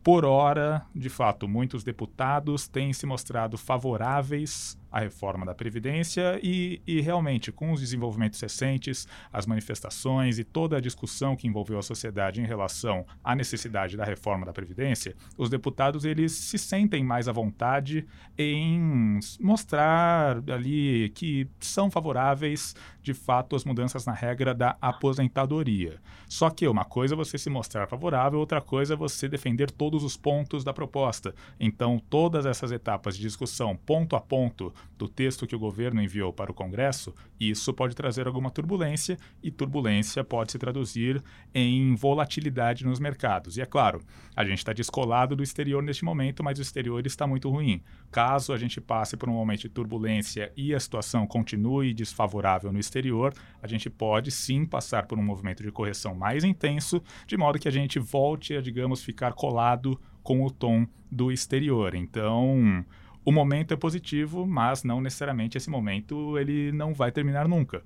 Por 0.06 0.24
hora, 0.24 0.86
de 0.94 1.10
fato, 1.10 1.48
muitos 1.48 1.84
deputados 1.84 2.68
têm 2.68 2.94
se 2.94 3.08
mostrado 3.08 3.58
favoráveis 3.58 4.78
à 4.92 5.00
reforma 5.00 5.46
da 5.46 5.54
Previdência 5.54 6.40
e, 6.42 6.82
e, 6.86 7.02
realmente, 7.02 7.52
com 7.52 7.72
os 7.72 7.80
desenvolvimentos 7.80 8.40
recentes, 8.40 9.08
as 9.32 9.46
manifestações 9.46 10.40
e 10.40 10.44
toda 10.44 10.78
a 10.78 10.82
discussão 10.82 11.36
que 11.36 11.48
envolveu 11.48 11.78
a 11.78 11.84
sociedade 11.84 12.42
em 12.42 12.46
relação 12.46 13.06
à 13.24 13.36
necessidade 13.36 13.98
da 13.98 14.04
reforma 14.04 14.46
da 14.46 14.54
Previdência, 14.54 15.16
os 15.38 15.50
deputados 15.50 16.06
eles 16.06 16.32
se 16.32 16.58
sentem 16.58 17.04
mais 17.04 17.28
à 17.28 17.32
vontade 17.32 18.06
em 18.38 19.20
mostrar 19.40 20.38
ali 20.50 21.10
que 21.16 21.48
são 21.60 21.90
favoráveis, 21.90 22.76
de 23.02 23.14
fato, 23.14 23.56
às 23.56 23.64
mudanças 23.64 24.06
na 24.06 24.14
regra 24.14 24.54
da 24.54 24.78
aposentadoria. 24.82 26.00
Só 26.28 26.50
que 26.50 26.68
uma 26.68 26.86
coisa 26.86 27.14
é 27.14 27.18
você 27.18 27.38
se 27.38 27.50
mostrar 27.50 27.88
favorável, 27.88 28.40
outra 28.40 28.62
coisa 28.62 28.94
é 28.94 28.98
você 28.98 29.28
defender 29.28 29.70
todos 29.72 30.04
os 30.04 30.18
pontos 30.18 30.64
da 30.64 30.74
proposta. 30.74 31.34
Então, 31.60 32.02
todas 32.10 32.46
essas 32.46 32.72
etapas 32.72 33.16
de 33.16 33.22
discussão, 33.22 33.76
ponto 33.76 34.16
a 34.16 34.22
ponto, 34.22 34.74
do 34.98 35.08
texto 35.08 35.46
que 35.46 35.56
o 35.56 35.60
governo 35.60 36.02
enviou 36.02 36.32
para 36.32 36.52
o 36.52 36.54
Congresso, 36.54 37.14
isso 37.40 37.74
pode 37.74 37.96
trazer 37.96 38.28
alguma 38.28 38.50
turbulência 38.50 39.18
e 39.44 39.52
turbulência 39.52 40.24
pode 40.24 40.52
se 40.52 40.60
traduzir 40.60 41.22
em 41.54 41.96
volatilidade 41.96 42.86
nos 42.86 43.00
mercados. 43.00 43.58
E 43.58 43.62
é 43.62 43.66
claro, 43.66 44.02
a 44.36 44.44
gente 44.44 44.60
está 44.60 44.74
descolado 44.74 45.36
do 45.36 45.44
exterior 45.44 45.84
neste 45.84 46.06
momento, 46.06 46.44
mas 46.44 46.60
o 46.60 46.62
exterior 46.62 47.06
está 47.06 47.28
muito 47.28 47.50
ruim. 47.50 47.82
Caso 48.12 48.54
a 48.54 48.58
gente 48.58 48.80
passe 48.80 49.18
por 49.18 49.30
um 49.30 49.34
momento 49.34 49.62
de 49.62 49.70
turbulência 49.70 50.52
e 50.56 50.74
a 50.74 50.80
situação 50.80 51.28
continue 51.28 51.94
desfavorável 51.94 52.72
no 52.72 52.80
exterior, 52.80 53.34
a 53.62 53.68
gente 53.68 53.90
pode 53.90 54.32
sim 54.32 54.66
passar 54.66 55.06
por 55.06 55.20
um 55.20 55.24
movimento 55.24 55.64
de 55.64 55.72
correção 55.72 56.16
mais 56.16 56.44
intenso, 56.44 57.02
de 57.28 57.38
modo 57.38 57.60
que 57.60 57.68
a 57.68 57.72
gente 57.72 58.00
volte 58.00 58.56
a, 58.56 58.62
digamos, 58.62 59.04
ficar 59.04 59.34
colado 59.34 60.00
com 60.24 60.44
o 60.44 60.50
tom 60.50 60.88
do 61.12 61.32
exterior. 61.32 61.94
Então, 61.94 62.84
o 63.26 63.32
momento 63.32 63.74
é 63.74 63.78
positivo, 63.78 64.46
mas 64.46 64.84
não 64.84 65.02
necessariamente 65.02 65.58
esse 65.58 65.70
momento 65.70 66.38
ele 66.38 66.72
não 66.72 66.94
vai 66.94 67.12
terminar 67.12 67.48
nunca. 67.48 67.84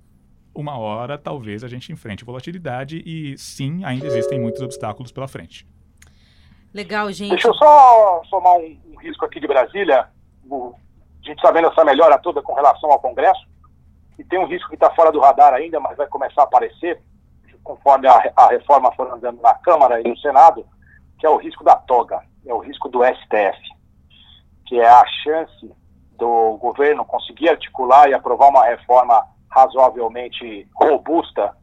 Uma 0.53 0.77
hora, 0.77 1.17
talvez, 1.17 1.63
a 1.63 1.67
gente 1.69 1.93
enfrente 1.93 2.25
volatilidade 2.25 3.01
e 3.05 3.37
sim, 3.37 3.85
ainda 3.85 4.05
existem 4.05 4.37
muitos 4.37 4.61
obstáculos 4.61 5.13
pela 5.13 5.29
frente. 5.29 5.65
Legal, 6.73 7.09
gente. 7.13 7.29
Deixa 7.29 7.47
eu 7.47 7.53
só 7.53 8.21
somar 8.29 8.57
um, 8.57 8.77
um 8.91 8.99
risco 8.99 9.23
aqui 9.23 9.39
de 9.39 9.47
Brasília. 9.47 10.09
O, 10.43 10.75
a 11.23 11.25
gente 11.25 11.37
está 11.37 11.51
vendo 11.51 11.69
essa 11.69 11.85
melhora 11.85 12.17
toda 12.19 12.41
com 12.41 12.53
relação 12.53 12.91
ao 12.91 12.99
Congresso. 12.99 13.47
E 14.17 14.23
tem 14.25 14.39
um 14.39 14.47
risco 14.47 14.67
que 14.67 14.75
está 14.75 14.89
fora 14.91 15.11
do 15.11 15.21
radar 15.21 15.53
ainda, 15.53 15.79
mas 15.79 15.95
vai 15.95 16.07
começar 16.07 16.41
a 16.41 16.43
aparecer, 16.43 17.01
conforme 17.63 18.07
a, 18.07 18.33
a 18.35 18.47
reforma 18.49 18.91
for 18.91 19.09
andando 19.09 19.41
na 19.41 19.53
Câmara 19.53 20.01
e 20.01 20.03
no 20.03 20.17
Senado, 20.17 20.65
que 21.17 21.25
é 21.25 21.29
o 21.29 21.37
risco 21.37 21.63
da 21.63 21.77
toga, 21.77 22.21
é 22.45 22.53
o 22.53 22.59
risco 22.59 22.89
do 22.89 22.99
STF 23.05 23.78
que 24.70 24.80
é 24.80 24.88
a 24.88 25.03
chance 25.24 25.74
do 26.15 26.57
governo 26.61 27.03
conseguir 27.03 27.49
articular 27.49 28.07
e 28.07 28.13
aprovar 28.13 28.49
uma 28.49 28.63
reforma 28.65 29.26
razoavelmente 29.49 30.67
robusta 30.76 31.57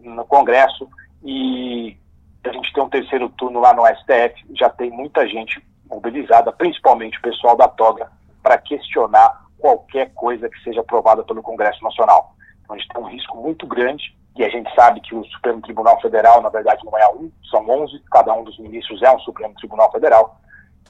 no 0.00 0.24
Congresso. 0.24 0.88
E 1.24 1.96
a 2.44 2.52
gente 2.52 2.72
tem 2.72 2.84
um 2.84 2.88
terceiro 2.88 3.28
turno 3.30 3.58
lá 3.58 3.74
no 3.74 3.84
STF, 3.84 4.46
já 4.54 4.70
tem 4.70 4.92
muita 4.92 5.26
gente 5.26 5.60
mobilizada, 5.90 6.52
principalmente 6.52 7.18
o 7.18 7.22
pessoal 7.22 7.56
da 7.56 7.66
toga, 7.66 8.12
para 8.40 8.56
questionar 8.58 9.42
qualquer 9.58 10.12
coisa 10.14 10.48
que 10.48 10.62
seja 10.62 10.82
aprovada 10.82 11.24
pelo 11.24 11.42
Congresso 11.42 11.82
Nacional. 11.82 12.36
Então 12.62 12.76
a 12.76 12.78
gente 12.78 12.88
tem 12.92 13.02
um 13.02 13.08
risco 13.08 13.36
muito 13.36 13.66
grande 13.66 14.16
e 14.36 14.44
a 14.44 14.48
gente 14.48 14.72
sabe 14.76 15.00
que 15.00 15.16
o 15.16 15.24
Supremo 15.24 15.60
Tribunal 15.62 16.00
Federal, 16.00 16.40
na 16.40 16.48
verdade, 16.48 16.84
não 16.84 16.96
é 16.96 17.08
um, 17.08 17.30
são 17.50 17.68
11, 17.68 18.00
cada 18.10 18.32
um 18.32 18.44
dos 18.44 18.56
ministros 18.60 19.02
é 19.02 19.10
um 19.10 19.18
Supremo 19.20 19.54
Tribunal 19.54 19.90
Federal 19.90 20.40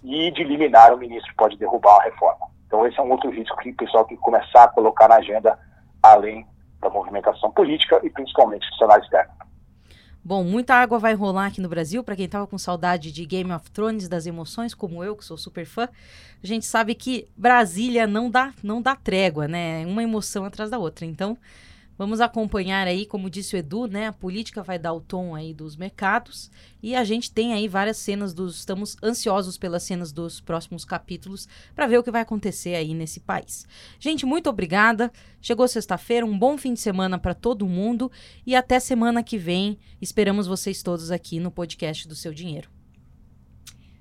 e 0.02 0.30
de 0.30 0.44
liminar 0.44 0.92
o 0.92 0.98
ministro 0.98 1.32
pode 1.36 1.56
derrubar 1.56 1.98
a 2.00 2.04
reforma. 2.04 2.46
Então 2.66 2.86
esse 2.86 2.98
é 2.98 3.02
um 3.02 3.10
outro 3.10 3.30
risco 3.30 3.56
que 3.58 3.70
o 3.70 3.76
pessoal 3.76 4.04
tem 4.04 4.16
que 4.16 4.22
começar 4.22 4.64
a 4.64 4.68
colocar 4.68 5.08
na 5.08 5.16
agenda, 5.16 5.58
além 6.02 6.46
da 6.80 6.90
movimentação 6.90 7.50
política 7.52 8.00
e 8.02 8.10
principalmente 8.10 8.68
do 8.70 8.76
cenário 8.76 9.04
externo. 9.04 9.32
Bom, 10.24 10.44
muita 10.44 10.76
água 10.76 11.00
vai 11.00 11.14
rolar 11.14 11.46
aqui 11.46 11.60
no 11.60 11.68
Brasil. 11.68 12.04
Para 12.04 12.14
quem 12.14 12.26
estava 12.26 12.46
com 12.46 12.56
saudade 12.56 13.10
de 13.10 13.26
Game 13.26 13.52
of 13.52 13.68
Thrones, 13.72 14.08
das 14.08 14.24
emoções, 14.24 14.72
como 14.72 15.02
eu, 15.02 15.16
que 15.16 15.24
sou 15.24 15.36
super 15.36 15.66
fã, 15.66 15.88
a 16.42 16.46
gente 16.46 16.64
sabe 16.64 16.94
que 16.94 17.28
Brasília 17.36 18.06
não 18.06 18.30
dá, 18.30 18.52
não 18.62 18.80
dá 18.80 18.94
trégua, 18.94 19.48
né? 19.48 19.84
Uma 19.84 20.02
emoção 20.02 20.44
atrás 20.44 20.70
da 20.70 20.78
outra. 20.78 21.04
Então, 21.04 21.36
Vamos 21.96 22.20
acompanhar 22.20 22.86
aí, 22.86 23.04
como 23.04 23.28
disse 23.28 23.54
o 23.54 23.58
Edu, 23.58 23.86
né? 23.86 24.06
A 24.06 24.12
política 24.12 24.62
vai 24.62 24.78
dar 24.78 24.94
o 24.94 25.00
tom 25.00 25.34
aí 25.34 25.52
dos 25.52 25.76
mercados 25.76 26.50
e 26.82 26.94
a 26.94 27.04
gente 27.04 27.30
tem 27.30 27.52
aí 27.52 27.68
várias 27.68 27.98
cenas 27.98 28.32
dos. 28.32 28.58
Estamos 28.58 28.96
ansiosos 29.02 29.58
pelas 29.58 29.82
cenas 29.82 30.10
dos 30.10 30.40
próximos 30.40 30.84
capítulos 30.84 31.46
para 31.74 31.86
ver 31.86 31.98
o 31.98 32.02
que 32.02 32.10
vai 32.10 32.22
acontecer 32.22 32.74
aí 32.74 32.94
nesse 32.94 33.20
país. 33.20 33.66
Gente, 34.00 34.24
muito 34.24 34.48
obrigada. 34.48 35.12
Chegou 35.40 35.68
sexta-feira, 35.68 36.24
um 36.24 36.38
bom 36.38 36.56
fim 36.56 36.72
de 36.72 36.80
semana 36.80 37.18
para 37.18 37.34
todo 37.34 37.68
mundo 37.68 38.10
e 38.46 38.56
até 38.56 38.80
semana 38.80 39.22
que 39.22 39.36
vem. 39.36 39.78
Esperamos 40.00 40.46
vocês 40.46 40.82
todos 40.82 41.10
aqui 41.10 41.38
no 41.38 41.50
podcast 41.50 42.08
do 42.08 42.14
Seu 42.14 42.32
Dinheiro. 42.32 42.70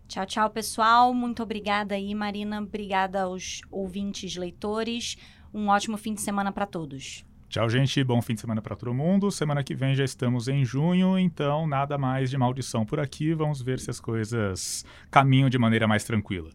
Tchau, 0.07 0.25
tchau, 0.25 0.49
pessoal. 0.49 1.13
Muito 1.13 1.43
obrigada 1.43 1.95
aí, 1.95 2.15
Marina. 2.15 2.61
Obrigada 2.61 3.23
aos 3.23 3.61
ouvintes, 3.69 4.35
leitores. 4.35 5.17
Um 5.53 5.67
ótimo 5.67 5.97
fim 5.97 6.13
de 6.13 6.21
semana 6.21 6.51
para 6.51 6.65
todos. 6.65 7.25
Tchau, 7.51 7.67
gente. 7.67 8.01
Bom 8.01 8.21
fim 8.21 8.33
de 8.33 8.39
semana 8.39 8.61
para 8.61 8.77
todo 8.77 8.93
mundo. 8.93 9.29
Semana 9.29 9.61
que 9.61 9.75
vem 9.75 9.93
já 9.93 10.05
estamos 10.05 10.47
em 10.47 10.63
junho, 10.63 11.19
então 11.19 11.67
nada 11.67 11.97
mais 11.97 12.29
de 12.29 12.37
maldição 12.37 12.85
por 12.85 12.97
aqui. 12.97 13.33
Vamos 13.33 13.61
ver 13.61 13.77
se 13.77 13.89
as 13.89 13.99
coisas 13.99 14.85
caminham 15.11 15.49
de 15.49 15.57
maneira 15.57 15.85
mais 15.85 16.05
tranquila. 16.05 16.49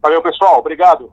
Valeu, 0.00 0.22
pessoal. 0.22 0.58
Obrigado. 0.58 1.12